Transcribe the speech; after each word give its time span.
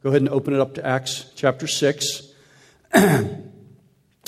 go 0.00 0.10
ahead 0.10 0.22
and 0.22 0.30
open 0.30 0.54
it 0.54 0.60
up 0.60 0.74
to 0.74 0.86
Acts 0.86 1.32
chapter 1.34 1.66
6. 1.66 2.22
and 2.92 3.50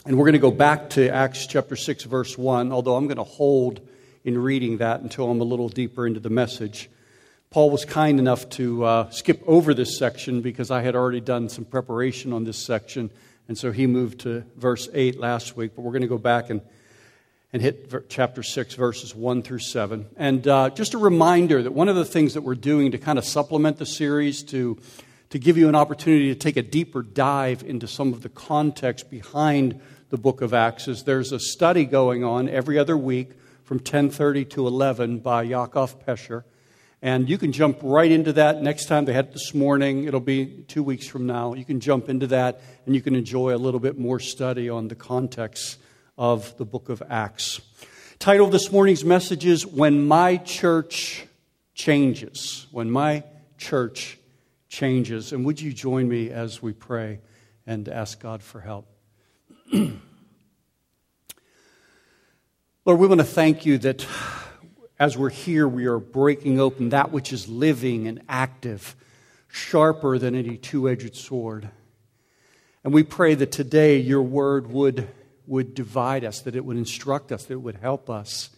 we're 0.05 0.25
going 0.25 0.33
to 0.33 0.41
go 0.41 0.51
back 0.51 0.91
to 0.91 1.09
Acts 1.09 1.47
chapter 1.47 1.77
6, 1.77 2.05
verse 2.05 2.37
1, 2.37 2.73
although 2.73 2.97
I'm 2.97 3.07
going 3.07 3.19
to 3.19 3.23
hold 3.23 3.81
in 4.25 4.37
reading 4.37 4.79
that 4.79 5.01
until 5.01 5.31
I'm 5.31 5.41
a 5.41 5.45
little 5.45 5.69
deeper 5.69 6.09
into 6.09 6.19
the 6.19 6.29
message. 6.29 6.91
Paul 7.51 7.71
was 7.71 7.85
kind 7.85 8.19
enough 8.19 8.49
to 8.51 8.85
uh, 8.85 9.11
skip 9.11 9.45
over 9.47 9.73
this 9.73 9.97
section 9.97 10.41
because 10.41 10.73
I 10.73 10.83
had 10.83 10.97
already 10.97 11.21
done 11.21 11.49
some 11.49 11.65
preparation 11.65 12.33
on 12.33 12.43
this 12.43 12.59
section, 12.59 13.09
and 13.47 13.57
so 13.57 13.71
he 13.71 13.87
moved 13.87 14.23
to 14.23 14.45
verse 14.57 14.89
8 14.93 15.21
last 15.21 15.57
week. 15.57 15.77
But 15.77 15.83
we're 15.83 15.93
going 15.93 16.03
to 16.03 16.09
go 16.09 16.19
back 16.19 16.51
and, 16.51 16.63
and 17.53 17.63
hit 17.63 18.09
chapter 18.09 18.43
6, 18.43 18.75
verses 18.75 19.15
1 19.15 19.43
through 19.43 19.61
7. 19.61 20.09
And 20.17 20.49
uh, 20.49 20.71
just 20.71 20.95
a 20.95 20.99
reminder 20.99 21.63
that 21.63 21.73
one 21.73 21.89
of 21.89 21.95
the 21.95 22.05
things 22.05 22.35
that 22.35 22.43
we're 22.43 22.57
doing 22.57 22.91
to 22.91 22.99
kind 22.99 23.21
of 23.21 23.25
supplement 23.25 23.79
the 23.79 23.87
series, 23.87 24.43
to, 24.45 24.77
to 25.31 25.39
give 25.39 25.57
you 25.57 25.69
an 25.69 25.75
opportunity 25.75 26.29
to 26.29 26.35
take 26.35 26.57
a 26.57 26.63
deeper 26.63 27.03
dive 27.03 27.63
into 27.63 27.89
some 27.89 28.13
of 28.13 28.23
the 28.23 28.29
context 28.29 29.11
behind 29.11 29.81
the 30.11 30.19
book 30.19 30.41
of 30.41 30.53
Acts, 30.53 30.89
is 30.89 31.05
there's 31.05 31.33
a 31.33 31.41
study 31.41 31.85
going 31.85 32.25
on 32.25 32.49
every 32.49 32.79
other 32.79 32.97
week 32.97 33.31
from 33.65 33.81
10.30 33.81 34.51
to 34.51 34.67
11 34.67 35.21
by 35.21 35.43
Yakov 35.43 36.05
Pesher 36.05 36.45
and 37.03 37.31
you 37.31 37.39
can 37.39 37.53
jump 37.53 37.79
right 37.83 38.11
into 38.11 38.35
that 38.35 38.63
next 38.63 38.87
time. 38.87 39.07
They 39.07 39.15
had 39.15 39.27
it 39.27 39.33
this 39.33 39.55
morning. 39.55 40.05
It'll 40.05 40.21
be 40.21 40.65
two 40.69 40.83
weeks 40.83 41.07
from 41.07 41.27
now. 41.27 41.55
You 41.55 41.65
can 41.65 41.81
jump 41.81 42.11
into 42.11 42.27
that 42.29 42.61
and 42.85 42.95
you 42.95 43.01
can 43.01 43.15
enjoy 43.15 43.55
a 43.55 43.57
little 43.57 43.81
bit 43.81 43.99
more 43.99 44.21
study 44.21 44.69
on 44.69 44.89
the 44.89 44.95
context 44.95 45.79
of 46.19 46.57
the 46.59 46.67
book 46.67 46.91
of 46.91 47.03
Acts. 47.09 47.61
Title 48.19 48.45
of 48.47 48.53
this 48.53 48.71
morning's 48.71 49.05
message 49.05 49.47
is 49.47 49.67
When 49.67 50.07
My 50.07 50.37
Church 50.37 51.27
Changes. 51.75 52.67
When 52.71 52.91
My 52.91 53.25
Church 53.57 54.19
Changes. 54.71 55.33
And 55.33 55.45
would 55.45 55.61
you 55.61 55.73
join 55.73 56.09
me 56.09 56.31
as 56.31 56.63
we 56.63 56.73
pray 56.73 57.19
and 57.67 57.89
ask 57.89 58.21
God 58.21 58.41
for 58.41 58.61
help? 58.61 58.87
Lord, 59.73 59.99
we 62.87 63.09
want 63.09 63.21
to 63.21 63.27
thank 63.27 63.67
you 63.67 63.79
that 63.79 64.07
as 64.97 65.19
we're 65.19 65.29
here, 65.29 65.67
we 65.67 65.87
are 65.87 65.99
breaking 65.99 66.61
open 66.61 66.91
that 66.91 67.11
which 67.11 67.33
is 67.33 67.49
living 67.49 68.07
and 68.07 68.23
active, 68.29 68.95
sharper 69.49 70.19
than 70.19 70.37
any 70.37 70.57
two 70.57 70.89
edged 70.89 71.17
sword. 71.17 71.69
And 72.85 72.95
we 72.95 73.03
pray 73.03 73.35
that 73.35 73.51
today 73.51 73.99
your 73.99 74.23
word 74.23 74.69
would, 74.69 75.09
would 75.49 75.75
divide 75.75 76.25
us, 76.25 76.43
that 76.43 76.55
it 76.55 76.65
would 76.65 76.77
instruct 76.77 77.33
us, 77.33 77.47
that 77.47 77.55
it 77.55 77.63
would 77.63 77.79
help 77.79 78.09
us, 78.09 78.51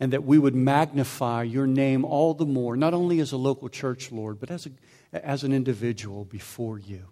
and 0.00 0.12
that 0.12 0.24
we 0.24 0.38
would 0.38 0.54
magnify 0.54 1.42
your 1.42 1.66
name 1.66 2.04
all 2.04 2.34
the 2.34 2.46
more, 2.46 2.76
not 2.76 2.94
only 2.94 3.20
as 3.20 3.32
a 3.32 3.36
local 3.36 3.68
church, 3.68 4.12
Lord, 4.12 4.38
but 4.38 4.50
as, 4.50 4.66
a, 5.12 5.26
as 5.26 5.42
an 5.42 5.52
individual 5.52 6.24
before 6.24 6.78
you. 6.78 7.08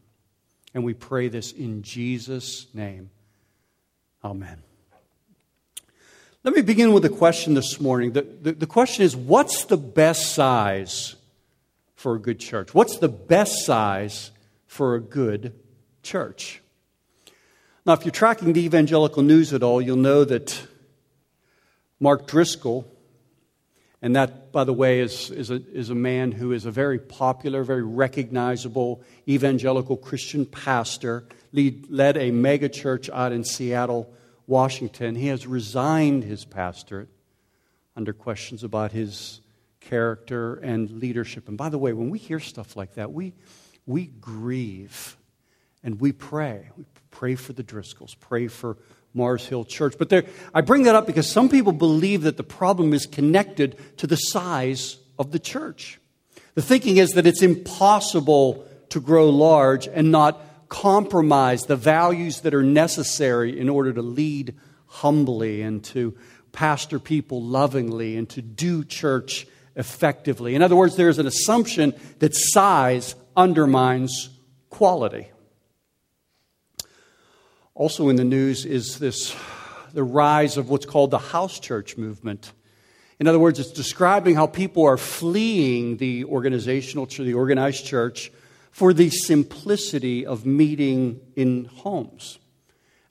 And 0.73 0.84
we 0.84 0.95
pray 0.95 1.29
this 1.29 1.53
in 1.53 1.83
Jesus' 1.83 2.67
name. 2.75 3.11
Amen. 4.23 4.62
Let 6.45 6.55
me 6.55 6.62
begin 6.62 6.92
with 6.92 7.05
a 7.05 7.09
question 7.09 7.55
this 7.55 7.81
morning. 7.81 8.12
The, 8.12 8.23
the, 8.23 8.53
the, 8.53 8.67
question 8.67 9.05
is 9.05 9.17
what's 9.17 9.64
the 9.64 9.77
best 9.77 10.33
size 10.33 11.17
for 11.97 12.14
a 12.14 12.20
good 12.20 12.39
church? 12.39 12.73
What's 12.73 12.98
the 12.98 13.09
best 13.09 13.64
size 13.64 14.31
for 14.67 14.95
a 14.95 15.01
good 15.01 15.59
church? 16.05 16.62
Now, 17.84 17.95
if 17.95 18.05
you're 18.05 18.12
tracking 18.12 18.53
the 18.53 18.64
evangelical 18.64 19.25
news 19.25 19.53
at 19.53 19.64
all, 19.64 19.83
you'll 19.83 19.97
know 19.97 20.25
that 20.25 20.61
Mark 21.98 22.27
Driscoll, 22.27 22.86
and 24.02 24.14
that, 24.16 24.52
by 24.52 24.64
the 24.64 24.72
way, 24.72 25.00
is, 25.00 25.30
is, 25.30 25.50
a, 25.50 25.61
is 25.72 25.91
a 25.91 25.94
man 25.94 26.33
who 26.33 26.52
is 26.52 26.66
a 26.66 26.70
very 26.70 26.98
popular, 26.98 27.64
very 27.64 27.83
recognizable 27.83 29.02
evangelical 29.27 29.97
Christian 29.97 30.44
pastor, 30.47 31.24
lead, 31.52 31.91
led 31.91 32.17
a 32.17 32.30
megachurch 32.30 33.08
out 33.11 33.33
in 33.33 33.44
Seattle, 33.44 34.12
Washington, 34.47 35.17
he 35.17 35.27
has 35.27 35.47
resigned 35.47 36.22
his 36.22 36.44
pastorate 36.44 37.08
under 37.96 38.13
questions 38.13 38.63
about 38.63 38.92
his 38.92 39.40
character 39.80 40.55
and 40.57 40.90
leadership. 40.90 41.48
And 41.48 41.58
by 41.58 41.68
the 41.68 41.78
way, 41.78 41.92
when 41.92 42.11
we 42.11 42.18
hear 42.18 42.39
stuff 42.39 42.77
like 42.77 42.95
that, 42.95 43.13
we, 43.13 43.33
we 43.86 44.07
grieve 44.07 45.17
and 45.83 46.01
we 46.01 46.13
pray. 46.13 46.70
We 46.77 46.84
pray 47.11 47.34
for 47.34 47.55
the 47.55 47.64
Driscolls, 47.64 48.14
pray 48.18 48.48
for 48.48 48.77
Mars 49.16 49.46
Hill 49.46 49.64
Church. 49.64 49.94
But 49.98 50.10
there, 50.10 50.24
I 50.54 50.60
bring 50.60 50.84
that 50.84 50.94
up 50.94 51.06
because 51.06 51.28
some 51.28 51.48
people 51.48 51.72
believe 51.72 52.22
that 52.22 52.36
the 52.36 52.44
problem 52.44 52.92
is 52.92 53.06
connected 53.06 53.77
to 53.98 54.06
the 54.06 54.16
size 54.16 54.98
of 55.18 55.32
the 55.32 55.38
church. 55.38 55.98
The 56.54 56.62
thinking 56.62 56.98
is 56.98 57.12
that 57.12 57.27
it's 57.27 57.42
impossible 57.42 58.66
to 58.90 59.00
grow 59.00 59.28
large 59.30 59.88
and 59.88 60.12
not 60.12 60.68
compromise 60.68 61.64
the 61.64 61.77
values 61.77 62.40
that 62.42 62.54
are 62.54 62.62
necessary 62.62 63.58
in 63.58 63.68
order 63.68 63.92
to 63.92 64.02
lead 64.02 64.54
humbly 64.86 65.62
and 65.62 65.83
to 65.84 66.16
pastor 66.52 66.98
people 66.98 67.42
lovingly 67.42 68.16
and 68.16 68.28
to 68.30 68.42
do 68.42 68.84
church 68.84 69.46
effectively. 69.77 70.54
In 70.54 70.62
other 70.62 70.77
words, 70.77 70.96
there's 70.96 71.18
an 71.18 71.27
assumption 71.27 71.94
that 72.18 72.34
size 72.34 73.14
undermines 73.36 74.30
quality. 74.70 75.28
Also 77.77 78.09
in 78.09 78.17
the 78.17 78.25
news 78.25 78.64
is 78.64 78.98
this 78.98 79.37
the 79.92 80.03
rise 80.03 80.57
of 80.57 80.70
what's 80.70 80.87
called 80.87 81.11
the 81.11 81.19
house 81.19 81.61
church 81.61 81.98
movement. 81.98 82.51
In 83.20 83.27
other 83.27 83.39
words, 83.39 83.61
it's 83.61 83.70
describing 83.70 84.35
how 84.35 84.47
people 84.47 84.87
are 84.87 84.97
fleeing 84.97 85.98
the 85.98 86.25
organizational, 86.25 87.05
the 87.05 87.35
organized 87.35 87.85
church 87.85 88.33
for 88.70 88.95
the 88.95 89.11
simplicity 89.11 90.25
of 90.25 90.47
meeting 90.47 91.20
in 91.37 91.67
homes. 91.67 92.39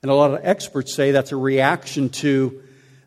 And 0.02 0.10
a 0.10 0.14
lot 0.14 0.32
of 0.32 0.40
experts 0.42 0.92
say 0.92 1.12
that's 1.12 1.30
a 1.30 1.36
reaction 1.36 2.08
to 2.10 2.60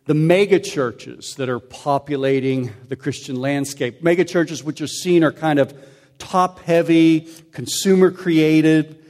the 0.06 0.14
mega 0.14 0.62
churches 0.62 1.36
that 1.36 1.50
are 1.50 1.60
populating 1.60 2.72
the 2.88 2.96
Christian 2.96 3.36
landscape. 3.36 4.02
Mega 4.02 4.24
churches, 4.24 4.64
which 4.64 4.80
are 4.80 4.88
seen, 4.88 5.26
are 5.26 5.34
kind 5.34 5.60
of 5.60 5.74
top 6.20 6.60
heavy, 6.60 7.28
consumer 7.52 8.12
created, 8.12 9.04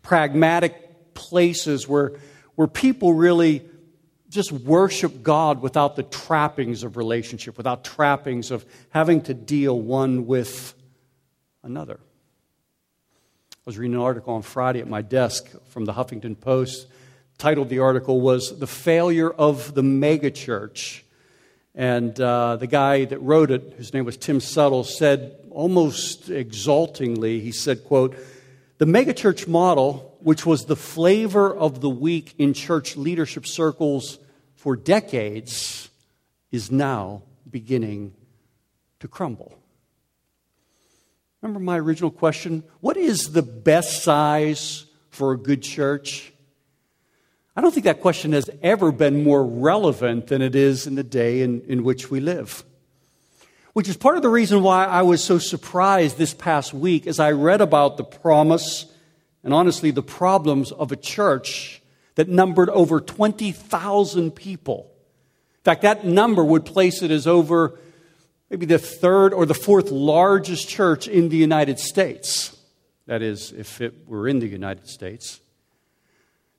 pragmatic 0.00 0.83
places 1.14 1.88
where, 1.88 2.12
where 2.54 2.66
people 2.66 3.14
really 3.14 3.62
just 4.28 4.50
worship 4.50 5.22
God 5.22 5.62
without 5.62 5.96
the 5.96 6.02
trappings 6.02 6.82
of 6.82 6.96
relationship, 6.96 7.56
without 7.56 7.84
trappings 7.84 8.50
of 8.50 8.66
having 8.90 9.22
to 9.22 9.34
deal 9.34 9.80
one 9.80 10.26
with 10.26 10.74
another. 11.62 12.00
I 12.02 13.60
was 13.64 13.78
reading 13.78 13.94
an 13.94 14.00
article 14.00 14.34
on 14.34 14.42
Friday 14.42 14.80
at 14.80 14.88
my 14.88 15.02
desk 15.02 15.48
from 15.68 15.84
the 15.84 15.92
Huffington 15.92 16.38
Post. 16.38 16.88
The 17.36 17.38
title 17.38 17.62
of 17.62 17.68
the 17.68 17.78
article 17.78 18.20
was 18.20 18.58
The 18.58 18.66
Failure 18.66 19.30
of 19.30 19.74
the 19.74 19.82
Megachurch. 19.82 21.02
And 21.74 22.20
uh, 22.20 22.56
the 22.56 22.66
guy 22.66 23.04
that 23.06 23.18
wrote 23.18 23.50
it, 23.50 23.74
whose 23.76 23.94
name 23.94 24.04
was 24.04 24.16
Tim 24.16 24.38
Suttle, 24.38 24.84
said 24.84 25.36
almost 25.50 26.28
exultingly, 26.28 27.40
he 27.40 27.52
said, 27.52 27.84
quote, 27.84 28.16
the 28.78 28.84
megachurch 28.84 29.48
model, 29.48 30.13
which 30.24 30.46
was 30.46 30.64
the 30.64 30.74
flavor 30.74 31.54
of 31.54 31.82
the 31.82 31.90
week 31.90 32.34
in 32.38 32.54
church 32.54 32.96
leadership 32.96 33.46
circles 33.46 34.18
for 34.56 34.74
decades, 34.74 35.90
is 36.50 36.70
now 36.70 37.22
beginning 37.50 38.14
to 39.00 39.06
crumble. 39.06 39.58
Remember 41.42 41.60
my 41.60 41.78
original 41.78 42.10
question? 42.10 42.64
What 42.80 42.96
is 42.96 43.32
the 43.32 43.42
best 43.42 44.02
size 44.02 44.86
for 45.10 45.32
a 45.32 45.36
good 45.36 45.62
church? 45.62 46.32
I 47.54 47.60
don't 47.60 47.74
think 47.74 47.84
that 47.84 48.00
question 48.00 48.32
has 48.32 48.48
ever 48.62 48.92
been 48.92 49.24
more 49.24 49.44
relevant 49.44 50.28
than 50.28 50.40
it 50.40 50.54
is 50.54 50.86
in 50.86 50.94
the 50.94 51.04
day 51.04 51.42
in, 51.42 51.60
in 51.68 51.84
which 51.84 52.10
we 52.10 52.20
live. 52.20 52.64
Which 53.74 53.90
is 53.90 53.98
part 53.98 54.16
of 54.16 54.22
the 54.22 54.30
reason 54.30 54.62
why 54.62 54.86
I 54.86 55.02
was 55.02 55.22
so 55.22 55.36
surprised 55.36 56.16
this 56.16 56.32
past 56.32 56.72
week 56.72 57.06
as 57.06 57.20
I 57.20 57.32
read 57.32 57.60
about 57.60 57.98
the 57.98 58.04
promise 58.04 58.86
and 59.44 59.54
honestly 59.54 59.90
the 59.90 60.02
problems 60.02 60.72
of 60.72 60.90
a 60.90 60.96
church 60.96 61.82
that 62.16 62.28
numbered 62.28 62.70
over 62.70 63.00
20,000 63.00 64.30
people. 64.32 64.90
In 65.58 65.64
fact, 65.64 65.82
that 65.82 66.04
number 66.04 66.44
would 66.44 66.64
place 66.64 67.02
it 67.02 67.10
as 67.10 67.26
over 67.26 67.78
maybe 68.50 68.66
the 68.66 68.78
third 68.78 69.32
or 69.32 69.46
the 69.46 69.54
fourth 69.54 69.90
largest 69.90 70.68
church 70.68 71.06
in 71.06 71.28
the 71.28 71.36
United 71.36 71.78
States. 71.78 72.56
That 73.06 73.22
is, 73.22 73.52
if 73.52 73.80
it 73.80 74.08
were 74.08 74.26
in 74.26 74.38
the 74.38 74.46
United 74.46 74.88
States. 74.88 75.40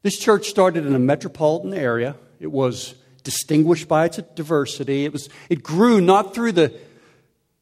This 0.04 0.18
church 0.20 0.48
started 0.48 0.86
in 0.86 0.94
a 0.94 1.00
metropolitan 1.00 1.74
area. 1.74 2.16
It 2.40 2.52
was 2.52 2.94
distinguished 3.24 3.88
by 3.88 4.06
its 4.06 4.18
diversity. 4.36 5.06
It, 5.06 5.14
was, 5.14 5.30
it 5.50 5.64
grew 5.64 6.00
not 6.00 6.36
through 6.36 6.52
the 6.52 6.80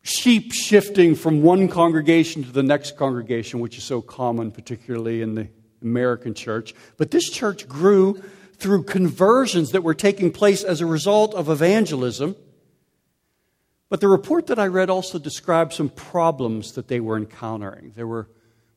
sheep 0.04 0.54
shifting 0.54 1.16
from 1.16 1.42
one 1.42 1.68
congregation 1.68 2.44
to 2.44 2.52
the 2.52 2.64
next 2.64 2.96
congregation, 2.98 3.60
which 3.60 3.78
is 3.78 3.84
so 3.84 4.02
common, 4.02 4.52
particularly 4.52 5.22
in 5.22 5.36
the 5.36 5.48
American 5.82 6.34
church, 6.34 6.74
but 6.98 7.12
this 7.12 7.30
church 7.30 7.68
grew 7.68 8.22
through 8.58 8.84
conversions 8.84 9.72
that 9.72 9.84
were 9.84 9.94
taking 9.94 10.32
place 10.32 10.64
as 10.64 10.80
a 10.80 10.86
result 10.86 11.34
of 11.34 11.50
evangelism 11.50 12.36
but 13.94 14.02
the 14.02 14.08
report 14.08 14.48
that 14.48 14.58
I 14.58 14.66
read 14.66 14.90
also 14.90 15.20
described 15.20 15.72
some 15.72 15.90
problems 15.90 16.72
that 16.72 16.88
they 16.88 17.00
were 17.00 17.16
encountering. 17.16 17.94
There 17.96 18.08
were 18.08 18.28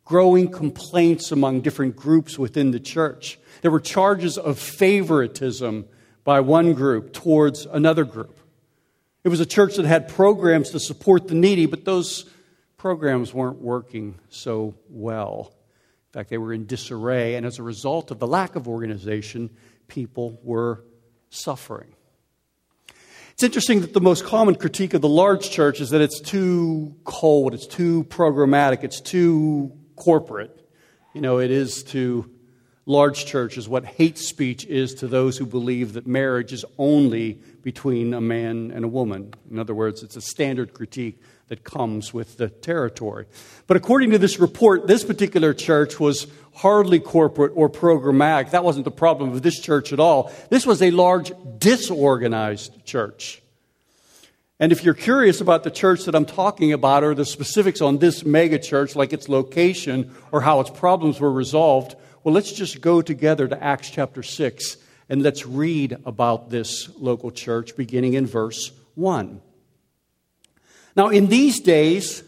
growing 0.05 0.51
complaints 0.51 1.33
among 1.33 1.63
different 1.63 1.97
groups 1.97 2.39
within 2.39 2.71
the 2.71 2.81
church. 2.81 3.39
There 3.63 3.71
were 3.71 3.81
charges 3.81 4.37
of 4.37 4.59
favoritism 4.59 5.87
by 6.23 6.41
one 6.41 6.75
group 6.75 7.15
towards 7.15 7.65
another 7.65 8.05
group. 8.05 8.39
It 9.27 9.29
was 9.29 9.41
a 9.41 9.45
church 9.45 9.75
that 9.75 9.87
had 9.87 10.07
programs 10.07 10.71
to 10.71 10.79
support 10.79 11.27
the 11.27 11.35
needy, 11.35 11.67
but 11.67 11.85
those 11.85 12.27
programs 12.77 13.35
weren't 13.35 13.61
working 13.61 14.21
so 14.29 14.77
well. 14.89 15.53
In 16.07 16.13
fact, 16.13 16.31
they 16.31 16.39
were 16.39 16.53
in 16.53 16.67
disarray, 16.67 17.35
and 17.35 17.45
as 17.45 17.59
a 17.59 17.65
result 17.65 18.13
of 18.13 18.21
the 18.21 18.27
lack 18.29 18.55
of 18.55 18.69
organization, 18.69 19.51
people 19.89 20.39
were 20.45 20.85
suffering. 21.29 21.89
It's 23.33 23.43
interesting 23.43 23.81
that 23.81 23.95
the 23.95 24.01
most 24.01 24.25
common 24.25 24.55
critique 24.55 24.95
of 24.95 25.01
the 25.01 25.09
large 25.09 25.51
church 25.51 25.81
is 25.81 25.91
that 25.91 26.01
it's 26.01 26.21
too 26.21 26.95
cold, 27.03 27.53
it's 27.53 27.67
too 27.67 28.05
programmatic, 28.05 28.85
it's 28.85 29.01
too 29.01 29.73
corporate. 29.97 30.57
You 31.15 31.21
know, 31.21 31.39
it 31.39 31.51
is 31.51 31.83
to 31.89 32.31
large 32.87 33.27
churches 33.27 33.69
what 33.69 33.85
hate 33.85 34.17
speech 34.17 34.65
is 34.65 34.95
to 34.95 35.09
those 35.09 35.37
who 35.37 35.45
believe 35.45 35.93
that 35.95 36.07
marriage 36.07 36.53
is 36.53 36.65
only 36.79 37.35
between 37.63 38.15
a 38.15 38.21
man 38.21 38.71
and 38.71 38.85
a 38.85 38.89
woman. 38.89 39.35
In 39.51 39.59
other 39.59 39.75
words, 39.75 40.05
it's 40.05 40.17
a 40.17 40.21
standard 40.21 40.73
critique 40.73 41.21
that 41.49 41.65
comes 41.65 42.15
with 42.15 42.37
the 42.37 42.49
territory. 42.49 43.27
But 43.67 43.77
according 43.77 44.11
to 44.13 44.19
this 44.19 44.39
report, 44.39 44.87
this 44.87 45.05
particular 45.05 45.53
church 45.53 45.99
was 45.99 46.29
hardly 46.55 47.01
corporate 47.01 47.53
or 47.55 47.69
programmatic. 47.69 48.53
That 48.53 48.65
wasn't 48.65 48.85
the 48.85 48.91
problem 48.91 49.33
of 49.33 49.43
this 49.43 49.61
church 49.61 49.93
at 49.93 50.01
all. 50.01 50.33
This 50.49 50.65
was 50.65 50.81
a 50.81 50.91
large, 50.91 51.33
disorganized 51.59 52.85
church. 52.85 53.43
And 54.59 54.73
if 54.73 54.85
you're 54.85 54.95
curious 54.95 55.41
about 55.41 55.65
the 55.65 55.71
church 55.71 56.05
that 56.05 56.15
I'm 56.15 56.25
talking 56.25 56.73
about 56.73 57.05
or 57.05 57.15
the 57.15 57.27
specifics 57.27 57.81
on 57.81 57.99
this 57.99 58.25
mega 58.25 58.59
church, 58.59 58.97
like 58.97 59.13
its 59.13 59.29
location 59.29 60.15
or 60.33 60.41
how 60.41 60.61
its 60.61 60.71
problems 60.71 61.21
were 61.21 61.33
resolved, 61.33 61.95
well, 62.27 62.35
let's 62.35 62.51
just 62.51 62.81
go 62.81 63.03
together 63.03 63.47
to 63.47 63.63
Acts 63.63 63.89
chapter 63.89 64.21
6 64.21 64.79
and 65.09 65.23
let's 65.23 65.47
read 65.47 65.97
about 66.05 66.51
this 66.51 66.91
local 66.99 67.31
church 67.31 67.77
beginning 67.77 68.15
in 68.15 68.27
verse 68.27 68.73
1. 68.97 69.41
Now, 70.97 71.07
in 71.07 71.29
these 71.29 71.61
days, 71.61 72.25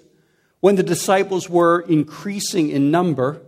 when 0.60 0.76
the 0.76 0.84
disciples 0.84 1.50
were 1.50 1.80
increasing 1.80 2.70
in 2.70 2.92
number, 2.92 3.42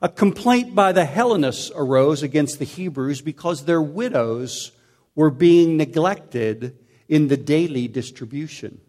a 0.00 0.08
complaint 0.08 0.76
by 0.76 0.92
the 0.92 1.04
Hellenists 1.04 1.72
arose 1.74 2.22
against 2.22 2.60
the 2.60 2.64
Hebrews 2.64 3.20
because 3.20 3.64
their 3.64 3.82
widows 3.82 4.70
were 5.16 5.30
being 5.30 5.76
neglected 5.76 6.78
in 7.08 7.26
the 7.26 7.36
daily 7.36 7.88
distribution. 7.88 8.80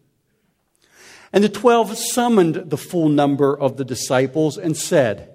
And 1.32 1.42
the 1.42 1.48
twelve 1.48 1.98
summoned 1.98 2.70
the 2.70 2.78
full 2.78 3.08
number 3.08 3.58
of 3.58 3.78
the 3.78 3.84
disciples 3.84 4.56
and 4.56 4.76
said, 4.76 5.34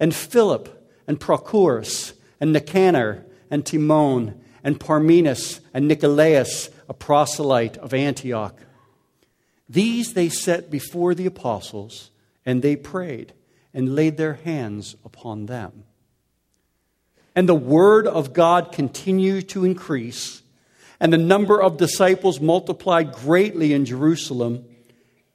and 0.00 0.14
Philip, 0.14 0.90
and 1.06 1.18
Prochorus, 1.18 2.14
and 2.40 2.52
Nicanor, 2.52 3.26
and 3.50 3.64
Timon, 3.64 4.40
and 4.62 4.78
Parmenas, 4.78 5.60
and 5.72 5.88
Nicolaus 5.88 6.70
a 6.88 6.94
proselyte 6.94 7.76
of 7.78 7.92
Antioch. 7.92 8.58
These 9.68 10.14
they 10.14 10.28
set 10.28 10.70
before 10.70 11.14
the 11.14 11.26
apostles, 11.26 12.10
and 12.46 12.62
they 12.62 12.76
prayed 12.76 13.34
and 13.74 13.94
laid 13.94 14.16
their 14.16 14.34
hands 14.34 14.96
upon 15.04 15.46
them. 15.46 15.84
And 17.34 17.48
the 17.48 17.54
word 17.54 18.06
of 18.06 18.32
God 18.32 18.72
continued 18.72 19.48
to 19.50 19.64
increase, 19.64 20.42
and 20.98 21.12
the 21.12 21.18
number 21.18 21.60
of 21.60 21.76
disciples 21.76 22.40
multiplied 22.40 23.12
greatly 23.12 23.72
in 23.72 23.84
Jerusalem, 23.84 24.64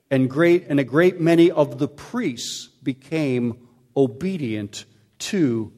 and, 0.10 0.30
great, 0.30 0.66
and 0.68 0.80
a 0.80 0.84
great 0.84 1.20
many 1.20 1.50
of 1.50 1.78
the 1.78 1.88
priests 1.88 2.68
became 2.82 3.63
obedient 3.96 4.86
to 5.20 5.72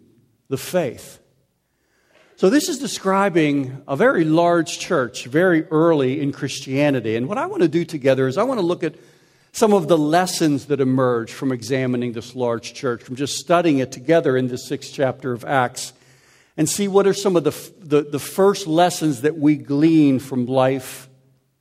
the 0.49 0.57
faith. 0.57 1.19
So, 2.37 2.49
this 2.49 2.67
is 2.67 2.79
describing 2.79 3.81
a 3.87 3.95
very 3.95 4.25
large 4.25 4.77
church 4.77 5.25
very 5.25 5.63
early 5.67 6.19
in 6.19 6.33
Christianity. 6.33 7.15
And 7.15 7.29
what 7.29 7.37
I 7.37 7.45
want 7.45 7.61
to 7.61 7.69
do 7.69 7.85
together 7.85 8.27
is 8.27 8.37
I 8.37 8.43
want 8.43 8.59
to 8.59 8.65
look 8.65 8.83
at 8.83 8.95
some 9.53 9.73
of 9.73 9.87
the 9.87 9.97
lessons 9.97 10.65
that 10.65 10.81
emerge 10.81 11.31
from 11.31 11.53
examining 11.53 12.11
this 12.11 12.35
large 12.35 12.73
church, 12.73 13.03
from 13.03 13.15
just 13.15 13.37
studying 13.37 13.77
it 13.77 13.93
together 13.93 14.35
in 14.35 14.49
the 14.49 14.57
sixth 14.57 14.91
chapter 14.93 15.31
of 15.31 15.45
Acts, 15.45 15.93
and 16.57 16.67
see 16.67 16.89
what 16.89 17.07
are 17.07 17.13
some 17.13 17.37
of 17.37 17.45
the, 17.45 17.71
the, 17.79 18.01
the 18.01 18.19
first 18.19 18.67
lessons 18.67 19.21
that 19.21 19.37
we 19.37 19.55
glean 19.55 20.19
from 20.19 20.45
life 20.45 21.07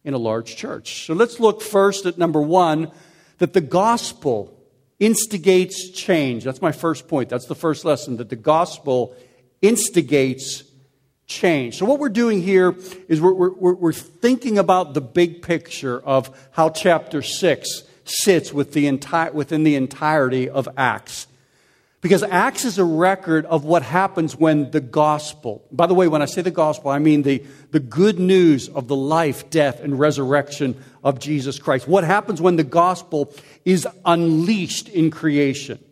in 0.02 0.12
a 0.12 0.18
large 0.18 0.56
church. 0.56 1.06
So, 1.06 1.14
let's 1.14 1.38
look 1.38 1.62
first 1.62 2.04
at 2.04 2.18
number 2.18 2.42
one 2.42 2.90
that 3.38 3.52
the 3.52 3.60
gospel 3.60 4.53
instigates 5.00 5.90
change. 5.90 6.44
That's 6.44 6.62
my 6.62 6.72
first 6.72 7.08
point. 7.08 7.28
That's 7.28 7.46
the 7.46 7.54
first 7.54 7.84
lesson 7.84 8.16
that 8.18 8.28
the 8.28 8.36
gospel 8.36 9.14
instigates 9.60 10.64
change. 11.26 11.78
So, 11.78 11.86
what 11.86 11.98
we're 11.98 12.08
doing 12.08 12.42
here 12.42 12.76
is 13.08 13.20
we're, 13.20 13.32
we're, 13.32 13.74
we're 13.74 13.92
thinking 13.92 14.58
about 14.58 14.94
the 14.94 15.00
big 15.00 15.42
picture 15.42 16.00
of 16.00 16.48
how 16.52 16.70
chapter 16.70 17.22
6 17.22 17.82
sits 18.04 18.52
with 18.52 18.72
the 18.72 18.86
entire, 18.86 19.32
within 19.32 19.64
the 19.64 19.76
entirety 19.76 20.48
of 20.48 20.68
Acts. 20.76 21.26
Because 22.04 22.22
Acts 22.22 22.66
is 22.66 22.78
a 22.78 22.84
record 22.84 23.46
of 23.46 23.64
what 23.64 23.82
happens 23.82 24.36
when 24.36 24.70
the 24.72 24.82
gospel, 24.82 25.66
by 25.72 25.86
the 25.86 25.94
way, 25.94 26.06
when 26.06 26.20
I 26.20 26.26
say 26.26 26.42
the 26.42 26.50
gospel, 26.50 26.90
I 26.90 26.98
mean 26.98 27.22
the, 27.22 27.42
the 27.70 27.80
good 27.80 28.18
news 28.18 28.68
of 28.68 28.88
the 28.88 28.94
life, 28.94 29.48
death, 29.48 29.80
and 29.80 29.98
resurrection 29.98 30.84
of 31.02 31.18
Jesus 31.18 31.58
Christ. 31.58 31.88
What 31.88 32.04
happens 32.04 32.42
when 32.42 32.56
the 32.56 32.62
gospel 32.62 33.32
is 33.64 33.88
unleashed 34.04 34.90
in 34.90 35.10
creation. 35.10 35.82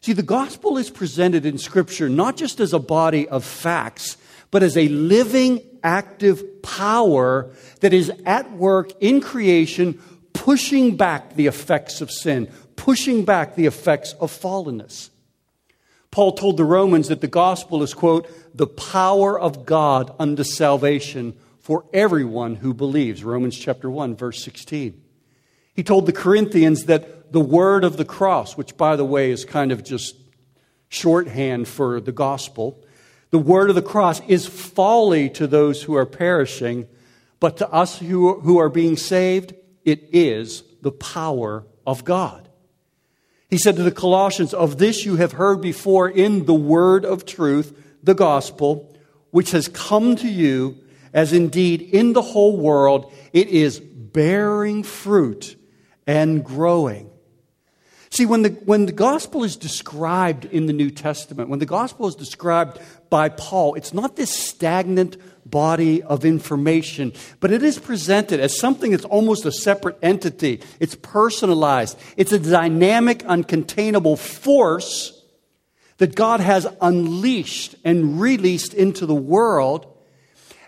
See, 0.00 0.12
the 0.12 0.24
gospel 0.24 0.76
is 0.76 0.90
presented 0.90 1.46
in 1.46 1.56
Scripture 1.56 2.08
not 2.08 2.36
just 2.36 2.58
as 2.58 2.72
a 2.72 2.80
body 2.80 3.28
of 3.28 3.44
facts, 3.44 4.16
but 4.50 4.64
as 4.64 4.76
a 4.76 4.88
living, 4.88 5.62
active 5.84 6.64
power 6.64 7.48
that 7.78 7.92
is 7.92 8.10
at 8.26 8.50
work 8.54 8.90
in 9.00 9.20
creation, 9.20 10.00
pushing 10.32 10.96
back 10.96 11.36
the 11.36 11.46
effects 11.46 12.00
of 12.00 12.10
sin, 12.10 12.48
pushing 12.74 13.24
back 13.24 13.54
the 13.54 13.66
effects 13.66 14.14
of 14.14 14.32
fallenness. 14.32 15.10
Paul 16.12 16.32
told 16.32 16.58
the 16.58 16.64
Romans 16.64 17.08
that 17.08 17.22
the 17.22 17.26
gospel 17.26 17.82
is, 17.82 17.94
quote, 17.94 18.28
the 18.54 18.66
power 18.66 19.40
of 19.40 19.64
God 19.64 20.14
unto 20.18 20.44
salvation 20.44 21.34
for 21.58 21.86
everyone 21.92 22.56
who 22.56 22.74
believes. 22.74 23.24
Romans 23.24 23.58
chapter 23.58 23.90
1, 23.90 24.14
verse 24.14 24.44
16. 24.44 25.02
He 25.74 25.82
told 25.82 26.04
the 26.04 26.12
Corinthians 26.12 26.84
that 26.84 27.32
the 27.32 27.40
word 27.40 27.82
of 27.82 27.96
the 27.96 28.04
cross, 28.04 28.58
which, 28.58 28.76
by 28.76 28.94
the 28.94 29.06
way, 29.06 29.30
is 29.30 29.46
kind 29.46 29.72
of 29.72 29.82
just 29.82 30.14
shorthand 30.90 31.66
for 31.66 31.98
the 31.98 32.12
gospel, 32.12 32.84
the 33.30 33.38
word 33.38 33.70
of 33.70 33.74
the 33.74 33.80
cross 33.80 34.20
is 34.28 34.46
folly 34.46 35.30
to 35.30 35.46
those 35.46 35.82
who 35.82 35.94
are 35.94 36.04
perishing, 36.04 36.86
but 37.40 37.56
to 37.56 37.70
us 37.70 37.98
who, 37.98 38.38
who 38.40 38.58
are 38.58 38.68
being 38.68 38.98
saved, 38.98 39.54
it 39.86 40.10
is 40.12 40.62
the 40.82 40.92
power 40.92 41.64
of 41.86 42.04
God. 42.04 42.50
He 43.52 43.58
said 43.58 43.76
to 43.76 43.82
the 43.82 43.92
Colossians, 43.92 44.54
Of 44.54 44.78
this 44.78 45.04
you 45.04 45.16
have 45.16 45.32
heard 45.32 45.60
before 45.60 46.08
in 46.08 46.46
the 46.46 46.54
word 46.54 47.04
of 47.04 47.26
truth, 47.26 47.78
the 48.02 48.14
gospel, 48.14 48.96
which 49.30 49.50
has 49.50 49.68
come 49.68 50.16
to 50.16 50.26
you, 50.26 50.78
as 51.12 51.34
indeed 51.34 51.82
in 51.82 52.14
the 52.14 52.22
whole 52.22 52.56
world 52.56 53.12
it 53.34 53.48
is 53.48 53.78
bearing 53.78 54.82
fruit 54.82 55.56
and 56.06 56.42
growing. 56.42 57.10
See, 58.08 58.24
when 58.24 58.40
the, 58.40 58.48
when 58.64 58.86
the 58.86 58.92
gospel 58.92 59.44
is 59.44 59.56
described 59.56 60.46
in 60.46 60.64
the 60.64 60.72
New 60.72 60.90
Testament, 60.90 61.50
when 61.50 61.58
the 61.58 61.66
gospel 61.66 62.08
is 62.08 62.14
described 62.14 62.80
by 63.10 63.28
Paul, 63.28 63.74
it's 63.74 63.92
not 63.92 64.16
this 64.16 64.30
stagnant 64.30 65.18
body 65.44 66.02
of 66.02 66.24
information, 66.24 67.12
but 67.40 67.50
it 67.50 67.62
is 67.62 67.78
presented 67.78 68.40
as 68.40 68.58
something 68.58 68.92
that's 68.92 69.04
almost 69.04 69.44
a 69.44 69.52
separate 69.52 69.98
entity. 70.02 70.60
It's 70.80 70.94
personalized, 70.94 71.98
it's 72.16 72.32
a 72.32 72.38
dynamic, 72.38 73.20
uncontainable 73.20 74.18
force 74.18 75.18
that 75.98 76.14
God 76.14 76.40
has 76.40 76.66
unleashed 76.80 77.74
and 77.84 78.20
released 78.20 78.74
into 78.74 79.06
the 79.06 79.14
world. 79.14 79.86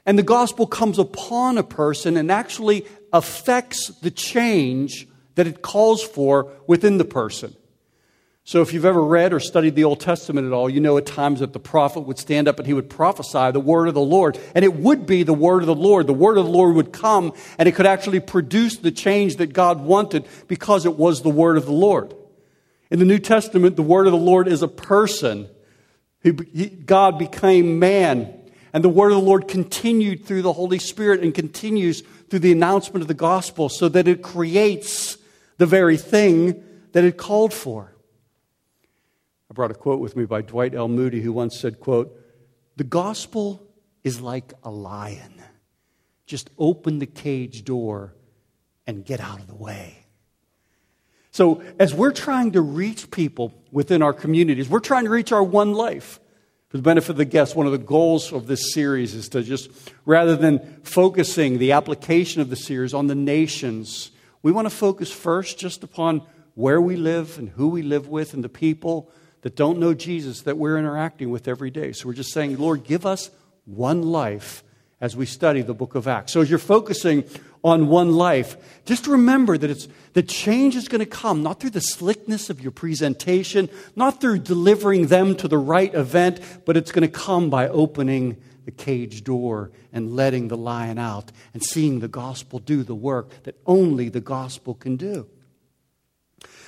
And 0.06 0.18
the 0.18 0.22
gospel 0.22 0.66
comes 0.66 0.98
upon 0.98 1.58
a 1.58 1.62
person 1.62 2.16
and 2.16 2.30
actually 2.30 2.86
affects 3.12 3.88
the 3.88 4.10
change 4.10 5.08
that 5.34 5.46
it 5.46 5.62
calls 5.62 6.02
for 6.02 6.52
within 6.66 6.98
the 6.98 7.04
person. 7.04 7.56
So, 8.46 8.60
if 8.60 8.74
you've 8.74 8.84
ever 8.84 9.02
read 9.02 9.32
or 9.32 9.40
studied 9.40 9.74
the 9.74 9.84
Old 9.84 10.00
Testament 10.00 10.46
at 10.46 10.52
all, 10.52 10.68
you 10.68 10.78
know 10.78 10.98
at 10.98 11.06
times 11.06 11.40
that 11.40 11.54
the 11.54 11.58
prophet 11.58 12.00
would 12.00 12.18
stand 12.18 12.46
up 12.46 12.58
and 12.58 12.66
he 12.66 12.74
would 12.74 12.90
prophesy 12.90 13.50
the 13.50 13.60
word 13.60 13.88
of 13.88 13.94
the 13.94 14.02
Lord. 14.02 14.38
And 14.54 14.66
it 14.66 14.74
would 14.74 15.06
be 15.06 15.22
the 15.22 15.32
word 15.32 15.62
of 15.62 15.66
the 15.66 15.74
Lord. 15.74 16.06
The 16.06 16.12
word 16.12 16.36
of 16.36 16.44
the 16.44 16.50
Lord 16.50 16.76
would 16.76 16.92
come 16.92 17.32
and 17.56 17.66
it 17.66 17.74
could 17.74 17.86
actually 17.86 18.20
produce 18.20 18.76
the 18.76 18.90
change 18.90 19.36
that 19.36 19.54
God 19.54 19.80
wanted 19.80 20.26
because 20.46 20.84
it 20.84 20.96
was 20.96 21.22
the 21.22 21.30
word 21.30 21.56
of 21.56 21.64
the 21.64 21.72
Lord. 21.72 22.14
In 22.90 22.98
the 22.98 23.06
New 23.06 23.18
Testament, 23.18 23.76
the 23.76 23.82
word 23.82 24.06
of 24.06 24.12
the 24.12 24.18
Lord 24.18 24.46
is 24.46 24.62
a 24.62 24.68
person. 24.68 25.48
God 26.84 27.18
became 27.18 27.78
man. 27.78 28.38
And 28.74 28.84
the 28.84 28.90
word 28.90 29.12
of 29.12 29.16
the 29.16 29.26
Lord 29.26 29.48
continued 29.48 30.26
through 30.26 30.42
the 30.42 30.52
Holy 30.52 30.78
Spirit 30.78 31.22
and 31.22 31.34
continues 31.34 32.02
through 32.28 32.40
the 32.40 32.52
announcement 32.52 33.00
of 33.00 33.08
the 33.08 33.14
gospel 33.14 33.70
so 33.70 33.88
that 33.88 34.06
it 34.06 34.20
creates 34.20 35.16
the 35.56 35.66
very 35.66 35.96
thing 35.96 36.62
that 36.92 37.04
it 37.04 37.16
called 37.16 37.54
for. 37.54 37.93
I 39.50 39.54
brought 39.54 39.70
a 39.70 39.74
quote 39.74 40.00
with 40.00 40.16
me 40.16 40.24
by 40.24 40.42
Dwight 40.42 40.74
L. 40.74 40.88
Moody, 40.88 41.20
who 41.20 41.32
once 41.32 41.58
said, 41.58 41.80
quote, 41.80 42.18
The 42.76 42.84
gospel 42.84 43.66
is 44.02 44.20
like 44.20 44.52
a 44.62 44.70
lion. 44.70 45.42
Just 46.26 46.50
open 46.58 46.98
the 46.98 47.06
cage 47.06 47.64
door 47.64 48.14
and 48.86 49.04
get 49.04 49.20
out 49.20 49.40
of 49.40 49.46
the 49.46 49.54
way. 49.54 50.06
So, 51.30 51.62
as 51.78 51.92
we're 51.92 52.12
trying 52.12 52.52
to 52.52 52.60
reach 52.60 53.10
people 53.10 53.52
within 53.72 54.02
our 54.02 54.12
communities, 54.12 54.68
we're 54.68 54.78
trying 54.78 55.04
to 55.04 55.10
reach 55.10 55.32
our 55.32 55.42
one 55.42 55.72
life. 55.72 56.20
For 56.68 56.78
the 56.78 56.82
benefit 56.82 57.10
of 57.10 57.16
the 57.16 57.24
guests, 57.24 57.54
one 57.54 57.66
of 57.66 57.72
the 57.72 57.78
goals 57.78 58.32
of 58.32 58.46
this 58.46 58.72
series 58.72 59.14
is 59.14 59.28
to 59.30 59.42
just, 59.42 59.70
rather 60.04 60.36
than 60.36 60.80
focusing 60.82 61.58
the 61.58 61.72
application 61.72 62.40
of 62.40 62.50
the 62.50 62.56
series 62.56 62.94
on 62.94 63.08
the 63.08 63.14
nations, 63.14 64.10
we 64.42 64.52
want 64.52 64.66
to 64.66 64.74
focus 64.74 65.10
first 65.10 65.58
just 65.58 65.82
upon 65.82 66.22
where 66.54 66.80
we 66.80 66.96
live 66.96 67.38
and 67.38 67.48
who 67.50 67.68
we 67.68 67.82
live 67.82 68.08
with 68.08 68.34
and 68.34 68.42
the 68.42 68.48
people 68.48 69.10
that 69.44 69.56
don't 69.56 69.78
know 69.78 69.92
Jesus 69.92 70.40
that 70.42 70.56
we're 70.56 70.78
interacting 70.78 71.28
with 71.28 71.48
every 71.48 71.70
day. 71.70 71.92
So 71.92 72.08
we're 72.08 72.14
just 72.14 72.32
saying, 72.32 72.56
Lord, 72.56 72.82
give 72.82 73.04
us 73.04 73.30
one 73.66 74.00
life 74.00 74.64
as 75.02 75.14
we 75.14 75.26
study 75.26 75.60
the 75.60 75.74
book 75.74 75.94
of 75.94 76.08
Acts. 76.08 76.32
So 76.32 76.40
as 76.40 76.48
you're 76.48 76.58
focusing 76.58 77.24
on 77.62 77.88
one 77.88 78.12
life, 78.12 78.56
just 78.86 79.06
remember 79.06 79.58
that 79.58 79.68
it's 79.68 79.86
the 80.14 80.22
change 80.22 80.76
is 80.76 80.88
going 80.88 81.00
to 81.00 81.06
come 81.06 81.42
not 81.42 81.60
through 81.60 81.70
the 81.70 81.82
slickness 81.82 82.48
of 82.48 82.62
your 82.62 82.72
presentation, 82.72 83.68
not 83.94 84.18
through 84.18 84.38
delivering 84.38 85.08
them 85.08 85.36
to 85.36 85.46
the 85.46 85.58
right 85.58 85.94
event, 85.94 86.40
but 86.64 86.78
it's 86.78 86.90
going 86.90 87.06
to 87.06 87.08
come 87.08 87.50
by 87.50 87.68
opening 87.68 88.38
the 88.64 88.70
cage 88.70 89.24
door 89.24 89.72
and 89.92 90.16
letting 90.16 90.48
the 90.48 90.56
lion 90.56 90.98
out 90.98 91.32
and 91.52 91.62
seeing 91.62 92.00
the 92.00 92.08
gospel 92.08 92.60
do 92.60 92.82
the 92.82 92.94
work 92.94 93.42
that 93.42 93.60
only 93.66 94.08
the 94.08 94.22
gospel 94.22 94.72
can 94.72 94.96
do. 94.96 95.28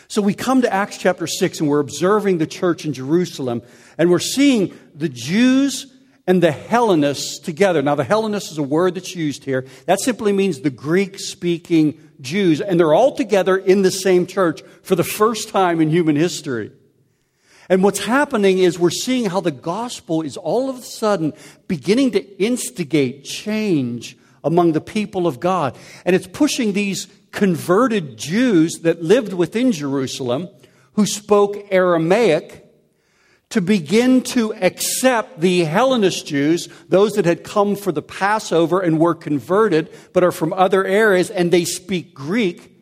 So 0.08 0.22
we 0.22 0.34
come 0.34 0.62
to 0.62 0.72
Acts 0.72 0.98
chapter 0.98 1.26
6 1.26 1.60
and 1.60 1.68
we're 1.68 1.80
observing 1.80 2.38
the 2.38 2.46
church 2.46 2.84
in 2.84 2.92
Jerusalem 2.92 3.62
and 3.98 4.10
we're 4.10 4.18
seeing 4.18 4.76
the 4.94 5.08
Jews 5.08 5.92
and 6.26 6.42
the 6.42 6.52
Hellenists 6.52 7.38
together. 7.38 7.82
Now, 7.82 7.94
the 7.94 8.04
Hellenists 8.04 8.50
is 8.50 8.58
a 8.58 8.62
word 8.62 8.96
that's 8.96 9.14
used 9.14 9.44
here. 9.44 9.66
That 9.86 10.00
simply 10.00 10.32
means 10.32 10.60
the 10.60 10.70
Greek 10.70 11.18
speaking 11.20 12.00
Jews, 12.20 12.60
and 12.60 12.80
they're 12.80 12.94
all 12.94 13.14
together 13.14 13.56
in 13.56 13.82
the 13.82 13.90
same 13.90 14.26
church 14.26 14.62
for 14.82 14.96
the 14.96 15.04
first 15.04 15.50
time 15.50 15.80
in 15.80 15.90
human 15.90 16.16
history. 16.16 16.72
And 17.68 17.82
what's 17.82 18.04
happening 18.04 18.58
is 18.58 18.78
we're 18.78 18.90
seeing 18.90 19.26
how 19.26 19.40
the 19.40 19.50
gospel 19.50 20.22
is 20.22 20.36
all 20.36 20.70
of 20.70 20.78
a 20.78 20.82
sudden 20.82 21.32
beginning 21.68 22.12
to 22.12 22.42
instigate 22.42 23.24
change 23.24 24.16
among 24.42 24.72
the 24.72 24.80
people 24.80 25.26
of 25.26 25.40
God. 25.40 25.76
And 26.04 26.14
it's 26.14 26.28
pushing 26.28 26.72
these 26.72 27.06
converted 27.36 28.16
Jews 28.16 28.80
that 28.80 29.02
lived 29.02 29.34
within 29.34 29.70
Jerusalem 29.70 30.48
who 30.94 31.04
spoke 31.04 31.68
Aramaic 31.70 32.64
to 33.50 33.60
begin 33.60 34.22
to 34.22 34.54
accept 34.54 35.40
the 35.40 35.64
Hellenist 35.64 36.26
Jews, 36.26 36.68
those 36.88 37.12
that 37.12 37.26
had 37.26 37.44
come 37.44 37.76
for 37.76 37.92
the 37.92 38.02
Passover 38.02 38.80
and 38.80 38.98
were 38.98 39.14
converted, 39.14 39.94
but 40.14 40.24
are 40.24 40.32
from 40.32 40.54
other 40.54 40.84
areas 40.86 41.30
and 41.30 41.52
they 41.52 41.66
speak 41.66 42.14
Greek. 42.14 42.75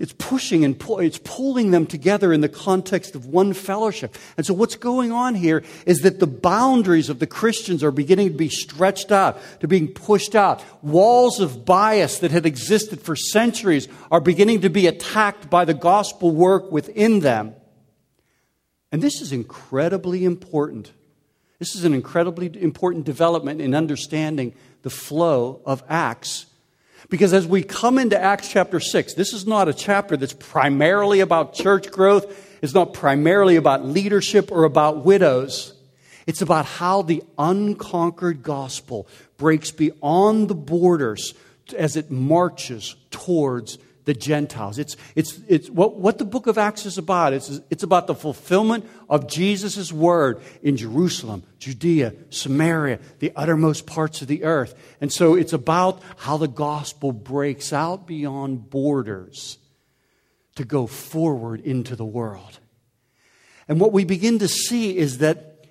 It's 0.00 0.14
pushing 0.14 0.64
and 0.64 0.82
it's 0.88 1.20
pulling 1.22 1.72
them 1.72 1.84
together 1.84 2.32
in 2.32 2.40
the 2.40 2.48
context 2.48 3.14
of 3.14 3.26
one 3.26 3.52
fellowship. 3.52 4.16
And 4.38 4.46
so 4.46 4.54
what's 4.54 4.74
going 4.74 5.12
on 5.12 5.34
here 5.34 5.62
is 5.84 6.00
that 6.00 6.20
the 6.20 6.26
boundaries 6.26 7.10
of 7.10 7.18
the 7.18 7.26
Christians 7.26 7.84
are 7.84 7.90
beginning 7.90 8.28
to 8.28 8.38
be 8.38 8.48
stretched 8.48 9.12
out, 9.12 9.38
to 9.60 9.68
being 9.68 9.88
pushed 9.88 10.34
out. 10.34 10.64
Walls 10.82 11.38
of 11.38 11.66
bias 11.66 12.20
that 12.20 12.30
had 12.30 12.46
existed 12.46 13.02
for 13.02 13.14
centuries 13.14 13.88
are 14.10 14.22
beginning 14.22 14.62
to 14.62 14.70
be 14.70 14.86
attacked 14.86 15.50
by 15.50 15.66
the 15.66 15.74
gospel 15.74 16.30
work 16.30 16.72
within 16.72 17.20
them. 17.20 17.54
And 18.90 19.02
this 19.02 19.20
is 19.20 19.32
incredibly 19.32 20.24
important. 20.24 20.92
This 21.58 21.76
is 21.76 21.84
an 21.84 21.92
incredibly 21.92 22.50
important 22.62 23.04
development 23.04 23.60
in 23.60 23.74
understanding 23.74 24.54
the 24.80 24.88
flow 24.88 25.60
of 25.66 25.84
Acts 25.90 26.46
because 27.10 27.32
as 27.34 27.46
we 27.46 27.62
come 27.62 27.98
into 27.98 28.20
Acts 28.20 28.48
chapter 28.48 28.80
6, 28.80 29.14
this 29.14 29.32
is 29.32 29.46
not 29.46 29.68
a 29.68 29.74
chapter 29.74 30.16
that's 30.16 30.32
primarily 30.32 31.20
about 31.20 31.52
church 31.52 31.90
growth. 31.90 32.48
It's 32.62 32.72
not 32.72 32.94
primarily 32.94 33.56
about 33.56 33.84
leadership 33.84 34.50
or 34.52 34.64
about 34.64 35.04
widows. 35.04 35.74
It's 36.26 36.40
about 36.40 36.66
how 36.66 37.02
the 37.02 37.22
unconquered 37.36 38.42
gospel 38.42 39.08
breaks 39.36 39.72
beyond 39.72 40.48
the 40.48 40.54
borders 40.54 41.34
as 41.76 41.96
it 41.96 42.10
marches 42.10 42.94
towards 43.10 43.78
the 44.04 44.14
Gentiles. 44.14 44.78
It's, 44.78 44.96
it's, 45.14 45.38
it's 45.46 45.68
what, 45.68 45.96
what 45.96 46.18
the 46.18 46.24
book 46.24 46.46
of 46.46 46.58
Acts 46.58 46.86
is 46.86 46.98
about. 46.98 47.32
It's, 47.32 47.60
it's 47.70 47.82
about 47.82 48.06
the 48.06 48.14
fulfillment 48.14 48.88
of 49.08 49.28
Jesus' 49.28 49.92
word 49.92 50.40
in 50.62 50.76
Jerusalem, 50.76 51.42
Judea, 51.58 52.14
Samaria, 52.30 52.98
the 53.18 53.32
uttermost 53.36 53.86
parts 53.86 54.22
of 54.22 54.28
the 54.28 54.44
earth. 54.44 54.74
And 55.00 55.12
so 55.12 55.34
it's 55.34 55.52
about 55.52 56.02
how 56.16 56.36
the 56.36 56.48
gospel 56.48 57.12
breaks 57.12 57.72
out 57.72 58.06
beyond 58.06 58.70
borders 58.70 59.58
to 60.56 60.64
go 60.64 60.86
forward 60.86 61.60
into 61.60 61.94
the 61.94 62.04
world. 62.04 62.58
And 63.68 63.78
what 63.78 63.92
we 63.92 64.04
begin 64.04 64.38
to 64.40 64.48
see 64.48 64.96
is 64.96 65.18
that, 65.18 65.66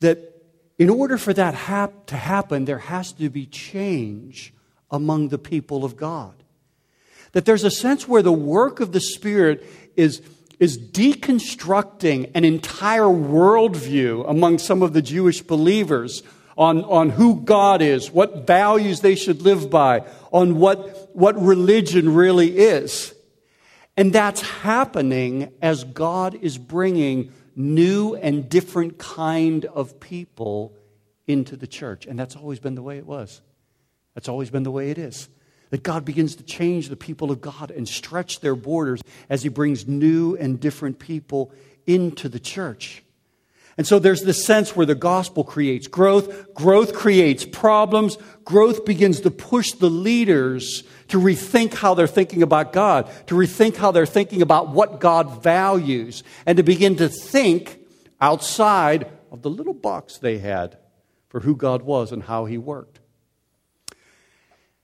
that 0.00 0.42
in 0.78 0.90
order 0.90 1.16
for 1.16 1.32
that 1.32 1.54
hap- 1.54 2.06
to 2.06 2.16
happen, 2.16 2.64
there 2.64 2.78
has 2.78 3.12
to 3.12 3.30
be 3.30 3.46
change 3.46 4.52
among 4.90 5.28
the 5.28 5.38
people 5.38 5.84
of 5.84 5.96
God. 5.96 6.34
That 7.32 7.44
there's 7.44 7.64
a 7.64 7.70
sense 7.70 8.08
where 8.08 8.22
the 8.22 8.32
work 8.32 8.80
of 8.80 8.92
the 8.92 9.00
Spirit 9.00 9.66
is, 9.96 10.22
is 10.58 10.78
deconstructing 10.78 12.30
an 12.34 12.44
entire 12.44 13.02
worldview 13.02 14.28
among 14.28 14.58
some 14.58 14.82
of 14.82 14.92
the 14.92 15.02
Jewish 15.02 15.40
believers 15.42 16.22
on, 16.58 16.84
on 16.84 17.10
who 17.10 17.40
God 17.42 17.82
is, 17.82 18.10
what 18.10 18.46
values 18.46 19.00
they 19.00 19.14
should 19.14 19.42
live 19.42 19.70
by, 19.70 20.04
on 20.32 20.56
what, 20.56 21.16
what 21.16 21.40
religion 21.40 22.14
really 22.14 22.58
is. 22.58 23.14
And 23.96 24.12
that's 24.12 24.40
happening 24.40 25.52
as 25.62 25.84
God 25.84 26.34
is 26.34 26.58
bringing 26.58 27.32
new 27.54 28.14
and 28.16 28.48
different 28.48 28.98
kind 28.98 29.64
of 29.66 30.00
people 30.00 30.74
into 31.26 31.56
the 31.56 31.66
church. 31.66 32.06
And 32.06 32.18
that's 32.18 32.36
always 32.36 32.58
been 32.58 32.74
the 32.74 32.82
way 32.82 32.98
it 32.98 33.06
was. 33.06 33.40
That's 34.14 34.28
always 34.28 34.50
been 34.50 34.64
the 34.64 34.70
way 34.70 34.90
it 34.90 34.98
is 34.98 35.28
that 35.70 35.82
God 35.82 36.04
begins 36.04 36.36
to 36.36 36.42
change 36.42 36.88
the 36.88 36.96
people 36.96 37.30
of 37.30 37.40
God 37.40 37.70
and 37.70 37.88
stretch 37.88 38.40
their 38.40 38.56
borders 38.56 39.00
as 39.28 39.42
He 39.42 39.48
brings 39.48 39.86
new 39.86 40.36
and 40.36 40.60
different 40.60 40.98
people 40.98 41.52
into 41.86 42.28
the 42.28 42.40
church. 42.40 43.02
And 43.76 43.86
so 43.86 43.98
there's 43.98 44.22
this 44.22 44.44
sense 44.44 44.76
where 44.76 44.84
the 44.84 44.94
gospel 44.94 45.42
creates 45.42 45.86
growth, 45.86 46.52
growth 46.52 46.92
creates 46.92 47.46
problems, 47.46 48.18
growth 48.44 48.84
begins 48.84 49.20
to 49.20 49.30
push 49.30 49.72
the 49.72 49.88
leaders 49.88 50.82
to 51.08 51.18
rethink 51.18 51.74
how 51.74 51.94
they're 51.94 52.06
thinking 52.06 52.42
about 52.42 52.72
God, 52.72 53.08
to 53.28 53.34
rethink 53.34 53.76
how 53.76 53.90
they're 53.90 54.04
thinking 54.06 54.42
about 54.42 54.68
what 54.68 55.00
God 55.00 55.42
values, 55.42 56.22
and 56.44 56.58
to 56.58 56.62
begin 56.62 56.96
to 56.96 57.08
think 57.08 57.78
outside 58.20 59.10
of 59.30 59.42
the 59.42 59.50
little 59.50 59.72
box 59.72 60.18
they 60.18 60.38
had 60.38 60.76
for 61.28 61.40
who 61.40 61.56
God 61.56 61.82
was 61.82 62.12
and 62.12 62.24
how 62.24 62.44
He 62.44 62.58
worked. 62.58 62.99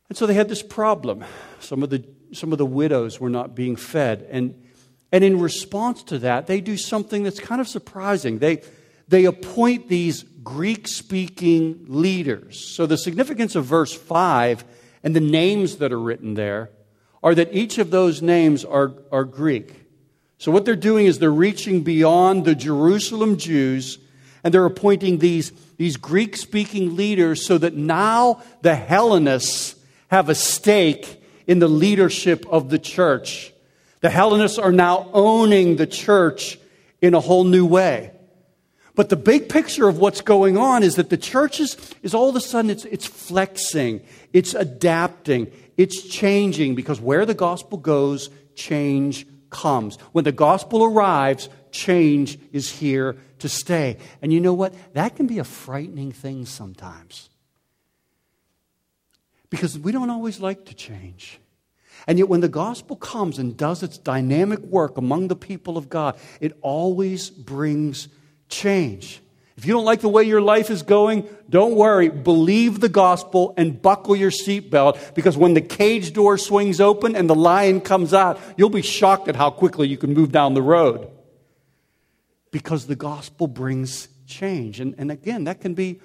And 0.09 0.17
so 0.17 0.27
they 0.27 0.35
had 0.35 0.49
this 0.49 0.63
problem. 0.63 1.25
Some 1.61 1.83
of 1.83 1.91
the, 1.91 2.05
some 2.33 2.53
of 2.53 2.59
the 2.59 2.67
widows 2.67 3.21
were 3.21 3.31
not 3.31 3.55
being 3.55 3.77
fed. 3.77 4.27
And, 4.31 4.63
and 5.11 5.25
in 5.25 5.41
response 5.41 6.03
to 6.05 6.19
that, 6.21 6.47
they 6.47 6.61
do 6.61 6.77
something 6.77 7.23
that's 7.23 7.41
kind 7.41 7.61
of 7.61 7.69
surprising. 7.69 8.39
They, 8.39 8.63
they 9.09 9.25
appoint 9.25 9.89
these 9.89 10.23
Greek 10.23 10.87
speaking 10.87 11.87
leaders. 11.89 12.65
So 12.65 12.87
the 12.87 12.99
significance 12.99 13.57
of 13.57 13.65
verse 13.65 13.93
5 13.93 14.65
and 15.03 15.15
the 15.15 15.21
names 15.21 15.77
that 15.77 15.93
are 15.93 16.01
written 16.01 16.35
there 16.35 16.71
are 17.23 17.35
that 17.35 17.53
each 17.53 17.79
of 17.79 17.91
those 17.91 18.23
names 18.23 18.65
are, 18.65 18.93
are 19.11 19.25
Greek. 19.25 19.87
So 20.39 20.53
what 20.53 20.65
they're 20.65 20.77
doing 20.77 21.07
is 21.07 21.19
they're 21.19 21.33
reaching 21.33 21.83
beyond 21.83 22.45
the 22.45 22.55
Jerusalem 22.55 23.37
Jews 23.39 23.99
and 24.45 24.53
they're 24.53 24.67
appointing 24.67 25.19
these, 25.19 25.51
these 25.77 25.97
Greek 25.97 26.37
speaking 26.37 26.95
leaders 26.95 27.45
so 27.45 27.59
that 27.59 27.75
now 27.75 28.43
the 28.61 28.77
Hellenists 28.77 29.76
have 30.09 30.29
a 30.29 30.35
stake 30.35 31.23
in 31.47 31.59
the 31.59 31.69
leadership 31.69 32.47
of 32.49 32.71
the 32.71 32.79
church. 32.79 33.53
The 34.01 34.11
Hellenists 34.11 34.59
are 34.59 34.73
now 34.73 35.09
owning 35.13 35.77
the 35.77 35.87
church 35.87 36.59
in 37.01 37.15
a 37.15 37.21
whole 37.21 37.45
new 37.45 37.67
way. 37.67 38.13
But 38.95 39.11
the 39.11 39.17
big 39.17 39.49
picture 39.49 39.89
of 39.89 39.99
what's 39.99 40.23
going 40.23 40.57
on 40.57 40.83
is 40.83 40.97
that 40.97 41.11
the 41.11 41.19
church 41.19 41.61
is, 41.61 41.77
is 42.03 42.15
all 42.15 42.31
of 42.31 42.37
a 42.37 42.41
sudden 42.41 42.71
it's, 42.71 42.87
it's 42.87 43.07
flexing, 43.07 44.01
it's 44.33 44.55
adapting, 44.55 45.53
it's 45.77 46.03
changing 46.03 46.75
because 46.75 46.99
where 46.99 47.27
the 47.27 47.35
gospel 47.35 47.77
goes, 47.77 48.31
change 48.55 49.27
comes. 49.51 49.97
When 50.13 50.25
the 50.25 50.33
gospel 50.33 50.83
arrives, 50.83 51.51
change 51.71 52.39
is 52.53 52.71
here 52.71 53.17
to 53.41 53.51
stay. 53.51 53.99
And 54.23 54.33
you 54.33 54.41
know 54.41 54.55
what? 54.55 54.75
That 54.95 55.15
can 55.15 55.27
be 55.27 55.39
a 55.39 55.45
frightening 55.45 56.11
thing 56.13 56.47
sometimes. 56.47 57.29
Because 59.57 59.79
we 59.79 59.91
don't 59.91 60.11
always 60.11 60.39
like 60.39 60.67
to 60.67 60.75
change. 60.75 61.41
And 62.07 62.19
yet, 62.19 62.29
when 62.29 62.43
the 62.43 62.49
gospel 62.49 62.95
comes 62.95 63.39
and 63.39 63.57
does 63.57 63.83
its 63.83 63.97
dynamic 63.97 64.61
work 64.61 64.99
among 64.99 65.29
the 65.29 65.35
people 65.35 65.79
of 65.79 65.89
God, 65.89 66.19
it 66.43 66.55
always 66.61 67.31
brings 67.31 68.09
change. 68.51 69.23
If 69.57 69.65
you 69.65 69.73
don't 69.73 69.87
like 69.87 70.03
the 70.03 70.11
way 70.11 70.25
your 70.25 70.43
life 70.43 70.69
is 70.69 70.83
going, 70.83 71.27
don't 71.49 71.75
worry. 71.75 72.11
Believe 72.11 72.81
the 72.81 72.91
gospel 72.91 73.55
and 73.57 73.81
buckle 73.81 74.15
your 74.15 74.31
seatbelt 74.31 75.15
because 75.15 75.39
when 75.39 75.55
the 75.55 75.63
cage 75.63 76.13
door 76.13 76.37
swings 76.37 76.79
open 76.79 77.17
and 77.17 77.31
the 77.31 77.35
lion 77.35 77.81
comes 77.81 78.13
out, 78.13 78.39
you'll 78.59 78.69
be 78.69 78.83
shocked 78.83 79.27
at 79.27 79.37
how 79.37 79.49
quickly 79.49 79.89
you 79.89 79.97
can 79.97 80.13
move 80.13 80.31
down 80.31 80.53
the 80.53 80.61
road. 80.61 81.11
Because 82.51 82.89
the 82.89 82.95
gospel 82.95 83.47
brings 83.47 84.09
change. 84.27 84.81
And, 84.81 84.95
and 84.99 85.11
again, 85.11 85.45
that 85.45 85.63
can 85.63 85.73
be 85.73 86.01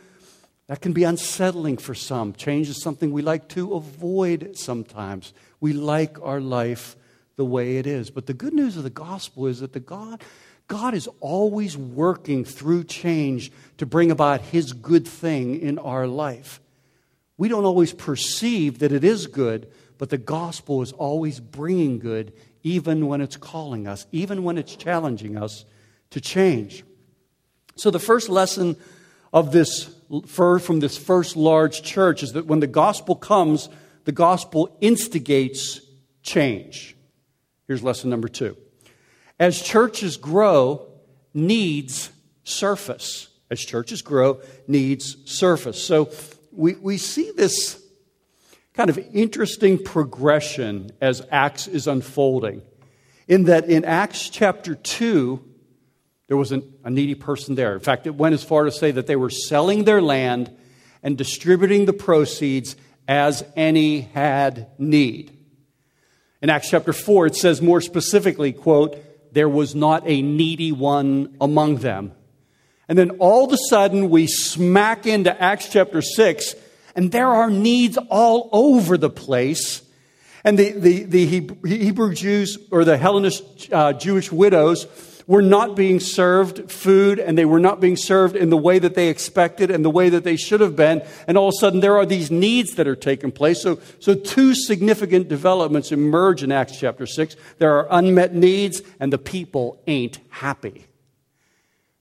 that 0.71 0.79
can 0.79 0.93
be 0.93 1.03
unsettling 1.03 1.75
for 1.75 1.93
some. 1.93 2.31
Change 2.31 2.69
is 2.69 2.81
something 2.81 3.11
we 3.11 3.21
like 3.21 3.49
to 3.49 3.73
avoid 3.73 4.57
sometimes. 4.57 5.33
We 5.59 5.73
like 5.73 6.17
our 6.21 6.39
life 6.39 6.95
the 7.35 7.43
way 7.43 7.75
it 7.75 7.85
is. 7.85 8.09
But 8.09 8.25
the 8.25 8.33
good 8.33 8.53
news 8.53 8.77
of 8.77 8.83
the 8.83 8.89
gospel 8.89 9.47
is 9.47 9.59
that 9.59 9.73
the 9.73 9.81
God 9.81 10.23
God 10.69 10.93
is 10.93 11.09
always 11.19 11.77
working 11.77 12.45
through 12.45 12.85
change 12.85 13.51
to 13.79 13.85
bring 13.85 14.11
about 14.11 14.39
His 14.39 14.71
good 14.71 15.05
thing 15.05 15.59
in 15.59 15.77
our 15.77 16.07
life. 16.07 16.61
We 17.37 17.49
don't 17.49 17.65
always 17.65 17.91
perceive 17.91 18.79
that 18.79 18.93
it 18.93 19.03
is 19.03 19.27
good, 19.27 19.69
but 19.97 20.09
the 20.09 20.17
gospel 20.17 20.81
is 20.81 20.93
always 20.93 21.41
bringing 21.41 21.99
good, 21.99 22.31
even 22.63 23.07
when 23.07 23.19
it's 23.19 23.35
calling 23.35 23.89
us, 23.89 24.07
even 24.13 24.45
when 24.45 24.57
it's 24.57 24.77
challenging 24.77 25.35
us 25.35 25.65
to 26.11 26.21
change. 26.21 26.85
So, 27.75 27.91
the 27.91 27.99
first 27.99 28.29
lesson 28.29 28.77
of 29.33 29.51
this 29.51 29.93
from 30.27 30.79
this 30.79 30.97
first 30.97 31.35
large 31.35 31.83
church 31.83 32.23
is 32.23 32.33
that 32.33 32.45
when 32.45 32.59
the 32.59 32.67
gospel 32.67 33.15
comes, 33.15 33.69
the 34.05 34.11
gospel 34.11 34.75
instigates 34.81 35.81
change. 36.23 36.95
Here's 37.67 37.83
lesson 37.83 38.09
number 38.09 38.27
two 38.27 38.57
as 39.39 39.61
churches 39.61 40.17
grow, 40.17 40.87
needs 41.33 42.11
surface. 42.43 43.27
As 43.49 43.59
churches 43.59 44.01
grow, 44.01 44.39
needs 44.67 45.17
surface. 45.29 45.83
So 45.83 46.09
we, 46.51 46.75
we 46.75 46.97
see 46.97 47.31
this 47.35 47.81
kind 48.73 48.89
of 48.89 48.97
interesting 49.13 49.83
progression 49.83 50.91
as 51.01 51.21
Acts 51.31 51.67
is 51.67 51.87
unfolding. 51.87 52.61
In 53.27 53.45
that 53.45 53.69
in 53.69 53.83
Acts 53.83 54.29
chapter 54.29 54.75
2, 54.75 55.50
there 56.31 56.37
was 56.37 56.53
an, 56.53 56.63
a 56.85 56.89
needy 56.89 57.13
person 57.13 57.55
there. 57.55 57.73
In 57.73 57.81
fact, 57.81 58.07
it 58.07 58.15
went 58.15 58.31
as 58.31 58.41
far 58.41 58.63
to 58.63 58.71
say 58.71 58.89
that 58.91 59.05
they 59.05 59.17
were 59.17 59.29
selling 59.29 59.83
their 59.83 60.01
land 60.01 60.49
and 61.03 61.17
distributing 61.17 61.83
the 61.83 61.91
proceeds 61.91 62.77
as 63.05 63.43
any 63.57 63.99
had 63.99 64.69
need. 64.79 65.37
In 66.41 66.49
Acts 66.49 66.69
chapter 66.69 66.93
4, 66.93 67.25
it 67.25 67.35
says 67.35 67.61
more 67.61 67.81
specifically, 67.81 68.53
quote, 68.53 68.95
there 69.33 69.49
was 69.49 69.75
not 69.75 70.03
a 70.05 70.21
needy 70.21 70.71
one 70.71 71.35
among 71.41 71.79
them. 71.79 72.13
And 72.87 72.97
then 72.97 73.09
all 73.19 73.43
of 73.43 73.51
a 73.51 73.57
sudden, 73.69 74.09
we 74.09 74.27
smack 74.27 75.05
into 75.05 75.37
Acts 75.37 75.67
chapter 75.67 76.01
6, 76.01 76.55
and 76.95 77.11
there 77.11 77.27
are 77.27 77.49
needs 77.49 77.97
all 78.09 78.47
over 78.53 78.97
the 78.97 79.09
place. 79.09 79.81
And 80.45 80.57
the, 80.57 80.71
the, 80.71 81.03
the 81.03 81.25
Hebrew 81.25 82.13
Jews, 82.13 82.57
or 82.71 82.85
the 82.85 82.97
Hellenist 82.97 83.73
uh, 83.73 83.91
Jewish 83.91 84.31
widows, 84.31 84.87
were 85.31 85.41
not 85.41 85.77
being 85.77 85.97
served 85.97 86.69
food 86.69 87.17
and 87.17 87.37
they 87.37 87.45
were 87.45 87.57
not 87.57 87.79
being 87.79 87.95
served 87.95 88.35
in 88.35 88.49
the 88.49 88.57
way 88.57 88.77
that 88.77 88.95
they 88.95 89.07
expected 89.07 89.71
and 89.71 89.85
the 89.85 89.89
way 89.89 90.09
that 90.09 90.25
they 90.25 90.35
should 90.35 90.59
have 90.59 90.75
been. 90.75 91.01
And 91.25 91.37
all 91.37 91.47
of 91.47 91.53
a 91.53 91.57
sudden, 91.57 91.79
there 91.79 91.95
are 91.95 92.05
these 92.05 92.29
needs 92.29 92.75
that 92.75 92.85
are 92.85 92.97
taking 92.97 93.31
place. 93.31 93.61
So, 93.61 93.79
so 94.01 94.13
two 94.13 94.53
significant 94.53 95.29
developments 95.29 95.93
emerge 95.93 96.43
in 96.43 96.51
Acts 96.51 96.77
chapter 96.77 97.05
6. 97.05 97.37
There 97.59 97.73
are 97.77 97.87
unmet 97.89 98.35
needs, 98.35 98.81
and 98.99 99.13
the 99.13 99.17
people 99.17 99.81
ain't 99.87 100.19
happy. 100.31 100.87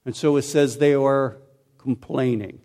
And 0.04 0.16
so 0.16 0.36
it 0.36 0.42
says 0.42 0.78
they 0.78 0.94
are 0.94 1.36
complaining. 1.78 2.60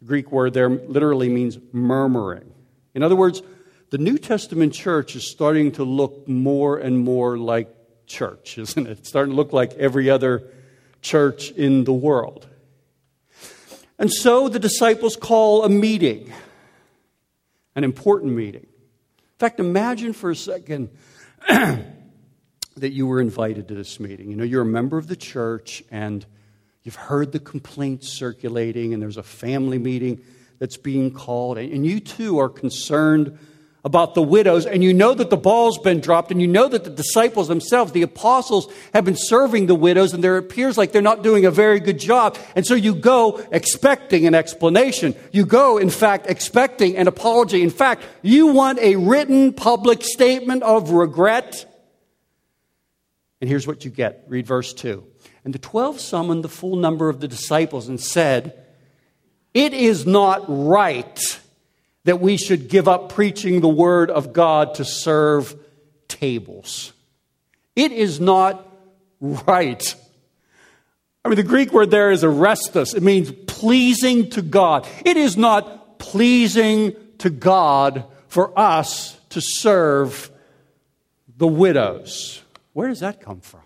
The 0.00 0.04
Greek 0.04 0.30
word 0.30 0.52
there 0.52 0.68
literally 0.68 1.30
means 1.30 1.56
murmuring. 1.72 2.52
In 2.92 3.02
other 3.02 3.16
words, 3.16 3.40
the 3.88 3.96
New 3.96 4.18
Testament 4.18 4.74
church 4.74 5.16
is 5.16 5.26
starting 5.26 5.72
to 5.72 5.84
look 5.84 6.28
more 6.28 6.76
and 6.76 6.98
more 6.98 7.38
like 7.38 7.74
church, 8.06 8.58
isn't 8.58 8.86
it? 8.86 8.98
It's 8.98 9.08
starting 9.08 9.32
to 9.32 9.36
look 9.36 9.52
like 9.52 9.74
every 9.74 10.10
other 10.10 10.44
church 11.00 11.50
in 11.50 11.84
the 11.84 11.92
world. 11.92 12.46
And 13.98 14.12
so 14.12 14.48
the 14.48 14.58
disciples 14.58 15.16
call 15.16 15.64
a 15.64 15.68
meeting, 15.68 16.32
an 17.76 17.84
important 17.84 18.32
meeting. 18.32 18.66
In 18.66 19.38
fact, 19.38 19.60
imagine 19.60 20.12
for 20.12 20.30
a 20.30 20.36
second 20.36 20.90
that 21.48 22.92
you 22.92 23.06
were 23.06 23.20
invited 23.20 23.68
to 23.68 23.74
this 23.74 24.00
meeting. 24.00 24.30
You 24.30 24.36
know, 24.36 24.44
you're 24.44 24.62
a 24.62 24.66
member 24.66 24.98
of 24.98 25.06
the 25.06 25.16
church 25.16 25.82
and 25.90 26.24
you've 26.82 26.96
heard 26.96 27.32
the 27.32 27.38
complaints 27.38 28.08
circulating, 28.08 28.92
and 28.92 29.02
there's 29.02 29.16
a 29.16 29.22
family 29.22 29.78
meeting 29.78 30.20
that's 30.58 30.76
being 30.76 31.12
called, 31.12 31.58
and 31.58 31.86
you 31.86 32.00
too 32.00 32.38
are 32.38 32.48
concerned 32.48 33.38
about 33.84 34.14
the 34.14 34.22
widows, 34.22 34.64
and 34.64 34.84
you 34.84 34.94
know 34.94 35.12
that 35.12 35.28
the 35.28 35.36
ball's 35.36 35.76
been 35.78 36.00
dropped, 36.00 36.30
and 36.30 36.40
you 36.40 36.46
know 36.46 36.68
that 36.68 36.84
the 36.84 36.90
disciples 36.90 37.48
themselves, 37.48 37.90
the 37.90 38.02
apostles, 38.02 38.72
have 38.94 39.04
been 39.04 39.16
serving 39.16 39.66
the 39.66 39.74
widows, 39.74 40.14
and 40.14 40.22
there 40.22 40.36
appears 40.36 40.78
like 40.78 40.92
they're 40.92 41.02
not 41.02 41.24
doing 41.24 41.44
a 41.44 41.50
very 41.50 41.80
good 41.80 41.98
job. 41.98 42.38
And 42.54 42.64
so 42.64 42.74
you 42.74 42.94
go 42.94 43.44
expecting 43.50 44.26
an 44.26 44.36
explanation. 44.36 45.16
You 45.32 45.44
go, 45.44 45.78
in 45.78 45.90
fact, 45.90 46.26
expecting 46.28 46.96
an 46.96 47.08
apology. 47.08 47.62
In 47.62 47.70
fact, 47.70 48.04
you 48.22 48.48
want 48.48 48.78
a 48.78 48.94
written 48.94 49.52
public 49.52 50.04
statement 50.04 50.62
of 50.62 50.90
regret. 50.90 51.68
And 53.40 53.50
here's 53.50 53.66
what 53.66 53.84
you 53.84 53.90
get. 53.90 54.24
Read 54.28 54.46
verse 54.46 54.72
2. 54.74 55.04
And 55.44 55.52
the 55.52 55.58
twelve 55.58 55.98
summoned 55.98 56.44
the 56.44 56.48
full 56.48 56.76
number 56.76 57.08
of 57.08 57.18
the 57.18 57.26
disciples 57.26 57.88
and 57.88 58.00
said, 58.00 58.64
It 59.54 59.74
is 59.74 60.06
not 60.06 60.44
right 60.46 61.40
that 62.04 62.20
we 62.20 62.36
should 62.36 62.68
give 62.68 62.88
up 62.88 63.12
preaching 63.12 63.60
the 63.60 63.68
word 63.68 64.10
of 64.10 64.32
God 64.32 64.74
to 64.74 64.84
serve 64.84 65.54
tables. 66.08 66.92
It 67.76 67.92
is 67.92 68.20
not 68.20 68.68
right. 69.20 69.94
I 71.24 71.28
mean, 71.28 71.36
the 71.36 71.44
Greek 71.44 71.72
word 71.72 71.90
there 71.90 72.10
is 72.10 72.24
arestos. 72.24 72.94
It 72.94 73.02
means 73.02 73.30
pleasing 73.46 74.30
to 74.30 74.42
God. 74.42 74.86
It 75.04 75.16
is 75.16 75.36
not 75.36 75.98
pleasing 75.98 76.96
to 77.18 77.30
God 77.30 78.04
for 78.26 78.58
us 78.58 79.18
to 79.30 79.40
serve 79.40 80.30
the 81.36 81.46
widows. 81.46 82.42
Where 82.72 82.88
does 82.88 83.00
that 83.00 83.20
come 83.20 83.40
from? 83.40 83.60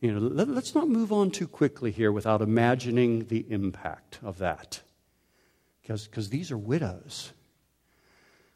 You 0.00 0.12
know, 0.12 0.20
let, 0.20 0.48
us 0.48 0.74
not 0.74 0.88
move 0.88 1.12
on 1.12 1.30
too 1.30 1.46
quickly 1.46 1.90
here 1.90 2.12
without 2.12 2.42
imagining 2.42 3.26
the 3.28 3.46
impact 3.48 4.18
of 4.22 4.38
that 4.38 4.82
because 5.86 6.30
these 6.30 6.50
are 6.50 6.58
widows. 6.58 7.32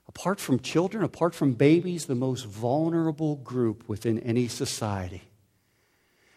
Apart 0.08 0.40
from 0.40 0.60
children, 0.60 1.04
apart 1.04 1.34
from 1.34 1.52
babies, 1.52 2.06
the 2.06 2.14
most 2.14 2.46
vulnerable 2.46 3.36
group 3.36 3.88
within 3.88 4.18
any 4.20 4.48
society. 4.48 5.22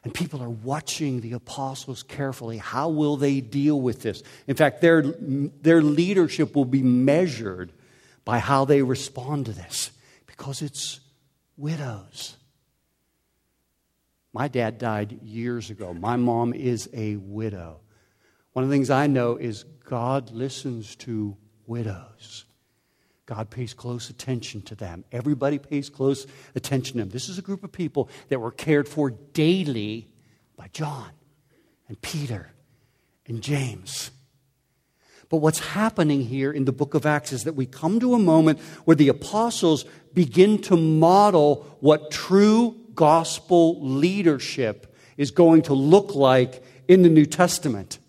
And 0.03 0.13
people 0.13 0.41
are 0.41 0.49
watching 0.49 1.21
the 1.21 1.33
apostles 1.33 2.03
carefully. 2.03 2.57
How 2.57 2.89
will 2.89 3.17
they 3.17 3.39
deal 3.39 3.79
with 3.79 4.01
this? 4.01 4.23
In 4.47 4.55
fact, 4.55 4.81
their, 4.81 5.01
their 5.03 5.81
leadership 5.81 6.55
will 6.55 6.65
be 6.65 6.81
measured 6.81 7.71
by 8.25 8.39
how 8.39 8.65
they 8.65 8.81
respond 8.81 9.45
to 9.45 9.53
this 9.53 9.91
because 10.25 10.61
it's 10.61 10.99
widows. 11.55 12.35
My 14.33 14.47
dad 14.47 14.79
died 14.79 15.19
years 15.23 15.69
ago. 15.69 15.93
My 15.93 16.15
mom 16.15 16.53
is 16.53 16.89
a 16.93 17.17
widow. 17.17 17.81
One 18.53 18.63
of 18.63 18.69
the 18.69 18.75
things 18.75 18.89
I 18.89 19.07
know 19.07 19.37
is 19.37 19.65
God 19.91 20.31
listens 20.31 20.95
to 20.95 21.35
widows. 21.67 22.45
God 23.25 23.49
pays 23.49 23.73
close 23.73 24.09
attention 24.09 24.61
to 24.61 24.73
them. 24.75 25.03
Everybody 25.11 25.59
pays 25.59 25.89
close 25.89 26.25
attention 26.55 26.93
to 26.93 26.99
them. 26.99 27.09
This 27.09 27.27
is 27.27 27.37
a 27.37 27.41
group 27.41 27.61
of 27.61 27.73
people 27.73 28.07
that 28.29 28.39
were 28.39 28.51
cared 28.51 28.87
for 28.87 29.09
daily 29.09 30.07
by 30.55 30.69
John 30.71 31.09
and 31.89 32.01
Peter 32.01 32.51
and 33.27 33.41
James. 33.41 34.11
But 35.27 35.39
what's 35.39 35.59
happening 35.59 36.21
here 36.21 36.53
in 36.53 36.63
the 36.63 36.71
book 36.71 36.93
of 36.93 37.05
Acts 37.05 37.33
is 37.33 37.43
that 37.43 37.55
we 37.55 37.65
come 37.65 37.99
to 37.99 38.13
a 38.13 38.19
moment 38.19 38.61
where 38.85 38.95
the 38.95 39.09
apostles 39.09 39.83
begin 40.13 40.61
to 40.61 40.77
model 40.77 41.77
what 41.81 42.11
true 42.11 42.77
gospel 42.95 43.85
leadership 43.85 44.95
is 45.17 45.31
going 45.31 45.63
to 45.63 45.73
look 45.73 46.15
like 46.15 46.63
in 46.87 47.01
the 47.01 47.09
New 47.09 47.25
Testament. 47.25 47.99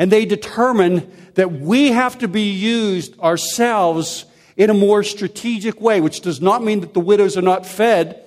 And 0.00 0.10
they 0.10 0.24
determine 0.24 1.12
that 1.34 1.52
we 1.52 1.92
have 1.92 2.18
to 2.20 2.26
be 2.26 2.50
used 2.52 3.20
ourselves 3.20 4.24
in 4.56 4.70
a 4.70 4.74
more 4.74 5.02
strategic 5.02 5.78
way, 5.78 6.00
which 6.00 6.22
does 6.22 6.40
not 6.40 6.64
mean 6.64 6.80
that 6.80 6.94
the 6.94 7.00
widows 7.00 7.36
are 7.36 7.42
not 7.42 7.66
fed, 7.66 8.24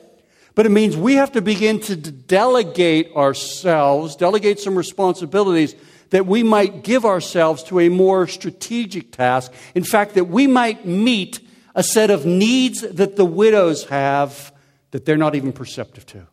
but 0.54 0.68
it 0.68 0.70
means 0.70 0.96
we 0.96 1.16
have 1.16 1.32
to 1.32 1.42
begin 1.42 1.80
to 1.82 1.96
delegate 1.96 3.12
ourselves, 3.16 4.16
delegate 4.16 4.60
some 4.60 4.76
responsibilities 4.76 5.74
that 6.12 6.28
we 6.28 6.44
might 6.44 6.84
give 6.84 7.06
ourselves 7.06 7.64
to 7.64 7.80
a 7.80 7.90
more 7.90 8.28
strategic 8.28 9.12
task. 9.12 9.52
In 9.74 9.84
fact, 9.84 10.14
that 10.14 10.26
we 10.26 10.46
might 10.46 10.86
meet 10.86 11.40
a 11.74 11.82
set 11.82 12.12
of 12.12 12.24
needs 12.24 12.82
that 12.82 13.16
the 13.16 13.26
widows 13.26 13.86
have 13.86 14.54
that 14.92 15.06
they're 15.06 15.18
not 15.18 15.34
even 15.34 15.52
perceptive 15.52 16.06
to. 16.06 16.28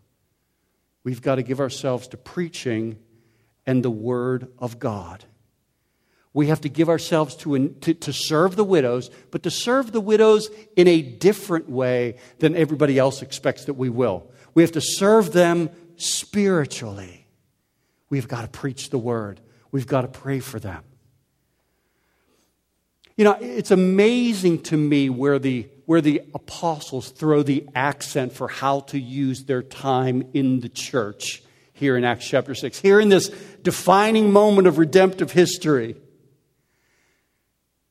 We've 1.02 1.22
got 1.22 1.36
to 1.36 1.42
give 1.42 1.60
ourselves 1.60 2.08
to 2.08 2.18
preaching 2.18 2.98
and 3.66 3.82
the 3.82 3.90
Word 3.90 4.52
of 4.58 4.78
God. 4.78 5.24
We 6.32 6.46
have 6.46 6.60
to 6.60 6.68
give 6.68 6.88
ourselves 6.88 7.34
to, 7.36 7.68
to, 7.68 7.94
to, 7.94 8.12
serve 8.12 8.54
the 8.54 8.64
widows, 8.64 9.10
but 9.32 9.42
to 9.42 9.50
serve 9.50 9.90
the 9.90 10.00
widows 10.00 10.48
in 10.76 10.86
a 10.86 11.02
different 11.02 11.68
way 11.68 12.16
than 12.38 12.54
everybody 12.54 12.98
else 12.98 13.20
expects 13.20 13.64
that 13.64 13.74
we 13.74 13.88
will. 13.88 14.30
We 14.54 14.62
have 14.62 14.72
to 14.72 14.80
serve 14.80 15.32
them 15.32 15.70
spiritually. 15.96 17.26
We've 18.10 18.28
got 18.28 18.42
to 18.42 18.48
preach 18.48 18.90
the 18.90 18.98
Word. 18.98 19.40
We've 19.72 19.86
got 19.86 20.02
to 20.02 20.08
pray 20.08 20.40
for 20.40 20.60
them. 20.60 20.82
You 23.16 23.24
know, 23.24 23.36
it's 23.40 23.70
amazing 23.70 24.62
to 24.62 24.76
me 24.76 25.10
where 25.10 25.38
the, 25.38 25.68
where 25.84 26.00
the 26.00 26.22
apostles 26.32 27.10
throw 27.10 27.42
the 27.42 27.68
accent 27.74 28.32
for 28.32 28.48
how 28.48 28.80
to 28.80 28.98
use 28.98 29.44
their 29.44 29.62
time 29.62 30.30
in 30.32 30.60
the 30.60 30.68
church 30.68 31.42
here 31.72 31.96
in 31.96 32.04
Acts 32.04 32.26
chapter 32.26 32.54
6. 32.54 32.78
Here 32.78 33.00
in 33.00 33.08
this 33.08 33.28
defining 33.62 34.32
moment 34.32 34.68
of 34.68 34.78
redemptive 34.78 35.32
history. 35.32 35.96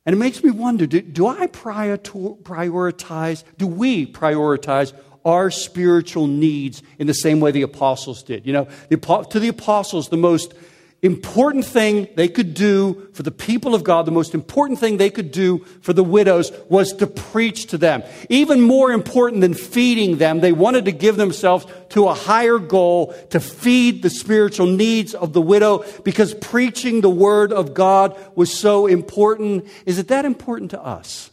And 0.10 0.16
it 0.16 0.18
makes 0.18 0.44
me 0.44 0.50
wonder 0.50 0.88
do, 0.88 1.02
do 1.02 1.28
I 1.28 1.46
prioritize, 1.46 3.44
do 3.60 3.68
we 3.68 4.12
prioritize 4.12 4.92
our 5.24 5.52
spiritual 5.52 6.26
needs 6.26 6.82
in 6.98 7.06
the 7.06 7.14
same 7.14 7.40
way 7.40 7.52
the 7.52 7.62
apostles 7.62 8.24
did? 8.24 8.44
You 8.44 8.54
know, 8.54 8.68
the, 8.90 8.98
to 9.30 9.40
the 9.40 9.50
apostles, 9.50 10.10
the 10.10 10.18
most 10.18 10.56
important 11.02 11.66
thing 11.66 12.08
they 12.16 12.28
could 12.28 12.54
do 12.54 13.08
for 13.14 13.24
the 13.24 13.32
people 13.32 13.74
of 13.74 13.84
God, 13.84 14.06
the 14.06 14.12
most 14.12 14.34
important 14.34 14.80
thing 14.80 14.98
they 14.98 15.10
could 15.10 15.32
do 15.32 15.60
for 15.82 15.94
the 15.94 16.04
widows 16.04 16.52
was 16.68 16.94
to 16.94 17.08
preach 17.08 17.68
to 17.68 17.78
them. 17.78 18.04
Even 18.30 18.60
more 18.60 18.92
important 18.92 19.42
than 19.42 19.54
feeding 19.54 20.18
them, 20.18 20.42
they 20.42 20.52
wanted 20.52 20.86
to 20.86 20.92
give 20.92 21.16
themselves 21.16 21.66
to 21.90 22.08
a 22.08 22.14
higher 22.14 22.60
goal 22.60 23.14
to 23.30 23.40
feed 23.40 24.02
the 24.02 24.10
spiritual 24.10 24.68
needs 24.68 25.14
of 25.14 25.32
the 25.32 25.42
widow 25.42 25.86
because 26.04 26.34
preaching 26.34 27.00
the 27.00 27.10
word 27.10 27.54
of 27.54 27.74
God 27.74 28.18
was 28.36 28.54
so 28.54 28.86
important. 28.86 29.68
Is 29.86 30.00
it 30.00 30.10
that 30.10 30.26
important 30.26 30.72
to 30.72 30.82
us? 30.82 31.32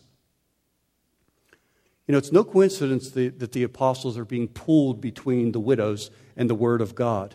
You 2.06 2.12
know, 2.12 2.18
it's 2.18 2.30
no 2.30 2.44
coincidence 2.44 3.10
that 3.10 3.50
the 3.50 3.64
apostles 3.64 4.16
are 4.16 4.24
being 4.24 4.46
pulled 4.46 5.00
between 5.00 5.50
the 5.50 5.58
widows 5.58 6.10
and 6.36 6.48
the 6.48 6.54
word 6.54 6.80
of 6.80 6.94
God 6.94 7.34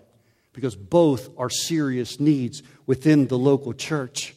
because 0.53 0.75
both 0.75 1.29
are 1.37 1.49
serious 1.49 2.19
needs 2.19 2.61
within 2.85 3.27
the 3.27 3.37
local 3.37 3.73
church. 3.73 4.35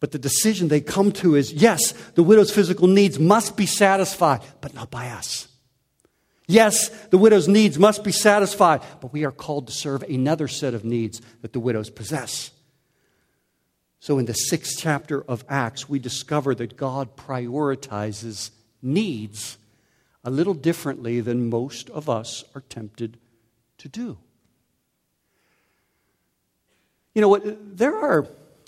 But 0.00 0.12
the 0.12 0.18
decision 0.18 0.68
they 0.68 0.80
come 0.80 1.12
to 1.12 1.34
is 1.34 1.52
yes, 1.52 1.92
the 2.14 2.22
widow's 2.22 2.50
physical 2.50 2.86
needs 2.86 3.18
must 3.18 3.56
be 3.56 3.66
satisfied, 3.66 4.42
but 4.60 4.74
not 4.74 4.90
by 4.90 5.08
us. 5.08 5.48
Yes, 6.46 6.88
the 7.06 7.18
widow's 7.18 7.48
needs 7.48 7.78
must 7.78 8.04
be 8.04 8.12
satisfied, 8.12 8.82
but 9.00 9.12
we 9.14 9.24
are 9.24 9.32
called 9.32 9.68
to 9.68 9.72
serve 9.72 10.02
another 10.02 10.46
set 10.46 10.74
of 10.74 10.84
needs 10.84 11.22
that 11.40 11.54
the 11.54 11.60
widows 11.60 11.88
possess. 11.88 12.50
So, 13.98 14.18
in 14.18 14.26
the 14.26 14.34
sixth 14.34 14.76
chapter 14.78 15.22
of 15.22 15.46
Acts, 15.48 15.88
we 15.88 15.98
discover 15.98 16.54
that 16.56 16.76
God 16.76 17.16
prioritizes 17.16 18.50
needs 18.82 19.56
a 20.22 20.30
little 20.30 20.52
differently 20.52 21.20
than 21.20 21.48
most 21.48 21.88
of 21.88 22.10
us 22.10 22.44
are 22.54 22.60
tempted 22.60 23.18
to 23.78 23.88
do. 23.88 24.18
You 27.14 27.20
know 27.20 27.28
what? 27.28 27.76
There 27.76 27.96
are, 27.96 28.26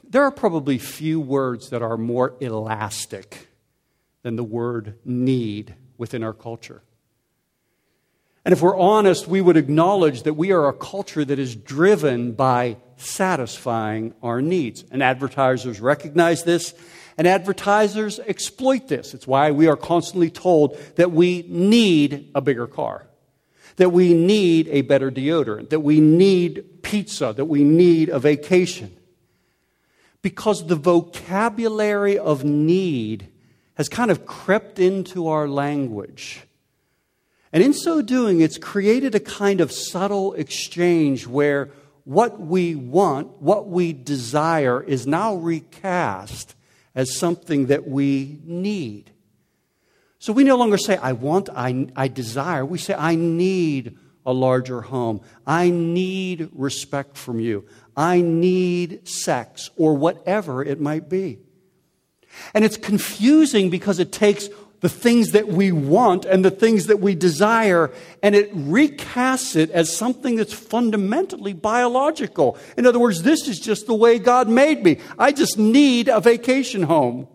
there 0.08 0.22
are 0.22 0.30
probably 0.30 0.78
few 0.78 1.20
words 1.20 1.70
that 1.70 1.82
are 1.82 1.96
more 1.96 2.34
elastic 2.40 3.48
than 4.22 4.36
the 4.36 4.44
word 4.44 4.98
need 5.04 5.74
within 5.98 6.22
our 6.22 6.32
culture. 6.32 6.82
And 8.44 8.52
if 8.52 8.62
we're 8.62 8.78
honest, 8.78 9.26
we 9.26 9.40
would 9.40 9.56
acknowledge 9.56 10.22
that 10.22 10.34
we 10.34 10.52
are 10.52 10.68
a 10.68 10.72
culture 10.72 11.24
that 11.24 11.38
is 11.38 11.56
driven 11.56 12.32
by 12.32 12.76
satisfying 12.96 14.14
our 14.22 14.40
needs. 14.40 14.84
And 14.92 15.02
advertisers 15.02 15.80
recognize 15.80 16.44
this, 16.44 16.72
and 17.18 17.26
advertisers 17.26 18.20
exploit 18.20 18.86
this. 18.86 19.14
It's 19.14 19.26
why 19.26 19.50
we 19.50 19.66
are 19.66 19.76
constantly 19.76 20.30
told 20.30 20.78
that 20.94 21.10
we 21.10 21.44
need 21.48 22.30
a 22.36 22.40
bigger 22.40 22.68
car 22.68 23.05
that 23.76 23.90
we 23.90 24.14
need 24.14 24.68
a 24.68 24.82
better 24.82 25.10
deodorant, 25.10 25.70
that 25.70 25.80
we 25.80 26.00
need 26.00 26.82
pizza, 26.82 27.32
that 27.36 27.44
we 27.44 27.62
need 27.62 28.08
a 28.08 28.18
vacation. 28.18 28.96
Because 30.22 30.66
the 30.66 30.76
vocabulary 30.76 32.18
of 32.18 32.42
need 32.42 33.28
has 33.74 33.88
kind 33.88 34.10
of 34.10 34.26
crept 34.26 34.78
into 34.78 35.28
our 35.28 35.46
language. 35.46 36.42
And 37.52 37.62
in 37.62 37.74
so 37.74 38.02
doing, 38.02 38.40
it's 38.40 38.58
created 38.58 39.14
a 39.14 39.20
kind 39.20 39.60
of 39.60 39.70
subtle 39.70 40.32
exchange 40.34 41.26
where 41.26 41.70
what 42.04 42.40
we 42.40 42.74
want, 42.74 43.42
what 43.42 43.68
we 43.68 43.92
desire, 43.92 44.82
is 44.82 45.06
now 45.06 45.34
recast 45.34 46.54
as 46.94 47.16
something 47.16 47.66
that 47.66 47.86
we 47.86 48.40
need. 48.44 49.10
So 50.26 50.32
we 50.32 50.42
no 50.42 50.56
longer 50.56 50.76
say, 50.76 50.96
I 50.96 51.12
want, 51.12 51.50
I, 51.54 51.86
I 51.94 52.08
desire. 52.08 52.66
We 52.66 52.78
say, 52.78 52.94
I 52.94 53.14
need 53.14 53.96
a 54.26 54.32
larger 54.32 54.80
home. 54.80 55.20
I 55.46 55.70
need 55.70 56.48
respect 56.52 57.16
from 57.16 57.38
you. 57.38 57.64
I 57.96 58.22
need 58.22 59.06
sex, 59.06 59.70
or 59.76 59.94
whatever 59.94 60.64
it 60.64 60.80
might 60.80 61.08
be. 61.08 61.38
And 62.54 62.64
it's 62.64 62.76
confusing 62.76 63.70
because 63.70 64.00
it 64.00 64.10
takes 64.10 64.48
the 64.80 64.88
things 64.88 65.30
that 65.30 65.46
we 65.46 65.70
want 65.70 66.24
and 66.24 66.44
the 66.44 66.50
things 66.50 66.86
that 66.86 66.98
we 66.98 67.14
desire, 67.14 67.92
and 68.20 68.34
it 68.34 68.52
recasts 68.52 69.54
it 69.54 69.70
as 69.70 69.96
something 69.96 70.34
that's 70.34 70.52
fundamentally 70.52 71.52
biological. 71.52 72.58
In 72.76 72.84
other 72.84 72.98
words, 72.98 73.22
this 73.22 73.46
is 73.46 73.60
just 73.60 73.86
the 73.86 73.94
way 73.94 74.18
God 74.18 74.48
made 74.48 74.82
me. 74.82 74.98
I 75.20 75.30
just 75.30 75.56
need 75.56 76.08
a 76.08 76.18
vacation 76.18 76.82
home. 76.82 77.28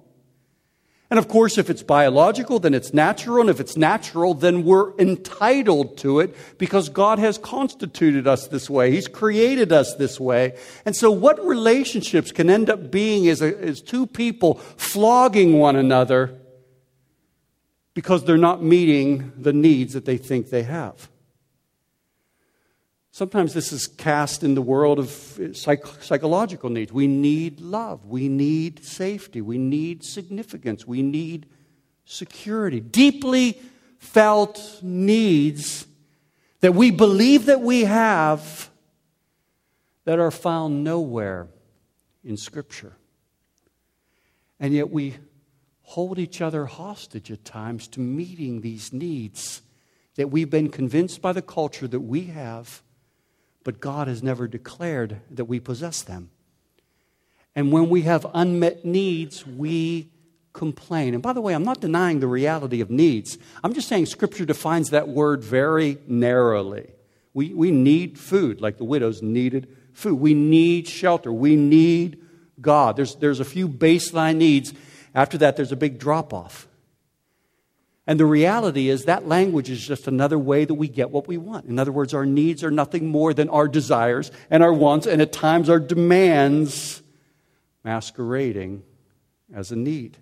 And 1.12 1.20
of 1.20 1.28
course, 1.28 1.58
if 1.58 1.70
it's 1.70 1.84
biological, 1.84 2.60
then 2.60 2.74
it's 2.74 2.94
natural. 2.94 3.42
And 3.42 3.50
if 3.50 3.60
it's 3.60 3.76
natural, 3.76 4.34
then 4.34 4.64
we're 4.64 4.98
entitled 4.98 5.98
to 5.98 6.22
it 6.22 6.34
because 6.58 6.88
God 6.88 7.20
has 7.20 7.38
constituted 7.38 8.28
us 8.28 8.48
this 8.48 8.70
way. 8.70 8.92
He's 8.92 9.10
created 9.10 9.74
us 9.74 9.94
this 9.96 10.22
way. 10.22 10.58
And 10.86 10.96
so, 10.96 11.12
what 11.12 11.46
relationships 11.46 12.32
can 12.32 12.50
end 12.50 12.70
up 12.70 12.90
being 12.92 13.26
is, 13.26 13.42
a, 13.42 13.56
is 13.60 13.82
two 13.82 14.08
people 14.08 14.56
flogging 14.78 15.60
one 15.60 15.76
another 15.76 16.40
because 17.94 18.24
they're 18.24 18.38
not 18.38 18.64
meeting 18.64 19.34
the 19.38 19.52
needs 19.52 19.92
that 19.94 20.06
they 20.06 20.18
think 20.18 20.50
they 20.50 20.64
have. 20.64 21.10
Sometimes 23.14 23.54
this 23.54 23.74
is 23.74 23.88
cast 23.88 24.42
in 24.42 24.56
the 24.56 24.62
world 24.62 24.98
of 24.98 25.10
psych- 25.54 25.86
psychological 26.02 26.70
needs. 26.70 26.94
We 26.94 27.08
need 27.08 27.60
love. 27.60 28.06
We 28.06 28.30
need 28.30 28.86
safety. 28.86 29.42
We 29.42 29.58
need 29.58 30.06
significance. 30.06 30.88
We 30.88 31.02
need 31.02 31.48
security. 32.06 32.80
Deeply 32.80 33.62
felt 33.98 34.80
needs 34.82 35.86
that 36.62 36.74
we 36.74 36.90
believe 36.90 37.48
that 37.48 37.60
we 37.60 37.84
have 37.84 38.70
that 40.06 40.18
are 40.18 40.32
found 40.32 40.84
nowhere 40.84 41.48
in 42.24 42.38
Scripture. 42.38 42.96
And 44.58 44.74
yet 44.74 44.90
we 44.90 45.18
hold 45.82 46.18
each 46.18 46.40
other 46.40 46.66
hostage 46.66 47.30
at 47.30 47.44
times 47.44 47.90
to 47.90 48.00
meeting 48.00 48.62
these 48.62 48.94
needs 48.94 49.62
that 50.16 50.30
we've 50.30 50.50
been 50.50 50.70
convinced 50.70 51.22
by 51.22 51.34
the 51.34 51.42
culture 51.42 51.88
that 51.90 52.00
we 52.00 52.26
have 52.26 52.82
but 53.64 53.80
God 53.80 54.08
has 54.08 54.24
never 54.24 54.48
declared 54.48 55.22
that 55.30 55.46
we 55.46 55.60
possess 55.60 56.02
them. 56.02 56.30
And 57.56 57.72
when 57.72 57.90
we 57.90 58.04
have 58.04 58.26
unmet 58.34 58.86
needs, 58.86 59.46
we 59.46 60.10
complain. 60.54 61.14
And 61.14 61.24
by 61.24 61.34
the 61.34 61.42
way, 61.42 61.54
I'm 61.54 61.64
not 61.64 61.82
denying 61.82 62.20
the 62.20 62.28
reality 62.28 62.82
of 62.82 62.90
needs. 62.90 63.38
I'm 63.64 63.74
just 63.74 63.88
saying 63.88 64.06
Scripture 64.06 64.46
defines 64.46 64.90
that 64.90 65.08
word 65.08 65.44
very 65.44 65.98
narrowly. 66.08 66.92
We, 67.34 67.54
we 67.54 67.72
need 67.72 68.20
food, 68.20 68.62
like 68.62 68.78
the 68.78 68.84
widows 68.84 69.22
needed 69.22 69.76
food. 69.94 70.16
We 70.16 70.34
need 70.34 70.88
shelter. 70.88 71.32
We 71.32 71.56
need 71.56 72.22
God. 72.60 72.96
There's, 72.96 73.16
there's 73.16 73.40
a 73.40 73.46
few 73.46 73.68
baseline 73.68 74.38
needs. 74.38 74.74
After 75.14 75.38
that, 75.40 75.56
there's 75.56 75.72
a 75.72 75.78
big 75.78 76.00
drop 76.00 76.34
off. 76.34 76.68
And 78.08 78.20
the 78.20 78.26
reality 78.26 78.90
is 78.90 79.06
that 79.06 79.28
language 79.28 79.70
is 79.70 79.86
just 79.86 80.08
another 80.08 80.40
way 80.40 80.66
that 80.66 80.74
we 80.74 80.88
get 80.88 81.12
what 81.12 81.28
we 81.28 81.38
want. 81.38 81.66
In 81.66 81.78
other 81.78 81.92
words, 81.92 82.14
our 82.14 82.26
needs 82.26 82.64
are 82.64 82.72
nothing 82.72 83.08
more 83.08 83.34
than 83.34 83.48
our 83.50 83.68
desires 83.68 84.32
and 84.50 84.64
our 84.64 84.74
wants, 84.74 85.06
and 85.06 85.22
at 85.22 85.32
times 85.32 85.70
our 85.70 85.80
demands 85.80 87.04
masquerading 87.84 88.84
as 89.54 89.72
a 89.72 89.76
need. 89.76 90.18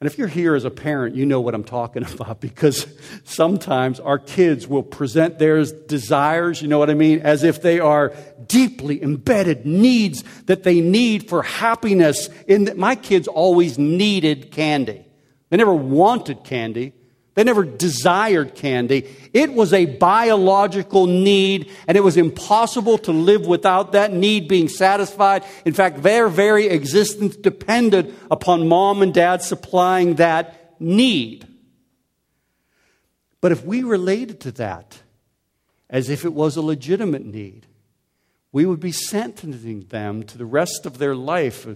And 0.00 0.08
if 0.08 0.16
you're 0.16 0.28
here 0.28 0.54
as 0.54 0.64
a 0.64 0.70
parent, 0.70 1.16
you 1.16 1.26
know 1.26 1.40
what 1.40 1.54
I'm 1.54 1.64
talking 1.64 2.04
about 2.14 2.40
because 2.40 2.86
sometimes 3.24 3.98
our 4.00 4.18
kids 4.18 4.66
will 4.66 4.82
present 4.82 5.38
their 5.38 5.62
desires, 5.64 6.62
you 6.62 6.68
know 6.68 6.78
what 6.78 6.88
I 6.88 6.94
mean, 6.94 7.20
as 7.20 7.42
if 7.42 7.60
they 7.60 7.80
are 7.80 8.14
deeply 8.46 9.02
embedded 9.02 9.66
needs 9.66 10.22
that 10.44 10.62
they 10.62 10.80
need 10.80 11.28
for 11.28 11.42
happiness. 11.42 12.30
In 12.46 12.64
that 12.64 12.78
my 12.78 12.94
kids 12.94 13.28
always 13.28 13.76
needed 13.76 14.52
candy. 14.52 15.04
They 15.50 15.56
never 15.56 15.74
wanted 15.74 16.44
candy. 16.44 16.92
They 17.34 17.44
never 17.44 17.64
desired 17.64 18.56
candy. 18.56 19.08
It 19.32 19.52
was 19.52 19.72
a 19.72 19.86
biological 19.86 21.06
need, 21.06 21.70
and 21.86 21.96
it 21.96 22.02
was 22.02 22.16
impossible 22.16 22.98
to 22.98 23.12
live 23.12 23.46
without 23.46 23.92
that 23.92 24.12
need 24.12 24.48
being 24.48 24.68
satisfied. 24.68 25.44
In 25.64 25.72
fact, 25.72 26.02
their 26.02 26.28
very 26.28 26.66
existence 26.66 27.36
depended 27.36 28.12
upon 28.28 28.66
mom 28.66 29.02
and 29.02 29.14
dad 29.14 29.42
supplying 29.42 30.16
that 30.16 30.80
need. 30.80 31.46
But 33.40 33.52
if 33.52 33.64
we 33.64 33.84
related 33.84 34.40
to 34.40 34.52
that 34.52 35.00
as 35.88 36.10
if 36.10 36.24
it 36.24 36.34
was 36.34 36.56
a 36.56 36.62
legitimate 36.62 37.24
need, 37.24 37.66
we 38.50 38.66
would 38.66 38.80
be 38.80 38.92
sentencing 38.92 39.86
them 39.90 40.22
to 40.24 40.38
the 40.38 40.44
rest 40.44 40.86
of 40.86 40.98
their 40.98 41.14
life 41.14 41.66
uh, 41.66 41.74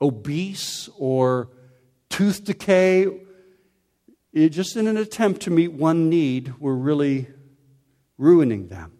obese 0.00 0.88
or 0.98 1.48
tooth 2.14 2.44
decay 2.44 3.08
it, 4.32 4.48
just 4.50 4.76
in 4.76 4.86
an 4.86 4.96
attempt 4.96 5.42
to 5.42 5.50
meet 5.50 5.72
one 5.72 6.08
need, 6.08 6.54
we're 6.60 6.74
really 6.74 7.28
ruining 8.18 8.68
them. 8.68 8.92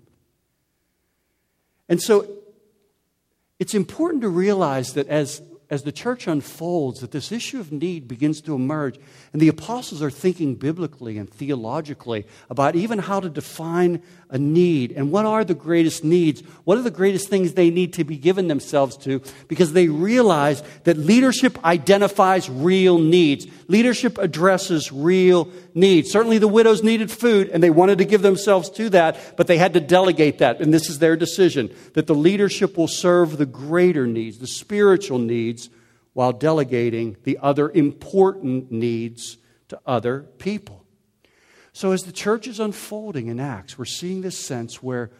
And 1.88 2.02
so 2.02 2.26
it's 3.60 3.74
important 3.74 4.22
to 4.22 4.28
realize 4.28 4.94
that 4.94 5.06
as 5.08 5.42
as 5.70 5.82
the 5.82 5.92
church 5.92 6.26
unfolds, 6.26 7.00
that 7.00 7.10
this 7.10 7.32
issue 7.32 7.58
of 7.58 7.72
need 7.72 8.06
begins 8.06 8.40
to 8.42 8.54
emerge. 8.54 8.98
And 9.32 9.40
the 9.40 9.48
apostles 9.48 10.02
are 10.02 10.10
thinking 10.10 10.54
biblically 10.56 11.18
and 11.18 11.28
theologically 11.28 12.26
about 12.50 12.76
even 12.76 12.98
how 12.98 13.18
to 13.20 13.28
define 13.28 14.02
a 14.34 14.38
need 14.38 14.90
and 14.90 15.12
what 15.12 15.24
are 15.24 15.44
the 15.44 15.54
greatest 15.54 16.02
needs, 16.02 16.42
what 16.64 16.76
are 16.76 16.82
the 16.82 16.90
greatest 16.90 17.28
things 17.28 17.54
they 17.54 17.70
need 17.70 17.92
to 17.92 18.02
be 18.02 18.16
given 18.16 18.48
themselves 18.48 18.96
to, 18.96 19.22
because 19.46 19.72
they 19.72 19.86
realize 19.86 20.62
that 20.82 20.98
leadership 20.98 21.64
identifies 21.64 22.50
real 22.50 22.98
needs. 22.98 23.46
Leadership 23.68 24.18
addresses 24.18 24.90
real 24.90 25.48
needs. 25.72 26.10
Certainly 26.10 26.38
the 26.38 26.48
widows 26.48 26.82
needed 26.82 27.12
food 27.12 27.48
and 27.48 27.62
they 27.62 27.70
wanted 27.70 27.98
to 27.98 28.04
give 28.04 28.22
themselves 28.22 28.68
to 28.70 28.90
that, 28.90 29.36
but 29.36 29.46
they 29.46 29.56
had 29.56 29.72
to 29.74 29.80
delegate 29.80 30.38
that. 30.38 30.60
And 30.60 30.74
this 30.74 30.90
is 30.90 30.98
their 30.98 31.16
decision 31.16 31.72
that 31.92 32.08
the 32.08 32.14
leadership 32.14 32.76
will 32.76 32.88
serve 32.88 33.38
the 33.38 33.46
greater 33.46 34.06
needs, 34.06 34.38
the 34.38 34.48
spiritual 34.48 35.20
needs, 35.20 35.70
while 36.12 36.32
delegating 36.32 37.16
the 37.22 37.38
other 37.40 37.70
important 37.70 38.72
needs 38.72 39.38
to 39.68 39.78
other 39.86 40.22
people. 40.38 40.83
So, 41.74 41.90
as 41.90 42.04
the 42.04 42.12
church 42.12 42.46
is 42.46 42.60
unfolding 42.60 43.26
in 43.26 43.40
Acts, 43.40 43.76
we're 43.76 43.84
seeing 43.84 44.20
this 44.20 44.38
sense 44.38 44.80
where 44.80 45.10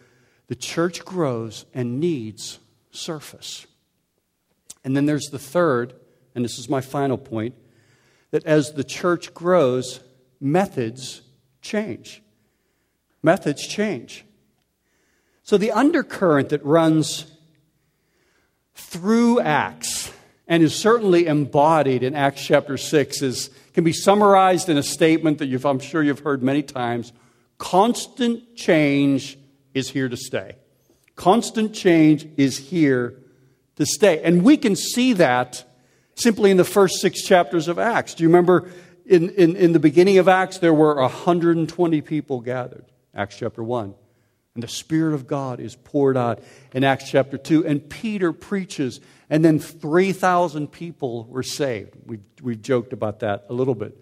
the 0.46 0.54
church 0.54 1.04
grows 1.04 1.66
and 1.74 1.98
needs 1.98 2.60
surface. 2.92 3.66
And 4.84 4.96
then 4.96 5.04
there's 5.04 5.30
the 5.32 5.38
third, 5.38 5.94
and 6.32 6.44
this 6.44 6.56
is 6.56 6.68
my 6.68 6.80
final 6.80 7.18
point, 7.18 7.56
that 8.30 8.46
as 8.46 8.74
the 8.74 8.84
church 8.84 9.34
grows, 9.34 9.98
methods 10.40 11.22
change. 11.60 12.22
Methods 13.20 13.66
change. 13.66 14.24
So 15.42 15.56
the 15.56 15.72
undercurrent 15.72 16.50
that 16.50 16.64
runs 16.64 17.26
through 18.76 19.40
Acts 19.40 20.12
and 20.46 20.62
is 20.62 20.76
certainly 20.76 21.26
embodied 21.26 22.04
in 22.04 22.14
Acts 22.14 22.46
chapter 22.46 22.76
6 22.76 23.22
is, 23.22 23.50
can 23.74 23.84
be 23.84 23.92
summarized 23.92 24.68
in 24.68 24.78
a 24.78 24.82
statement 24.82 25.38
that 25.38 25.64
I'm 25.64 25.80
sure 25.80 26.02
you've 26.02 26.20
heard 26.20 26.42
many 26.42 26.62
times 26.62 27.12
constant 27.58 28.56
change 28.56 29.38
is 29.74 29.90
here 29.90 30.08
to 30.08 30.16
stay. 30.16 30.56
Constant 31.16 31.74
change 31.74 32.26
is 32.36 32.56
here 32.56 33.14
to 33.76 33.84
stay. 33.86 34.22
And 34.22 34.44
we 34.44 34.56
can 34.56 34.76
see 34.76 35.12
that 35.14 35.64
simply 36.14 36.50
in 36.50 36.56
the 36.56 36.64
first 36.64 37.00
six 37.00 37.22
chapters 37.22 37.68
of 37.68 37.78
Acts. 37.78 38.14
Do 38.14 38.22
you 38.22 38.28
remember 38.28 38.70
in, 39.04 39.30
in, 39.30 39.56
in 39.56 39.72
the 39.72 39.80
beginning 39.80 40.18
of 40.18 40.28
Acts, 40.28 40.58
there 40.58 40.74
were 40.74 40.96
120 40.96 42.00
people 42.00 42.40
gathered, 42.40 42.84
Acts 43.14 43.36
chapter 43.36 43.62
1. 43.62 43.94
And 44.54 44.62
the 44.62 44.68
Spirit 44.68 45.14
of 45.14 45.26
God 45.26 45.58
is 45.58 45.74
poured 45.74 46.16
out 46.16 46.40
in 46.72 46.84
Acts 46.84 47.10
chapter 47.10 47.36
2. 47.36 47.66
And 47.66 47.88
Peter 47.90 48.32
preaches, 48.32 49.00
and 49.28 49.44
then 49.44 49.58
3,000 49.58 50.70
people 50.70 51.24
were 51.24 51.42
saved. 51.42 51.94
We've, 52.06 52.22
we've 52.40 52.62
joked 52.62 52.92
about 52.92 53.20
that 53.20 53.46
a 53.48 53.52
little 53.52 53.74
bit. 53.74 53.98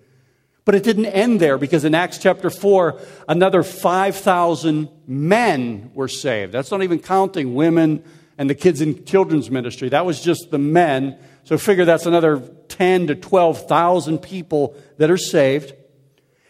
But 0.67 0.75
it 0.75 0.85
didn't 0.85 1.07
end 1.07 1.41
there 1.41 1.57
because 1.57 1.85
in 1.85 1.95
Acts 1.95 2.19
chapter 2.19 2.51
4, 2.51 3.01
another 3.29 3.63
5,000 3.63 4.89
men 5.07 5.91
were 5.95 6.07
saved. 6.07 6.53
That's 6.53 6.71
not 6.71 6.83
even 6.83 6.99
counting 6.99 7.55
women 7.55 8.05
and 8.37 8.49
the 8.49 8.55
kids 8.55 8.81
in 8.81 9.05
children's 9.05 9.51
ministry. 9.51 9.89
That 9.89 10.05
was 10.05 10.21
just 10.21 10.51
the 10.51 10.59
men. 10.59 11.19
So 11.45 11.57
figure 11.57 11.85
that's 11.85 12.07
another 12.07 12.41
10 12.69 13.09
to 13.09 13.15
12,000 13.15 14.19
people 14.19 14.77
that 14.99 15.11
are 15.11 15.17
saved. 15.17 15.73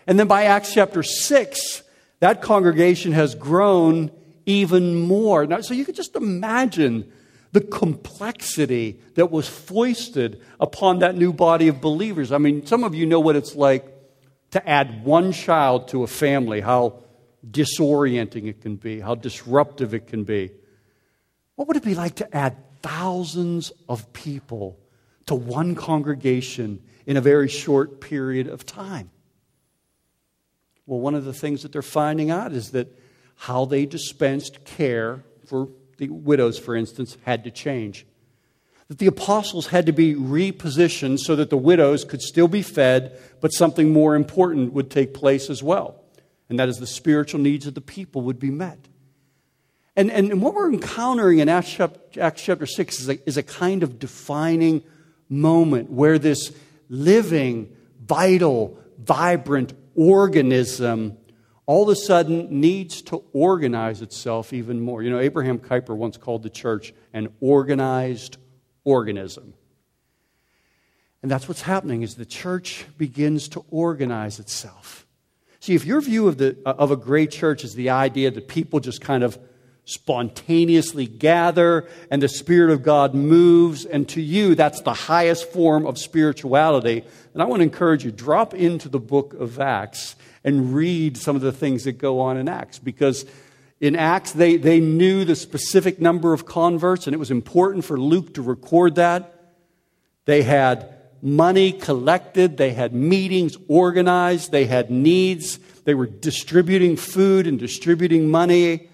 And 0.09 0.19
then 0.19 0.27
by 0.27 0.45
Acts 0.45 0.75
chapter 0.75 1.03
6, 1.03 1.83
that 2.23 2.41
congregation 2.41 3.11
has 3.11 3.35
grown 3.35 4.09
even 4.47 4.95
more. 4.95 5.45
Now, 5.45 5.61
so 5.61 5.75
you 5.75 5.85
can 5.85 5.97
just 5.97 6.15
imagine 6.15 7.11
the 7.51 7.61
complexity 7.61 9.01
that 9.17 9.33
was 9.33 9.49
foisted 9.49 10.41
upon 10.61 11.01
that 11.01 11.17
new 11.17 11.33
body 11.33 11.67
of 11.67 11.81
believers. 11.81 12.31
I 12.31 12.39
mean, 12.39 12.65
some 12.65 12.85
of 12.85 12.95
you 12.95 13.07
know 13.07 13.19
what 13.19 13.35
it's 13.35 13.57
like 13.57 13.93
to 14.53 14.69
add 14.69 15.05
one 15.05 15.33
child 15.33 15.89
to 15.89 16.05
a 16.05 16.07
family, 16.07 16.61
how 16.61 17.01
disorienting 17.45 18.47
it 18.47 18.61
can 18.61 18.77
be, 18.77 19.01
how 19.01 19.17
disruptive 19.17 19.93
it 19.93 20.07
can 20.07 20.23
be. 20.23 20.53
What 21.57 21.67
would 21.67 21.77
it 21.77 21.83
be 21.83 21.97
like 21.97 22.15
to 22.17 22.37
add 22.37 22.57
thousands 22.83 23.73
of 23.89 24.13
people 24.13 24.79
to 25.27 25.35
one 25.35 25.75
congregation 25.75 26.85
in 27.05 27.17
a 27.17 27.21
very 27.21 27.49
short 27.49 28.01
period 28.01 28.47
of 28.47 28.65
time? 28.65 29.11
Well, 30.93 31.01
one 31.01 31.15
of 31.15 31.25
the 31.25 31.33
things 31.33 31.63
that 31.63 31.73
they're 31.73 31.81
finding 31.81 32.31
out 32.31 32.53
is 32.53 32.73
that 32.73 32.95
how 33.35 33.65
they 33.65 33.87
dispensed 33.87 34.63
care 34.67 35.25
for 35.47 35.71
the 35.97 36.11
widows, 36.11 36.59
for 36.59 36.77
instance, 36.77 37.17
had 37.23 37.45
to 37.45 37.51
change. 37.51 38.05
That 38.89 38.99
the 38.99 39.07
apostles 39.07 39.69
had 39.69 39.87
to 39.87 39.93
be 39.93 40.15
repositioned 40.15 41.21
so 41.21 41.35
that 41.37 41.49
the 41.49 41.57
widows 41.57 42.05
could 42.05 42.21
still 42.21 42.47
be 42.47 42.61
fed, 42.61 43.19
but 43.41 43.55
something 43.55 43.91
more 43.91 44.15
important 44.15 44.75
would 44.75 44.91
take 44.91 45.15
place 45.15 45.49
as 45.49 45.63
well. 45.63 45.99
And 46.51 46.59
that 46.59 46.69
is 46.69 46.77
the 46.77 46.87
spiritual 46.87 47.41
needs 47.41 47.67
of 47.67 47.73
the 47.73 47.81
people 47.81 48.21
would 48.21 48.39
be 48.39 48.51
met. 48.51 48.87
And, 49.97 50.11
and, 50.11 50.43
what 50.43 50.53
we're 50.53 50.71
encountering 50.71 51.39
in 51.39 51.49
Acts 51.49 51.73
chapter, 51.73 52.21
Acts 52.21 52.43
chapter 52.43 52.67
6 52.67 53.01
is 53.01 53.09
a, 53.09 53.27
is 53.27 53.39
a 53.39 53.43
kind 53.43 53.83
of 53.83 53.99
defining 53.99 54.83
moment 55.31 55.91
where 55.91 56.19
this 56.19 56.53
living, 56.91 57.75
vital, 57.99 58.79
vibrant 58.99 59.73
organism 59.95 61.17
all 61.67 61.85
of 61.85 61.89
a 61.89 61.97
sudden 61.97 62.61
needs 62.61 63.03
to 63.03 63.23
organize 63.33 64.03
itself 64.03 64.53
even 64.53 64.81
more. 64.81 65.03
You 65.03 65.11
know, 65.11 65.21
Abraham 65.21 65.59
Kuyper 65.59 65.97
once 65.97 66.17
called 66.17 66.43
the 66.43 66.51
church 66.51 66.93
an 67.13 67.29
organized 67.41 68.37
organism. 68.85 69.55
And 71.23 71.31
that's 71.31 71.47
what's 71.47 71.63
happening 71.63 72.03
is 72.03 72.17
the 72.17 72.27
church 72.27 72.85
begins 72.99 73.49
to 73.51 73.65
organize 73.71 74.41
itself. 74.41 75.07
See, 75.61 75.77
if 75.77 75.85
your 75.85 76.01
view 76.01 76.27
of, 76.27 76.39
the, 76.39 76.59
uh, 76.67 76.75
of 76.77 76.91
a 76.91 76.97
great 76.97 77.31
church 77.31 77.63
is 77.63 77.77
the 77.77 77.91
idea 77.91 78.33
that 78.33 78.49
people 78.49 78.81
just 78.81 79.01
kind 79.01 79.23
of 79.23 79.39
spontaneously 79.85 81.07
gather 81.07 81.89
and 82.11 82.23
the 82.23 82.29
Spirit 82.29 82.73
of 82.73 82.83
God 82.83 83.15
moves, 83.15 83.85
and 83.85 84.09
to 84.11 84.21
you 84.21 84.55
that's 84.55 84.81
the 84.83 84.93
highest 84.93 85.51
form 85.51 85.87
of 85.87 85.99
spirituality, 85.99 87.05
And 87.33 87.43
I 87.43 87.47
want 87.47 87.61
to 87.61 87.65
encourage 87.65 88.05
you 88.05 88.11
drop 88.11 88.55
into 88.55 88.89
the 88.89 89.01
book 89.01 89.35
of 89.35 89.59
Acts 89.59 90.17
and 90.45 90.75
read 90.75 91.17
some 91.17 91.37
of 91.37 91.43
the 91.43 91.53
things 91.53 91.85
that 91.85 91.93
go 91.93 92.21
on 92.21 92.37
in 92.37 92.49
Acts 92.49 92.79
because 92.79 93.25
in 93.81 93.97
Acts 93.97 94.33
they, 94.33 94.57
they 94.57 94.81
knew 94.81 95.25
the 95.25 95.35
specific 95.35 96.01
number 96.01 96.33
of 96.33 96.47
converts, 96.47 97.07
and 97.07 97.15
it 97.15 97.19
was 97.19 97.31
important 97.31 97.85
for 97.85 97.99
Luke 97.99 98.35
to 98.35 98.43
record 98.43 98.95
that. 98.95 99.55
They 100.25 100.43
had 100.43 100.95
money 101.21 101.73
collected, 101.73 102.57
they 102.57 102.73
had 102.73 102.95
meetings 102.95 103.57
organized, 103.69 104.53
they 104.53 104.67
had 104.67 104.91
needs, 104.91 105.59
they 105.85 105.95
were 105.95 106.07
distributing 106.07 106.97
food 106.97 107.47
and 107.47 107.59
distributing 107.59 108.31
money. 108.31 108.89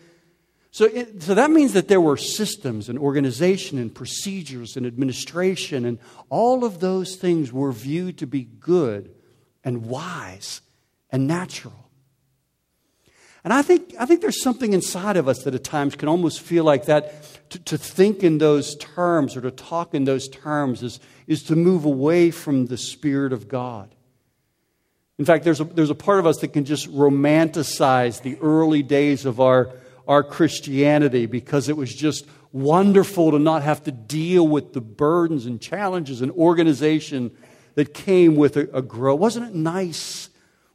So, 0.70 0.84
it, 0.84 1.22
so 1.22 1.34
that 1.34 1.50
means 1.50 1.72
that 1.72 1.88
there 1.88 2.00
were 2.00 2.16
systems 2.16 2.88
and 2.88 2.98
organization 2.98 3.78
and 3.78 3.94
procedures 3.94 4.76
and 4.76 4.86
administration, 4.86 5.84
and 5.84 5.98
all 6.28 6.64
of 6.64 6.80
those 6.80 7.16
things 7.16 7.52
were 7.52 7.72
viewed 7.72 8.18
to 8.18 8.26
be 8.26 8.42
good 8.42 9.14
and 9.64 9.86
wise 9.86 10.60
and 11.10 11.26
natural. 11.26 11.88
And 13.44 13.52
I 13.52 13.62
think, 13.62 13.94
I 13.98 14.04
think 14.04 14.20
there's 14.20 14.42
something 14.42 14.72
inside 14.72 15.16
of 15.16 15.26
us 15.26 15.44
that 15.44 15.54
at 15.54 15.64
times 15.64 15.94
can 15.94 16.08
almost 16.08 16.40
feel 16.40 16.64
like 16.64 16.84
that. 16.86 17.50
To, 17.50 17.58
to 17.60 17.78
think 17.78 18.22
in 18.22 18.36
those 18.36 18.76
terms 18.76 19.36
or 19.36 19.40
to 19.40 19.50
talk 19.50 19.94
in 19.94 20.04
those 20.04 20.28
terms 20.28 20.82
is, 20.82 21.00
is 21.26 21.42
to 21.44 21.56
move 21.56 21.86
away 21.86 22.30
from 22.30 22.66
the 22.66 22.76
Spirit 22.76 23.32
of 23.32 23.48
God. 23.48 23.94
In 25.18 25.24
fact, 25.24 25.44
there's 25.44 25.60
a, 25.60 25.64
there's 25.64 25.90
a 25.90 25.94
part 25.94 26.18
of 26.18 26.26
us 26.26 26.38
that 26.38 26.48
can 26.48 26.64
just 26.64 26.92
romanticize 26.92 28.20
the 28.20 28.36
early 28.40 28.82
days 28.82 29.24
of 29.24 29.40
our, 29.40 29.70
our 30.08 30.24
Christianity 30.24 31.26
because 31.26 31.68
it 31.68 31.76
was 31.76 31.94
just 31.94 32.26
wonderful 32.50 33.30
to 33.32 33.38
not 33.38 33.62
have 33.62 33.84
to 33.84 33.92
deal 33.92 34.48
with 34.48 34.72
the 34.72 34.80
burdens 34.80 35.44
and 35.44 35.60
challenges 35.60 36.22
and 36.22 36.32
organization 36.32 37.30
that 37.74 37.92
came 37.92 38.34
with 38.34 38.56
a, 38.56 38.68
a 38.72 38.82
grow. 38.82 39.14
Wasn't 39.14 39.46
it 39.46 39.54
nice 39.54 40.30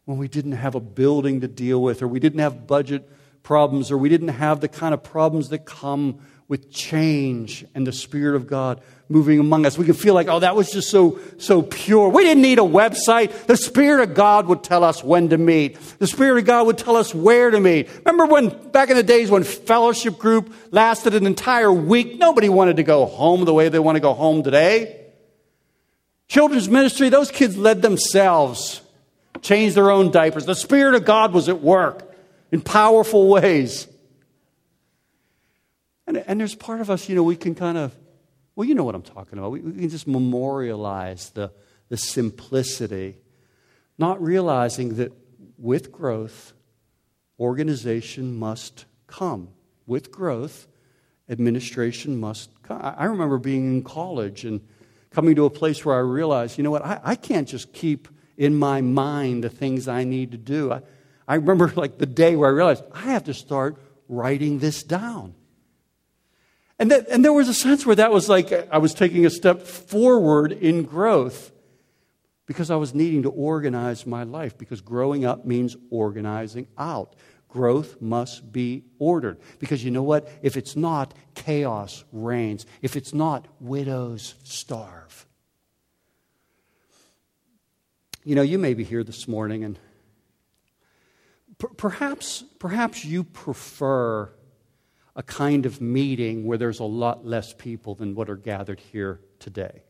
when 0.05 0.17
we 0.17 0.27
didn't 0.27 0.53
have 0.53 0.75
a 0.75 0.79
building 0.79 1.41
to 1.41 1.47
deal 1.47 1.81
with, 1.81 2.01
or 2.01 2.07
we 2.07 2.19
didn't 2.19 2.39
have 2.39 2.67
budget 2.67 3.09
problems, 3.41 3.91
or 3.91 3.97
we 3.97 4.07
didn't 4.07 4.29
have 4.29 4.61
the 4.61 4.67
kind 4.67 4.93
of 4.93 5.03
problems 5.03 5.49
that 5.49 5.65
come 5.65 6.19
with 6.47 6.71
change 6.71 7.65
and 7.73 7.87
the 7.87 7.91
Spirit 7.91 8.35
of 8.35 8.47
God 8.47 8.81
moving 9.13 9.39
among 9.39 9.65
us. 9.65 9.77
We 9.77 9.85
can 9.85 9.93
feel 9.93 10.13
like, 10.13 10.27
oh, 10.27 10.39
that 10.39 10.55
was 10.55 10.71
just 10.71 10.89
so, 10.89 11.19
so 11.37 11.61
pure. 11.61 12.09
We 12.09 12.23
didn't 12.23 12.41
need 12.41 12.59
a 12.59 12.63
website. 12.63 13.45
The 13.45 13.55
Spirit 13.55 14.09
of 14.09 14.15
God 14.15 14.47
would 14.47 14.63
tell 14.63 14.83
us 14.83 15.03
when 15.03 15.29
to 15.29 15.37
meet. 15.37 15.79
The 15.99 16.07
Spirit 16.07 16.39
of 16.39 16.45
God 16.45 16.65
would 16.65 16.77
tell 16.77 16.97
us 16.97 17.13
where 17.13 17.51
to 17.51 17.59
meet. 17.59 17.89
Remember 17.99 18.25
when, 18.25 18.49
back 18.71 18.89
in 18.89 18.97
the 18.97 19.03
days 19.03 19.29
when 19.29 19.43
fellowship 19.43 20.17
group 20.17 20.53
lasted 20.71 21.13
an 21.13 21.25
entire 21.25 21.71
week, 21.71 22.17
nobody 22.17 22.49
wanted 22.49 22.77
to 22.77 22.83
go 22.83 23.05
home 23.05 23.45
the 23.45 23.53
way 23.53 23.69
they 23.69 23.79
want 23.79 23.95
to 23.95 24.01
go 24.01 24.13
home 24.13 24.43
today. 24.43 24.99
Children's 26.27 26.67
ministry, 26.67 27.09
those 27.09 27.29
kids 27.29 27.55
led 27.55 27.81
themselves, 27.81 28.81
changed 29.41 29.75
their 29.75 29.91
own 29.91 30.09
diapers. 30.09 30.45
The 30.45 30.55
Spirit 30.55 30.95
of 30.95 31.05
God 31.05 31.31
was 31.31 31.47
at 31.47 31.61
work 31.61 32.11
in 32.51 32.61
powerful 32.61 33.29
ways. 33.29 33.87
And, 36.07 36.17
and 36.17 36.39
there's 36.39 36.55
part 36.55 36.81
of 36.81 36.89
us, 36.89 37.07
you 37.07 37.15
know, 37.15 37.23
we 37.23 37.35
can 37.35 37.55
kind 37.55 37.77
of, 37.77 37.95
well, 38.55 38.67
you 38.67 38.75
know 38.75 38.83
what 38.83 38.95
I'm 38.95 39.01
talking 39.01 39.39
about. 39.39 39.51
We, 39.51 39.61
we 39.61 39.71
can 39.73 39.89
just 39.89 40.07
memorialize 40.07 41.31
the, 41.31 41.51
the 41.89 41.97
simplicity, 41.97 43.17
not 43.97 44.21
realizing 44.21 44.95
that 44.95 45.11
with 45.57 45.91
growth, 45.91 46.53
organization 47.39 48.37
must 48.37 48.85
come. 49.07 49.49
With 49.85 50.11
growth, 50.11 50.67
administration 51.29 52.19
must 52.19 52.49
come. 52.63 52.79
I 52.81 53.05
remember 53.05 53.37
being 53.37 53.77
in 53.77 53.83
college 53.83 54.45
and 54.45 54.61
coming 55.09 55.35
to 55.35 55.45
a 55.45 55.49
place 55.49 55.83
where 55.83 55.95
I 55.95 55.99
realized, 55.99 56.57
you 56.57 56.63
know 56.63 56.71
what, 56.71 56.85
I, 56.85 56.99
I 57.03 57.15
can't 57.15 57.47
just 57.47 57.73
keep 57.73 58.07
in 58.37 58.55
my 58.55 58.81
mind 58.81 59.43
the 59.43 59.49
things 59.49 59.87
I 59.87 60.03
need 60.03 60.31
to 60.31 60.37
do. 60.37 60.71
I, 60.71 60.81
I 61.27 61.35
remember 61.35 61.71
like 61.75 61.97
the 61.97 62.05
day 62.05 62.35
where 62.35 62.49
I 62.49 62.53
realized 62.53 62.83
I 62.91 63.01
have 63.11 63.25
to 63.25 63.33
start 63.33 63.77
writing 64.07 64.59
this 64.59 64.83
down. 64.83 65.33
And, 66.83 66.91
that, 66.91 67.07
and 67.07 67.23
there 67.23 67.31
was 67.31 67.47
a 67.47 67.53
sense 67.53 67.85
where 67.85 67.95
that 67.95 68.11
was 68.11 68.27
like 68.27 68.51
I 68.69 68.77
was 68.77 68.93
taking 68.93 69.25
a 69.25 69.29
step 69.29 69.61
forward 69.61 70.51
in 70.51 70.83
growth 70.83 71.53
because 72.45 72.69
I 72.69 72.75
was 72.75 72.93
needing 72.93 73.23
to 73.23 73.29
organize 73.29 74.05
my 74.05 74.23
life 74.23 74.57
because 74.57 74.81
growing 74.81 75.23
up 75.23 75.45
means 75.45 75.77
organizing 75.91 76.67
out. 76.77 77.15
Growth 77.47 78.01
must 78.01 78.51
be 78.51 78.83
ordered. 78.99 79.39
Because 79.59 79.81
you 79.81 79.91
know 79.91 80.03
what? 80.03 80.29
If 80.41 80.57
it's 80.57 80.75
not, 80.75 81.13
chaos 81.35 82.03
reigns. 82.11 82.65
If 82.81 82.97
it's 82.97 83.13
not, 83.13 83.47
widows 83.61 84.35
starve. 84.43 85.25
You 88.25 88.35
know, 88.35 88.41
you 88.41 88.59
may 88.59 88.73
be 88.73 88.83
here 88.83 89.05
this 89.05 89.25
morning 89.25 89.63
and 89.63 89.79
perhaps, 91.77 92.43
perhaps 92.59 93.05
you 93.05 93.23
prefer 93.23 94.33
a 95.15 95.23
kind 95.23 95.65
of 95.65 95.79
meeting 95.81 96.45
where 96.45 96.57
there's 96.57 96.79
a 96.79 96.85
lot 96.85 97.25
less 97.25 97.53
people 97.53 97.95
than 97.95 98.15
what 98.15 98.29
are 98.29 98.35
gathered 98.35 98.79
here 98.79 99.19
today. 99.39 99.83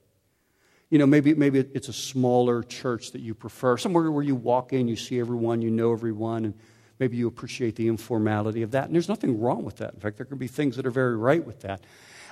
You 0.90 1.00
know, 1.00 1.08
maybe, 1.08 1.34
maybe 1.34 1.60
it's 1.60 1.88
a 1.88 1.94
smaller 1.94 2.62
church 2.62 3.12
that 3.12 3.22
you 3.22 3.34
prefer, 3.34 3.78
somewhere 3.78 4.12
where 4.12 4.24
you 4.24 4.36
walk 4.36 4.74
in, 4.74 4.88
you 4.88 4.96
see 4.96 5.20
everyone, 5.20 5.62
you 5.62 5.72
know 5.72 5.92
everyone, 5.92 6.46
and 6.46 6.54
Maybe 7.00 7.18
you 7.18 7.28
appreciate 7.28 7.76
the 7.76 7.88
informality 7.88 8.62
of 8.62 8.72
that. 8.72 8.86
And 8.86 8.94
there's 8.94 9.10
nothing 9.10 9.40
wrong 9.40 9.66
with 9.66 9.78
that. 9.78 9.94
In 9.94 10.00
fact, 10.00 10.18
there 10.18 10.26
can 10.26 10.38
be 10.38 10.48
things 10.48 10.76
that 10.76 10.86
are 10.86 10.92
very 10.92 11.18
right 11.18 11.46
with 11.46 11.62
that. 11.62 11.84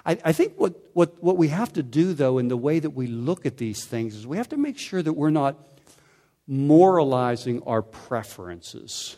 I, 0.05 0.17
I 0.23 0.31
think 0.31 0.53
what, 0.57 0.75
what, 0.93 1.21
what 1.21 1.37
we 1.37 1.49
have 1.49 1.73
to 1.73 1.83
do, 1.83 2.13
though, 2.13 2.37
in 2.37 2.47
the 2.47 2.57
way 2.57 2.79
that 2.79 2.91
we 2.91 3.07
look 3.07 3.45
at 3.45 3.57
these 3.57 3.85
things, 3.85 4.15
is 4.15 4.25
we 4.25 4.37
have 4.37 4.49
to 4.49 4.57
make 4.57 4.77
sure 4.77 5.01
that 5.01 5.13
we're 5.13 5.29
not 5.29 5.57
moralizing 6.47 7.61
our 7.63 7.81
preferences 7.81 9.17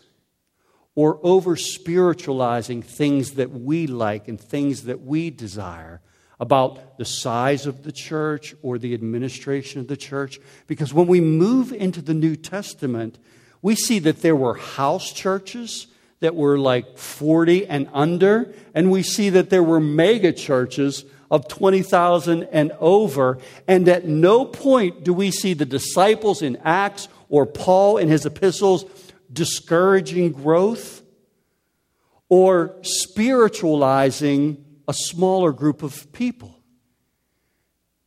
or 0.95 1.19
over 1.23 1.55
spiritualizing 1.55 2.81
things 2.81 3.31
that 3.31 3.51
we 3.51 3.87
like 3.87 4.27
and 4.27 4.39
things 4.39 4.83
that 4.83 5.01
we 5.01 5.29
desire 5.29 6.01
about 6.39 6.97
the 6.97 7.05
size 7.05 7.65
of 7.65 7.83
the 7.83 7.91
church 7.91 8.53
or 8.61 8.77
the 8.77 8.93
administration 8.93 9.79
of 9.79 9.87
the 9.87 9.97
church. 9.97 10.39
Because 10.67 10.93
when 10.93 11.07
we 11.07 11.21
move 11.21 11.71
into 11.71 12.01
the 12.01 12.13
New 12.13 12.35
Testament, 12.35 13.17
we 13.61 13.75
see 13.75 13.99
that 13.99 14.21
there 14.21 14.35
were 14.35 14.55
house 14.55 15.11
churches 15.13 15.87
that 16.19 16.35
were 16.35 16.59
like 16.59 16.97
40 16.97 17.67
and 17.67 17.89
under, 17.93 18.53
and 18.73 18.91
we 18.91 19.03
see 19.03 19.29
that 19.31 19.49
there 19.49 19.63
were 19.63 19.79
mega 19.79 20.31
churches 20.31 21.05
of 21.31 21.47
20,000 21.47 22.43
and 22.43 22.71
over. 22.79 23.39
And 23.67 23.87
at 23.87 24.05
no 24.05 24.45
point 24.45 25.03
do 25.03 25.13
we 25.13 25.31
see 25.31 25.53
the 25.53 25.65
disciples 25.65 26.41
in 26.41 26.57
Acts 26.63 27.07
or 27.29 27.45
Paul 27.45 27.97
in 27.97 28.07
his 28.07 28.25
epistles 28.25 28.85
discouraging 29.33 30.31
growth 30.31 31.01
or 32.29 32.77
spiritualizing 32.83 34.63
a 34.87 34.93
smaller 34.93 35.51
group 35.51 35.83
of 35.83 36.11
people. 36.13 36.59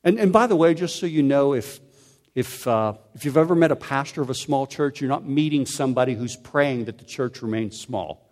And, 0.05 0.19
and 0.19 0.33
by 0.33 0.47
the 0.47 0.57
way, 0.57 0.73
just 0.73 0.97
so 0.97 1.07
you 1.07 1.23
know, 1.23 1.53
if 1.53 1.81
if, 2.37 2.67
uh, 2.67 2.93
if 3.15 3.25
you've 3.25 3.39
ever 3.39 3.55
met 3.55 3.73
a 3.73 3.77
pastor 3.77 4.21
of 4.21 4.29
a 4.29 4.35
small 4.35 4.67
church, 4.67 5.01
you're 5.01 5.09
not 5.09 5.27
meeting 5.27 5.65
somebody 5.65 6.15
who's 6.15 6.37
praying 6.37 6.85
that 6.85 6.99
the 6.99 7.05
church 7.07 7.41
remains 7.41 7.81
small. 7.81 8.31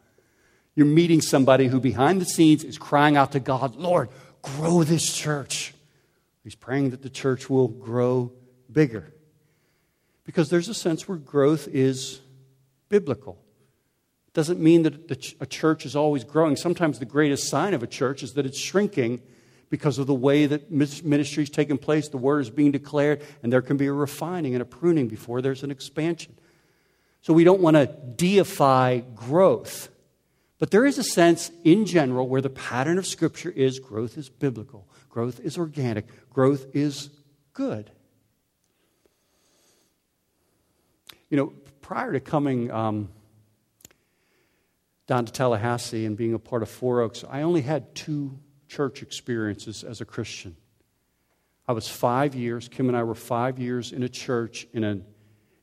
You're 0.74 0.84
meeting 0.84 1.22
somebody 1.22 1.68
who, 1.68 1.80
behind 1.80 2.20
the 2.20 2.26
scenes, 2.26 2.64
is 2.64 2.76
crying 2.76 3.16
out 3.16 3.32
to 3.32 3.40
God, 3.40 3.76
Lord, 3.76 4.10
grow 4.42 4.84
this 4.84 5.10
church. 5.16 5.72
He's 6.42 6.54
praying 6.54 6.90
that 6.90 7.00
the 7.00 7.08
church 7.08 7.48
will 7.48 7.68
grow 7.68 8.30
bigger. 8.70 9.10
Because 10.24 10.50
there's 10.50 10.68
a 10.68 10.74
sense 10.74 11.08
where 11.08 11.16
growth 11.16 11.66
is 11.68 12.20
biblical. 12.88 13.38
It 14.28 14.34
doesn't 14.34 14.60
mean 14.60 14.82
that 14.82 15.36
a 15.40 15.46
church 15.46 15.86
is 15.86 15.94
always 15.94 16.24
growing. 16.24 16.56
Sometimes 16.56 16.98
the 16.98 17.04
greatest 17.04 17.48
sign 17.48 17.74
of 17.74 17.82
a 17.82 17.86
church 17.86 18.22
is 18.22 18.34
that 18.34 18.46
it's 18.46 18.58
shrinking 18.58 19.22
because 19.70 19.98
of 19.98 20.06
the 20.06 20.14
way 20.14 20.46
that 20.46 20.70
ministry 20.70 21.42
is 21.42 21.50
taking 21.50 21.78
place, 21.78 22.08
the 22.08 22.16
word 22.16 22.40
is 22.40 22.50
being 22.50 22.70
declared, 22.70 23.22
and 23.42 23.52
there 23.52 23.62
can 23.62 23.76
be 23.76 23.86
a 23.86 23.92
refining 23.92 24.54
and 24.54 24.62
a 24.62 24.64
pruning 24.64 25.08
before 25.08 25.42
there's 25.42 25.62
an 25.62 25.70
expansion. 25.70 26.36
So 27.22 27.32
we 27.32 27.42
don't 27.42 27.60
want 27.60 27.76
to 27.76 27.86
deify 27.86 29.00
growth. 29.00 29.88
But 30.58 30.70
there 30.70 30.86
is 30.86 30.98
a 30.98 31.02
sense 31.02 31.50
in 31.64 31.86
general 31.86 32.28
where 32.28 32.40
the 32.40 32.50
pattern 32.50 32.98
of 32.98 33.06
Scripture 33.06 33.50
is 33.50 33.78
growth 33.78 34.16
is 34.16 34.28
biblical, 34.28 34.88
growth 35.08 35.40
is 35.40 35.58
organic, 35.58 36.06
growth 36.30 36.66
is 36.74 37.10
good. 37.52 37.90
You 41.30 41.36
know, 41.36 41.52
prior 41.84 42.14
to 42.14 42.18
coming 42.20 42.70
um, 42.70 43.10
down 45.06 45.26
to 45.26 45.30
Tallahassee 45.30 46.06
and 46.06 46.16
being 46.16 46.32
a 46.32 46.38
part 46.38 46.62
of 46.62 46.70
Four 46.70 47.02
Oaks, 47.02 47.24
I 47.28 47.42
only 47.42 47.60
had 47.60 47.94
two 47.94 48.38
church 48.68 49.02
experiences 49.02 49.84
as 49.84 50.00
a 50.00 50.06
Christian. 50.06 50.56
I 51.68 51.72
was 51.72 51.86
five 51.86 52.34
years, 52.34 52.68
Kim 52.68 52.88
and 52.88 52.96
I 52.96 53.02
were 53.02 53.14
five 53.14 53.58
years 53.58 53.92
in 53.92 54.02
a 54.02 54.08
church 54.08 54.66
in 54.72 54.82
an, 54.82 55.04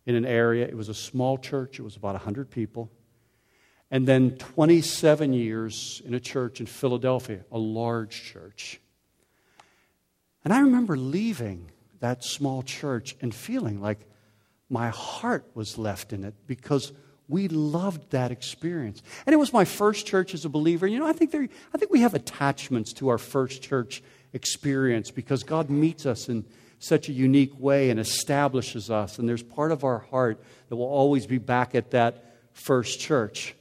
in 0.05 0.13
an 0.13 0.23
area. 0.23 0.67
It 0.67 0.77
was 0.77 0.89
a 0.89 0.93
small 0.93 1.39
church, 1.39 1.79
it 1.79 1.81
was 1.81 1.95
about 1.95 2.13
100 2.13 2.51
people. 2.51 2.91
And 3.89 4.07
then 4.07 4.37
27 4.37 5.33
years 5.33 6.03
in 6.05 6.13
a 6.13 6.19
church 6.19 6.59
in 6.59 6.67
Philadelphia, 6.67 7.45
a 7.51 7.57
large 7.57 8.21
church. 8.25 8.79
And 10.45 10.53
I 10.53 10.59
remember 10.59 10.95
leaving 10.95 11.71
that 11.99 12.23
small 12.23 12.61
church 12.61 13.15
and 13.21 13.33
feeling 13.33 13.81
like 13.81 14.05
my 14.71 14.89
heart 14.89 15.45
was 15.53 15.77
left 15.77 16.13
in 16.13 16.23
it 16.23 16.33
because 16.47 16.93
we 17.27 17.47
loved 17.49 18.11
that 18.11 18.31
experience. 18.31 19.03
And 19.25 19.33
it 19.33 19.37
was 19.37 19.53
my 19.53 19.65
first 19.65 20.07
church 20.07 20.33
as 20.33 20.45
a 20.45 20.49
believer. 20.49 20.87
You 20.87 20.99
know, 20.99 21.07
I 21.07 21.13
think, 21.13 21.31
there, 21.31 21.47
I 21.73 21.77
think 21.77 21.91
we 21.91 22.01
have 22.01 22.13
attachments 22.13 22.93
to 22.93 23.09
our 23.09 23.17
first 23.17 23.61
church 23.61 24.01
experience 24.33 25.11
because 25.11 25.43
God 25.43 25.69
meets 25.69 26.05
us 26.05 26.29
in 26.29 26.45
such 26.79 27.09
a 27.09 27.13
unique 27.13 27.51
way 27.59 27.89
and 27.89 27.99
establishes 27.99 28.89
us. 28.89 29.19
And 29.19 29.27
there's 29.29 29.43
part 29.43 29.71
of 29.71 29.83
our 29.83 29.99
heart 29.99 30.41
that 30.69 30.75
will 30.77 30.85
always 30.85 31.27
be 31.27 31.37
back 31.37 31.75
at 31.75 31.91
that 31.91 32.33
first 32.53 32.99
church. 32.99 33.55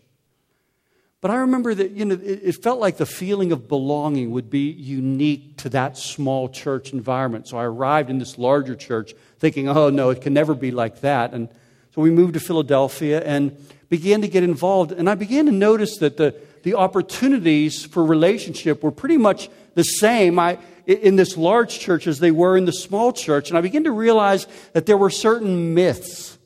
But 1.21 1.31
I 1.31 1.37
remember 1.37 1.75
that, 1.75 1.91
you 1.91 2.07
know, 2.07 2.14
it, 2.14 2.41
it, 2.43 2.62
felt 2.62 2.81
like 2.81 2.97
the 2.97 3.05
feeling 3.05 3.53
of 3.53 3.68
belonging 3.68 4.31
would 4.31 4.49
be 4.49 4.71
unique 4.71 5.59
to 5.59 5.68
that 5.71 5.99
small 5.99 6.49
church 6.49 6.95
environment. 6.95 7.47
So 7.47 7.59
I 7.59 7.64
arrived 7.64 8.09
in 8.09 8.18
this 8.18 8.39
larger 8.39 8.75
church 8.75 9.12
thinking, 9.39 9.68
oh, 9.68 9.91
no, 9.91 10.09
it 10.11 10.23
can 10.23 10.33
never 10.33 10.55
be 10.55 10.71
like 10.71 11.03
that. 11.03 11.35
And 11.35 11.49
so 11.95 12.01
we 12.01 12.11
moved 12.11 12.35
to 12.35 12.41
Philadelphia 12.41 13.21
and 13.23 13.55
began 13.91 14.23
to 14.23 14.29
get 14.29 14.43
involved. 14.45 14.93
And 14.93 15.11
I 15.11 15.14
began 15.14 15.45
to 15.47 15.53
notice 15.53 15.99
that 15.99 16.16
the, 16.16 16.35
the 16.62 16.75
opportunities 16.75 17.85
for 17.85 18.03
relationship 18.03 18.83
were 18.83 18.93
pretty 18.93 19.18
much 19.18 19.51
the 19.75 19.83
same 19.83 20.39
I, 20.39 20.59
in 20.87 21.16
this 21.16 21.37
large 21.37 21.79
church 21.79 22.07
as 22.07 22.21
they 22.21 22.31
were 22.31 22.57
in 22.57 22.64
the 22.64 22.73
small 22.73 23.12
church. 23.12 23.51
And 23.51 23.59
I 23.59 23.61
began 23.61 23.85
to 23.85 23.93
realize 23.93 24.47
that 24.73 24.87
there 24.87 24.97
were 24.97 25.11
certain 25.11 25.75
myths 25.75 26.39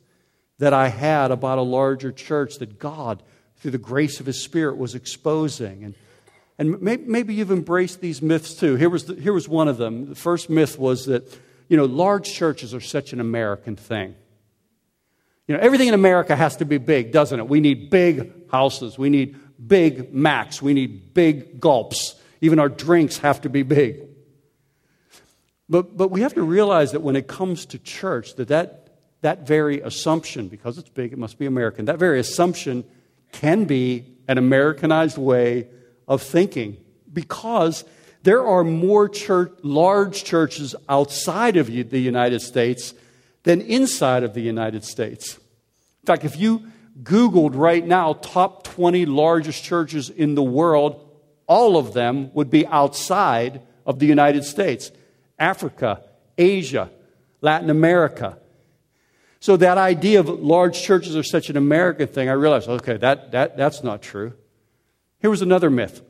that 0.59 0.73
I 0.73 0.89
had 0.89 1.31
about 1.31 1.59
a 1.59 1.63
larger 1.63 2.11
church 2.11 2.57
that 2.57 2.79
God 2.81 3.23
through 3.65 3.71
the 3.71 3.79
grace 3.79 4.21
of 4.21 4.27
His 4.27 4.43
Spirit, 4.43 4.77
was 4.77 4.95
exposing. 4.95 5.85
And, 5.85 5.95
and 6.59 6.83
maybe 6.83 7.33
you've 7.33 7.51
embraced 7.51 8.03
these 8.03 8.21
myths 8.21 8.53
too. 8.53 8.77
Here 8.77 8.91
was, 8.91 9.07
the, 9.07 9.15
here 9.15 9.33
was 9.33 9.49
one 9.49 9.69
of 9.69 9.79
them. 9.79 10.11
The 10.11 10.15
first 10.15 10.51
myth 10.51 10.79
was 10.79 11.07
that, 11.07 11.35
you 11.71 11.79
know, 11.79 11.87
large 11.87 12.31
churches 12.31 12.75
are 12.75 12.81
such 12.83 13.15
an 13.15 13.21
American 13.21 13.75
thing. 13.75 14.17
You 15.49 15.55
know, 15.55 15.63
everything 15.63 15.89
in 15.89 15.95
America 15.95 16.37
has 16.37 16.59
to 16.59 16.67
be 16.67 16.77
big, 16.77 17.11
doesn't 17.11 17.41
it? 17.41 17.49
We 17.49 17.61
need 17.61 17.89
big 17.89 18.51
houses. 18.51 18.99
We 18.99 19.09
need 19.09 19.35
big 19.67 20.13
Macs. 20.13 20.61
We 20.61 20.75
need 20.75 21.15
big 21.15 21.59
gulps. 21.59 22.17
Even 22.43 22.59
our 22.59 22.69
drinks 22.69 23.17
have 23.17 23.41
to 23.41 23.49
be 23.49 23.63
big. 23.63 24.03
But, 25.71 25.97
but 25.97 26.11
we 26.11 26.21
have 26.21 26.35
to 26.35 26.43
realize 26.43 26.93
that 26.93 27.01
when 27.01 27.17
it 27.17 27.29
comes 27.29 27.65
to 27.65 27.79
church, 27.79 28.35
that, 28.35 28.49
that 28.49 28.85
that 29.23 29.47
very 29.47 29.81
assumption, 29.81 30.49
because 30.49 30.77
it's 30.77 30.91
big, 30.91 31.15
it 31.15 31.19
must 31.19 31.39
be 31.39 31.47
American, 31.47 31.87
that 31.87 31.99
very 31.99 32.21
assumption 32.21 32.85
can 33.41 33.65
be 33.65 34.05
an 34.29 34.39
Americanized 34.39 35.19
way 35.19 35.69
of 36.09 36.23
thinking 36.23 36.77
because 37.13 37.85
there 38.23 38.47
are 38.47 38.65
more 38.65 39.09
church, 39.09 39.53
large 39.63 40.25
churches 40.25 40.75
outside 40.89 41.57
of 41.57 41.67
the 41.67 42.01
United 42.01 42.41
States 42.41 42.95
than 43.43 43.61
inside 43.61 44.23
of 44.23 44.35
the 44.35 44.41
United 44.41 44.85
States. 44.85 45.37
In 45.37 46.07
fact, 46.07 46.25
if 46.25 46.39
you 46.39 46.71
Googled 47.03 47.53
right 47.55 47.85
now 47.85 48.15
top 48.15 48.65
20 48.65 49.05
largest 49.07 49.63
churches 49.65 50.11
in 50.11 50.35
the 50.35 50.43
world, 50.43 51.09
all 51.47 51.77
of 51.77 51.93
them 51.93 52.33
would 52.35 52.51
be 52.51 52.67
outside 52.67 53.61
of 53.85 53.99
the 53.99 54.07
United 54.07 54.45
States 54.45 54.91
Africa, 55.39 56.03
Asia, 56.39 56.91
Latin 57.41 57.69
America. 57.69 58.39
So 59.45 59.59
that 59.59 59.77
idea 59.77 60.21
of 60.21 60.31
large 60.31 60.81
churches 60.81 61.15
are 61.17 61.23
such 61.23 61.51
an 61.51 61.59
American 61.59 62.07
thing, 62.07 62.31
I 62.31 62.33
realized, 62.33 62.67
okay, 62.67 62.97
that, 62.97 63.33
that, 63.33 63.59
that's 63.59 63.85
not 63.85 64.01
true. 64.01 64.33
Here 65.19 65.29
was 65.29 65.43
another 65.43 65.69
myth. 65.69 66.01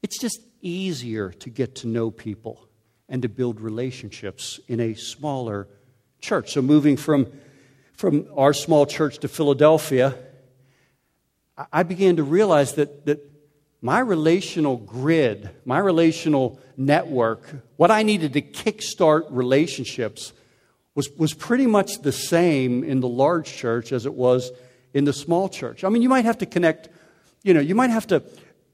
It's 0.00 0.18
just 0.18 0.40
easier 0.62 1.32
to 1.32 1.50
get 1.50 1.74
to 1.74 1.86
know 1.86 2.10
people 2.10 2.66
and 3.10 3.20
to 3.20 3.28
build 3.28 3.60
relationships 3.60 4.58
in 4.68 4.80
a 4.80 4.94
smaller 4.94 5.68
church. 6.18 6.52
So 6.54 6.62
moving 6.62 6.96
from, 6.96 7.26
from 7.92 8.26
our 8.34 8.54
small 8.54 8.86
church 8.86 9.18
to 9.18 9.28
Philadelphia, 9.28 10.14
I 11.70 11.82
began 11.82 12.16
to 12.16 12.22
realize 12.22 12.72
that, 12.76 13.04
that 13.04 13.20
my 13.82 13.98
relational 13.98 14.78
grid, 14.78 15.50
my 15.66 15.78
relational 15.78 16.58
network, 16.74 17.42
what 17.76 17.90
I 17.90 18.02
needed 18.02 18.32
to 18.32 18.40
kickstart 18.40 19.26
relationships 19.28 20.32
was, 20.98 21.10
was 21.12 21.32
pretty 21.32 21.68
much 21.68 22.02
the 22.02 22.10
same 22.10 22.82
in 22.82 22.98
the 22.98 23.06
large 23.06 23.46
church 23.46 23.92
as 23.92 24.04
it 24.04 24.14
was 24.14 24.50
in 24.92 25.04
the 25.04 25.12
small 25.12 25.48
church. 25.48 25.84
I 25.84 25.90
mean, 25.90 26.02
you 26.02 26.08
might 26.08 26.24
have 26.24 26.38
to 26.38 26.46
connect, 26.46 26.88
you 27.44 27.54
know, 27.54 27.60
you 27.60 27.76
might 27.76 27.90
have 27.90 28.08
to 28.08 28.24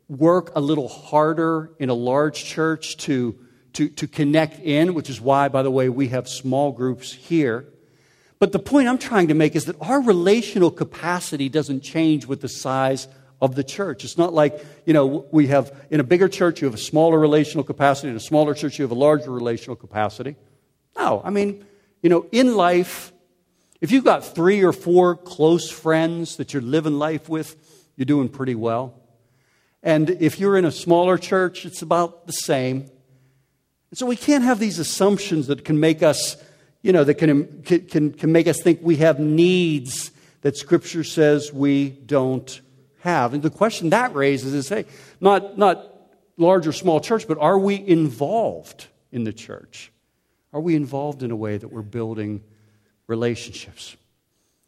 work 0.09 0.51
a 0.57 0.61
little 0.62 0.89
harder 0.89 1.70
in 1.79 1.91
a 1.91 1.95
large 1.95 2.43
church 2.43 2.97
to, 3.09 3.39
to, 3.75 3.91
to 3.91 4.09
connect 4.09 4.59
in, 4.61 4.95
which 4.95 5.11
is 5.11 5.20
why, 5.20 5.49
by 5.49 5.62
the 5.62 5.70
way, 5.70 5.91
we 5.91 6.09
have 6.09 6.27
small 6.27 6.72
groups 6.72 7.12
here. 7.12 7.66
But 8.39 8.53
the 8.53 8.59
point 8.59 8.89
I'm 8.89 8.97
trying 8.97 9.29
to 9.29 9.35
make 9.35 9.55
is 9.55 9.66
that 9.66 9.77
our 9.83 10.01
relational 10.01 10.70
capacity 10.70 11.51
doesn't 11.51 11.83
change 11.83 12.25
with 12.25 12.41
the 12.41 12.49
size 12.49 13.07
of 13.43 13.55
the 13.55 13.62
church. 13.62 14.03
It's 14.03 14.16
not 14.16 14.33
like, 14.33 14.64
you 14.87 14.95
know, 14.95 15.27
we 15.31 15.49
have 15.49 15.79
in 15.91 16.01
a 16.01 16.05
bigger 16.05 16.31
church, 16.31 16.62
you 16.62 16.68
have 16.68 16.75
a 16.75 16.79
smaller 16.79 17.18
relational 17.18 17.64
capacity, 17.64 18.09
in 18.09 18.16
a 18.16 18.20
smaller 18.20 18.55
church, 18.55 18.79
you 18.79 18.83
have 18.85 18.93
a 18.93 18.95
larger 18.95 19.31
relational 19.31 19.77
capacity. 19.77 20.37
No, 20.97 21.20
I 21.22 21.29
mean, 21.29 21.66
you 22.05 22.11
know, 22.11 22.27
in 22.33 22.55
life, 22.55 23.15
if 23.81 23.91
you've 23.91 24.05
got 24.05 24.27
three 24.27 24.63
or 24.63 24.75
four 24.75 25.17
close 25.17 25.71
friends 25.71 26.37
that 26.37 26.53
you're 26.53 26.61
living 26.61 26.99
life 26.99 27.31
with, 27.31 27.57
you're 27.97 28.05
doing 28.05 28.29
pretty 28.29 28.55
well. 28.55 29.01
And 29.83 30.11
if 30.11 30.39
you're 30.39 30.59
in 30.59 30.67
a 30.67 30.71
smaller 30.71 31.17
church, 31.17 31.65
it's 31.65 31.81
about 31.81 32.27
the 32.27 32.35
same. 32.35 32.91
And 33.91 33.99
so 33.99 34.05
we 34.05 34.17
can't 34.17 34.45
have 34.45 34.59
these 34.59 34.79
assumptions 34.79 35.47
that 35.47 35.65
can 35.65 35.81
make 35.81 36.03
us, 36.03 36.37
you 36.83 36.93
know, 36.93 37.05
that 37.05 37.15
can, 37.15 37.63
can, 37.63 38.13
can 38.13 38.33
make 38.33 38.49
us 38.49 38.61
think 38.61 38.81
we 38.83 38.97
have 38.97 39.19
needs 39.19 40.11
that 40.43 40.59
Scripture 40.59 41.05
says 41.05 41.55
we 41.55 41.89
don't 41.89 42.61
have. 43.01 43.33
And 43.33 43.43
the 43.43 43.49
question 43.49 43.89
that 43.91 44.15
raises 44.15 44.53
is 44.53 44.69
hey, 44.69 44.85
not, 45.23 45.57
not 45.57 45.91
large 46.37 46.67
or 46.67 46.73
small 46.73 47.01
church, 47.01 47.27
but 47.27 47.39
are 47.39 47.59
we 47.59 47.77
involved 47.77 48.89
in 49.11 49.25
the 49.25 49.33
church? 49.33 49.91
Are 50.55 50.61
we 50.61 50.77
involved 50.77 51.25
in 51.25 51.33
a 51.33 51.37
way 51.37 51.59
that 51.59 51.73
we're 51.73 51.83
building 51.83 52.45
relationships? 53.09 53.97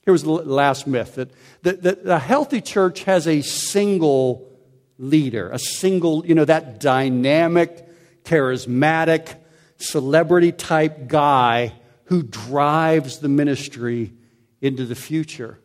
Here 0.03 0.13
was 0.13 0.25
the 0.25 0.33
last 0.33 0.89
myth 0.89 1.15
that, 1.15 1.31
that, 1.63 1.83
that 1.85 2.05
a 2.05 2.19
healthy 2.19 2.61
church 2.61 3.05
has 3.05 3.29
a 3.29 3.41
single 3.41 4.51
leader, 4.99 5.49
a 5.51 5.61
single, 5.61 6.27
you 6.27 6.35
know, 6.35 6.45
that 6.45 6.81
dynamic, 6.81 7.87
charismatic, 8.25 9.37
celebrity 9.79 10.51
type 10.51 11.07
guy 11.07 11.73
who 12.07 12.25
drives 12.25 13.21
the 13.21 13.29
ministry 13.29 14.13
into 14.61 14.87
the 14.87 14.95
future. 14.97 15.61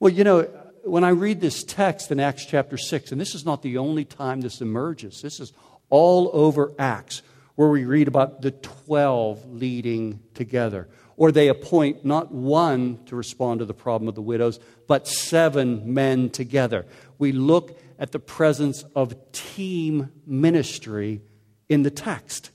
Well, 0.00 0.12
you 0.12 0.24
know, 0.24 0.42
when 0.84 1.04
I 1.04 1.10
read 1.10 1.42
this 1.42 1.62
text 1.62 2.10
in 2.10 2.18
Acts 2.18 2.46
chapter 2.46 2.78
6, 2.78 3.12
and 3.12 3.20
this 3.20 3.34
is 3.34 3.44
not 3.44 3.60
the 3.60 3.76
only 3.76 4.06
time 4.06 4.40
this 4.40 4.62
emerges, 4.62 5.20
this 5.20 5.38
is 5.38 5.52
all 5.90 6.30
over 6.32 6.72
Acts 6.78 7.20
where 7.54 7.68
we 7.68 7.84
read 7.84 8.08
about 8.08 8.42
the 8.42 8.50
12 8.50 9.52
leading 9.52 10.20
together. 10.34 10.88
Or 11.16 11.30
they 11.30 11.48
appoint 11.48 12.04
not 12.04 12.32
one 12.32 13.04
to 13.06 13.16
respond 13.16 13.60
to 13.60 13.66
the 13.66 13.74
problem 13.74 14.08
of 14.08 14.14
the 14.14 14.22
widows, 14.22 14.58
but 14.86 15.06
seven 15.06 15.94
men 15.94 16.30
together. 16.30 16.86
We 17.18 17.32
look 17.32 17.78
at 17.98 18.12
the 18.12 18.18
presence 18.18 18.84
of 18.96 19.32
team 19.32 20.10
ministry 20.26 21.20
in 21.68 21.82
the 21.82 21.90
text. 21.90 22.50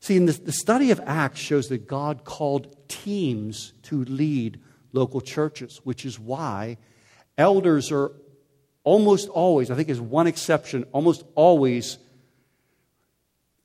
See, 0.00 0.16
in 0.16 0.26
the, 0.26 0.32
the 0.32 0.52
study 0.52 0.90
of 0.90 1.00
Acts 1.04 1.40
shows 1.40 1.68
that 1.68 1.86
God 1.86 2.24
called 2.24 2.88
teams 2.88 3.72
to 3.84 4.04
lead 4.04 4.60
local 4.92 5.20
churches, 5.20 5.80
which 5.84 6.04
is 6.04 6.18
why 6.18 6.78
elders 7.36 7.92
are 7.92 8.12
almost 8.84 9.28
always, 9.28 9.70
I 9.70 9.74
think 9.74 9.88
is 9.88 10.00
one 10.00 10.26
exception, 10.26 10.84
almost 10.92 11.24
always 11.34 11.98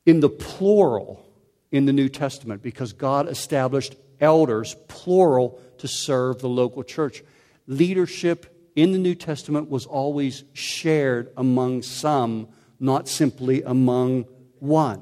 in 0.05 0.19
the 0.19 0.29
plural 0.29 1.25
in 1.71 1.85
the 1.85 1.93
New 1.93 2.09
Testament 2.09 2.61
because 2.61 2.93
God 2.93 3.27
established 3.27 3.95
elders, 4.19 4.75
plural, 4.87 5.59
to 5.79 5.87
serve 5.87 6.39
the 6.39 6.49
local 6.49 6.83
church. 6.83 7.23
Leadership 7.67 8.71
in 8.75 8.91
the 8.91 8.97
New 8.97 9.15
Testament 9.15 9.69
was 9.69 9.85
always 9.85 10.43
shared 10.53 11.31
among 11.37 11.81
some, 11.81 12.47
not 12.79 13.07
simply 13.07 13.63
among 13.63 14.25
one. 14.59 15.01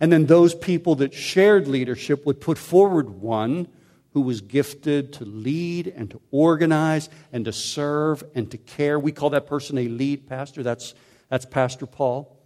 And 0.00 0.10
then 0.10 0.26
those 0.26 0.54
people 0.54 0.94
that 0.96 1.12
shared 1.12 1.68
leadership 1.68 2.24
would 2.24 2.40
put 2.40 2.56
forward 2.56 3.10
one 3.10 3.68
who 4.12 4.22
was 4.22 4.40
gifted 4.40 5.12
to 5.12 5.24
lead 5.24 5.86
and 5.86 6.10
to 6.10 6.20
organize 6.30 7.08
and 7.32 7.44
to 7.44 7.52
serve 7.52 8.24
and 8.34 8.50
to 8.50 8.58
care. 8.58 8.98
We 8.98 9.12
call 9.12 9.30
that 9.30 9.46
person 9.46 9.76
a 9.78 9.86
lead 9.86 10.26
pastor. 10.26 10.62
That's, 10.62 10.94
that's 11.28 11.44
Pastor 11.44 11.86
Paul 11.86 12.39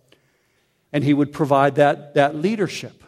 and 0.94 1.02
he 1.02 1.12
would 1.12 1.32
provide 1.32 1.74
that, 1.74 2.14
that 2.14 2.36
leadership. 2.36 3.02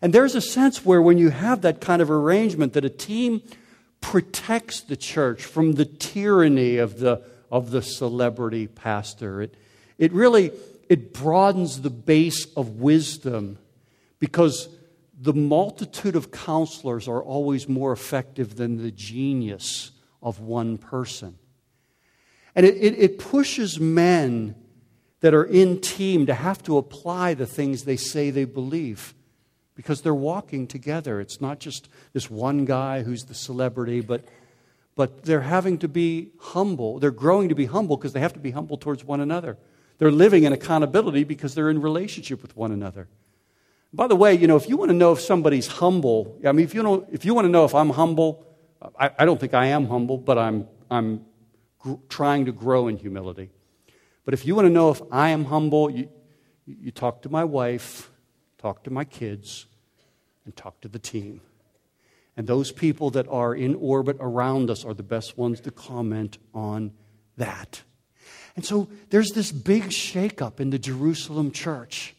And 0.00 0.12
there's 0.12 0.36
a 0.36 0.40
sense 0.40 0.86
where 0.86 1.02
when 1.02 1.18
you 1.18 1.30
have 1.30 1.62
that 1.62 1.80
kind 1.80 2.00
of 2.00 2.08
arrangement 2.08 2.72
that 2.74 2.84
a 2.84 2.88
team 2.88 3.42
protects 4.00 4.80
the 4.80 4.96
church 4.96 5.44
from 5.44 5.72
the 5.72 5.84
tyranny 5.84 6.76
of 6.76 7.00
the, 7.00 7.20
of 7.50 7.72
the 7.72 7.82
celebrity 7.82 8.68
pastor. 8.68 9.42
It, 9.42 9.56
it 9.98 10.12
really 10.12 10.52
it 10.88 11.12
broadens 11.12 11.82
the 11.82 11.90
base 11.90 12.46
of 12.56 12.80
wisdom 12.80 13.58
because 14.20 14.68
the 15.20 15.34
multitude 15.34 16.14
of 16.14 16.30
counselors 16.30 17.08
are 17.08 17.20
always 17.20 17.68
more 17.68 17.90
effective 17.90 18.54
than 18.54 18.80
the 18.80 18.92
genius 18.92 19.90
of 20.22 20.38
one 20.38 20.78
person. 20.78 21.36
And 22.54 22.64
it, 22.64 22.76
it, 22.76 22.98
it 22.98 23.18
pushes 23.18 23.80
men 23.80 24.54
that 25.20 25.34
are 25.34 25.44
in 25.44 25.80
team 25.80 26.26
to 26.26 26.34
have 26.34 26.62
to 26.64 26.76
apply 26.76 27.34
the 27.34 27.46
things 27.46 27.84
they 27.84 27.96
say 27.96 28.30
they 28.30 28.44
believe 28.44 29.14
because 29.74 30.02
they're 30.02 30.14
walking 30.14 30.66
together. 30.66 31.20
It's 31.20 31.40
not 31.40 31.60
just 31.60 31.88
this 32.12 32.30
one 32.30 32.64
guy 32.64 33.02
who's 33.02 33.24
the 33.24 33.34
celebrity, 33.34 34.00
but, 34.00 34.24
but 34.96 35.24
they're 35.24 35.42
having 35.42 35.78
to 35.78 35.88
be 35.88 36.30
humble. 36.38 36.98
They're 36.98 37.10
growing 37.10 37.48
to 37.48 37.54
be 37.54 37.66
humble 37.66 37.96
because 37.96 38.12
they 38.12 38.20
have 38.20 38.32
to 38.34 38.40
be 38.40 38.50
humble 38.52 38.76
towards 38.76 39.04
one 39.04 39.20
another. 39.20 39.56
They're 39.98 40.12
living 40.12 40.44
in 40.44 40.52
accountability 40.52 41.24
because 41.24 41.54
they're 41.54 41.70
in 41.70 41.80
relationship 41.80 42.42
with 42.42 42.56
one 42.56 42.72
another. 42.72 43.08
By 43.92 44.06
the 44.06 44.16
way, 44.16 44.34
you 44.34 44.46
know, 44.46 44.56
if 44.56 44.68
you 44.68 44.76
want 44.76 44.90
to 44.90 44.96
know 44.96 45.12
if 45.12 45.20
somebody's 45.20 45.66
humble, 45.66 46.38
I 46.44 46.52
mean, 46.52 46.64
if 46.64 46.74
you, 46.74 46.82
know, 46.82 47.06
if 47.10 47.24
you 47.24 47.34
want 47.34 47.46
to 47.46 47.50
know 47.50 47.64
if 47.64 47.74
I'm 47.74 47.90
humble, 47.90 48.46
I, 48.98 49.10
I 49.18 49.24
don't 49.24 49.40
think 49.40 49.54
I 49.54 49.66
am 49.66 49.86
humble, 49.86 50.18
but 50.18 50.38
I'm, 50.38 50.68
I'm 50.90 51.24
gr- 51.78 51.94
trying 52.08 52.44
to 52.46 52.52
grow 52.52 52.88
in 52.88 52.96
humility. 52.96 53.50
But 54.28 54.34
if 54.34 54.44
you 54.44 54.54
want 54.54 54.66
to 54.66 54.70
know 54.70 54.90
if 54.90 55.00
I 55.10 55.30
am 55.30 55.46
humble, 55.46 55.88
you, 55.88 56.06
you 56.66 56.90
talk 56.90 57.22
to 57.22 57.30
my 57.30 57.44
wife, 57.44 58.10
talk 58.58 58.84
to 58.84 58.90
my 58.90 59.04
kids, 59.04 59.64
and 60.44 60.54
talk 60.54 60.82
to 60.82 60.88
the 60.88 60.98
team. 60.98 61.40
And 62.36 62.46
those 62.46 62.70
people 62.70 63.08
that 63.12 63.26
are 63.28 63.54
in 63.54 63.74
orbit 63.76 64.18
around 64.20 64.68
us 64.68 64.84
are 64.84 64.92
the 64.92 65.02
best 65.02 65.38
ones 65.38 65.62
to 65.62 65.70
comment 65.70 66.36
on 66.52 66.92
that. 67.38 67.80
And 68.54 68.66
so 68.66 68.90
there's 69.08 69.30
this 69.30 69.50
big 69.50 69.84
shakeup 69.84 70.60
in 70.60 70.68
the 70.68 70.78
Jerusalem 70.78 71.50
church. 71.50 72.14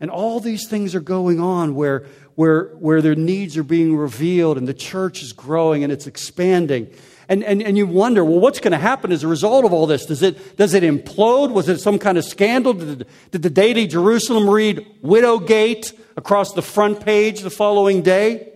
And 0.00 0.10
all 0.10 0.40
these 0.40 0.68
things 0.68 0.96
are 0.96 1.00
going 1.00 1.38
on 1.38 1.76
where, 1.76 2.06
where, 2.34 2.74
where 2.74 3.00
their 3.00 3.14
needs 3.14 3.56
are 3.56 3.62
being 3.62 3.96
revealed 3.96 4.58
and 4.58 4.66
the 4.66 4.74
church 4.74 5.22
is 5.22 5.32
growing 5.32 5.84
and 5.84 5.92
it's 5.92 6.08
expanding. 6.08 6.92
And, 7.28 7.42
and, 7.42 7.62
and 7.62 7.76
you 7.76 7.86
wonder, 7.86 8.24
well, 8.24 8.38
what's 8.38 8.60
going 8.60 8.72
to 8.72 8.78
happen 8.78 9.10
as 9.10 9.24
a 9.24 9.28
result 9.28 9.64
of 9.64 9.72
all 9.72 9.86
this? 9.86 10.06
Does 10.06 10.22
it, 10.22 10.56
does 10.56 10.74
it 10.74 10.82
implode? 10.82 11.52
Was 11.52 11.68
it 11.68 11.80
some 11.80 11.98
kind 11.98 12.18
of 12.18 12.24
scandal? 12.24 12.72
Did, 12.72 13.06
did 13.30 13.42
the 13.42 13.50
Daily 13.50 13.86
Jerusalem 13.86 14.48
read 14.48 14.86
Widowgate 15.02 15.98
across 16.16 16.52
the 16.52 16.62
front 16.62 17.04
page 17.04 17.40
the 17.40 17.50
following 17.50 18.02
day? 18.02 18.52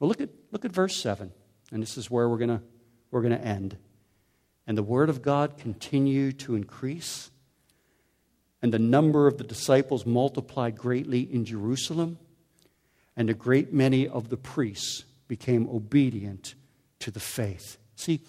Well, 0.00 0.08
look 0.08 0.20
at, 0.20 0.30
look 0.52 0.64
at 0.64 0.72
verse 0.72 0.96
7. 0.96 1.32
And 1.70 1.82
this 1.82 1.98
is 1.98 2.10
where 2.10 2.28
we're 2.28 2.38
going 2.38 2.62
we're 3.10 3.22
going 3.22 3.38
to 3.38 3.44
end. 3.44 3.76
And 4.66 4.76
the 4.76 4.82
word 4.82 5.08
of 5.10 5.22
God 5.22 5.58
continued 5.58 6.38
to 6.40 6.54
increase 6.54 7.30
and 8.60 8.72
the 8.72 8.78
number 8.78 9.26
of 9.26 9.38
the 9.38 9.44
disciples 9.44 10.04
multiplied 10.04 10.76
greatly 10.76 11.20
in 11.20 11.44
Jerusalem, 11.44 12.18
and 13.16 13.30
a 13.30 13.34
great 13.34 13.72
many 13.72 14.08
of 14.08 14.28
the 14.28 14.36
priests 14.36 15.04
became 15.28 15.68
obedient 15.68 16.54
to 17.00 17.10
the 17.10 17.20
faith. 17.20 17.78
See, 17.96 18.20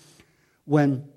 when, 0.66 1.08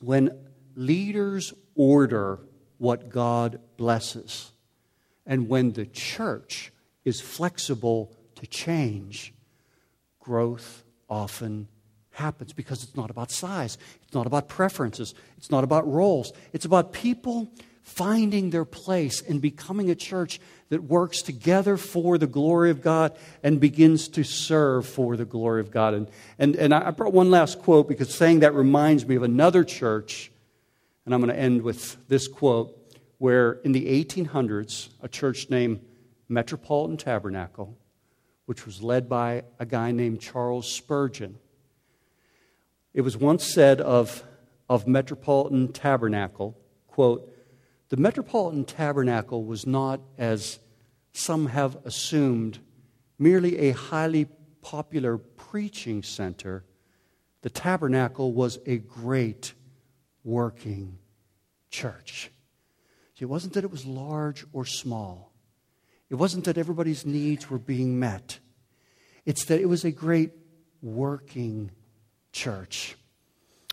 when 0.00 0.30
leaders 0.74 1.54
order 1.74 2.40
what 2.78 3.08
God 3.08 3.60
blesses, 3.76 4.52
and 5.26 5.48
when 5.48 5.72
the 5.72 5.86
church 5.86 6.72
is 7.04 7.20
flexible 7.20 8.12
to 8.36 8.46
change, 8.46 9.34
growth 10.20 10.84
often 11.08 11.68
happens 12.12 12.52
because 12.52 12.82
it's 12.82 12.96
not 12.96 13.10
about 13.10 13.30
size, 13.30 13.78
it's 14.02 14.14
not 14.14 14.26
about 14.26 14.48
preferences, 14.48 15.14
it's 15.36 15.50
not 15.50 15.64
about 15.64 15.90
roles, 15.90 16.32
it's 16.52 16.64
about 16.64 16.92
people 16.92 17.52
finding 17.88 18.50
their 18.50 18.66
place 18.66 19.22
and 19.22 19.40
becoming 19.40 19.90
a 19.90 19.94
church 19.94 20.38
that 20.68 20.84
works 20.84 21.22
together 21.22 21.78
for 21.78 22.18
the 22.18 22.26
glory 22.26 22.70
of 22.70 22.82
God 22.82 23.16
and 23.42 23.58
begins 23.58 24.08
to 24.08 24.22
serve 24.22 24.86
for 24.86 25.16
the 25.16 25.24
glory 25.24 25.60
of 25.60 25.70
God. 25.70 25.94
And, 25.94 26.08
and, 26.38 26.54
and 26.54 26.74
I 26.74 26.90
brought 26.90 27.14
one 27.14 27.30
last 27.30 27.60
quote 27.60 27.88
because 27.88 28.14
saying 28.14 28.40
that 28.40 28.52
reminds 28.52 29.06
me 29.06 29.16
of 29.16 29.22
another 29.22 29.64
church, 29.64 30.30
and 31.06 31.14
I'm 31.14 31.22
going 31.22 31.34
to 31.34 31.40
end 31.40 31.62
with 31.62 31.96
this 32.08 32.28
quote 32.28 32.74
where 33.16 33.52
in 33.64 33.72
the 33.72 34.04
1800s, 34.04 34.90
a 35.02 35.08
church 35.08 35.48
named 35.48 35.80
Metropolitan 36.28 36.98
Tabernacle, 36.98 37.76
which 38.44 38.66
was 38.66 38.82
led 38.82 39.08
by 39.08 39.44
a 39.58 39.64
guy 39.64 39.92
named 39.92 40.20
Charles 40.20 40.70
Spurgeon, 40.70 41.38
it 42.92 43.00
was 43.00 43.16
once 43.16 43.44
said 43.44 43.80
of, 43.80 44.22
of 44.68 44.86
Metropolitan 44.86 45.72
Tabernacle, 45.72 46.56
quote, 46.86 47.34
the 47.88 47.96
Metropolitan 47.96 48.64
Tabernacle 48.64 49.44
was 49.44 49.66
not, 49.66 50.00
as 50.18 50.58
some 51.12 51.46
have 51.46 51.76
assumed, 51.84 52.58
merely 53.18 53.58
a 53.58 53.72
highly 53.72 54.26
popular 54.60 55.16
preaching 55.18 56.02
center. 56.02 56.64
The 57.42 57.50
tabernacle 57.50 58.32
was 58.32 58.58
a 58.66 58.78
great 58.78 59.54
working 60.22 60.98
church. 61.70 62.30
It 63.18 63.26
wasn't 63.26 63.54
that 63.54 63.64
it 63.64 63.70
was 63.70 63.84
large 63.84 64.44
or 64.52 64.64
small. 64.64 65.32
It 66.08 66.14
wasn't 66.14 66.44
that 66.44 66.58
everybody's 66.58 67.04
needs 67.04 67.50
were 67.50 67.58
being 67.58 67.98
met. 67.98 68.38
It's 69.26 69.44
that 69.46 69.60
it 69.60 69.66
was 69.66 69.84
a 69.84 69.90
great 69.90 70.32
working 70.80 71.70
church. 72.32 72.96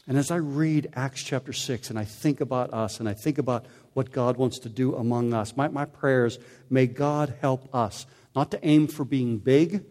And 0.08 0.18
as 0.18 0.32
I 0.32 0.38
read 0.38 0.90
Acts 0.94 1.24
chapter 1.24 1.54
6 1.54 1.90
and 1.90 1.98
I 1.98 2.06
think 2.06 2.42
about 2.42 2.74
us 2.74 3.00
and 3.00 3.08
I 3.08 3.14
think 3.14 3.38
about 3.38 3.66
what 3.96 4.12
God 4.12 4.36
wants 4.36 4.60
to 4.60 4.70
do 4.70 4.94
among 4.94 5.34
us, 5.34 5.56
my, 5.56 5.70
my 5.70 5.86
prayers, 5.86 6.38
may 6.70 6.86
God 6.86 7.34
help 7.40 7.74
us 7.74 8.06
not 8.36 8.52
to 8.52 8.60
aim 8.62 8.88
for 8.88 9.06
being 9.06 9.38
big, 9.38 9.86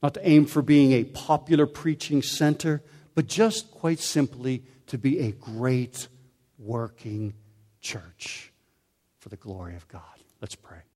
not 0.00 0.14
to 0.14 0.26
aim 0.26 0.46
for 0.46 0.62
being 0.62 0.92
a 0.92 1.02
popular 1.02 1.66
preaching 1.66 2.22
center, 2.22 2.80
but 3.16 3.26
just 3.26 3.72
quite 3.72 3.98
simply 3.98 4.62
to 4.86 4.96
be 4.96 5.18
a 5.18 5.32
great 5.32 6.06
working 6.60 7.34
church 7.80 8.52
for 9.18 9.30
the 9.30 9.36
glory 9.36 9.74
of 9.74 9.88
God. 9.88 10.02
Let's 10.40 10.54
pray. 10.54 10.83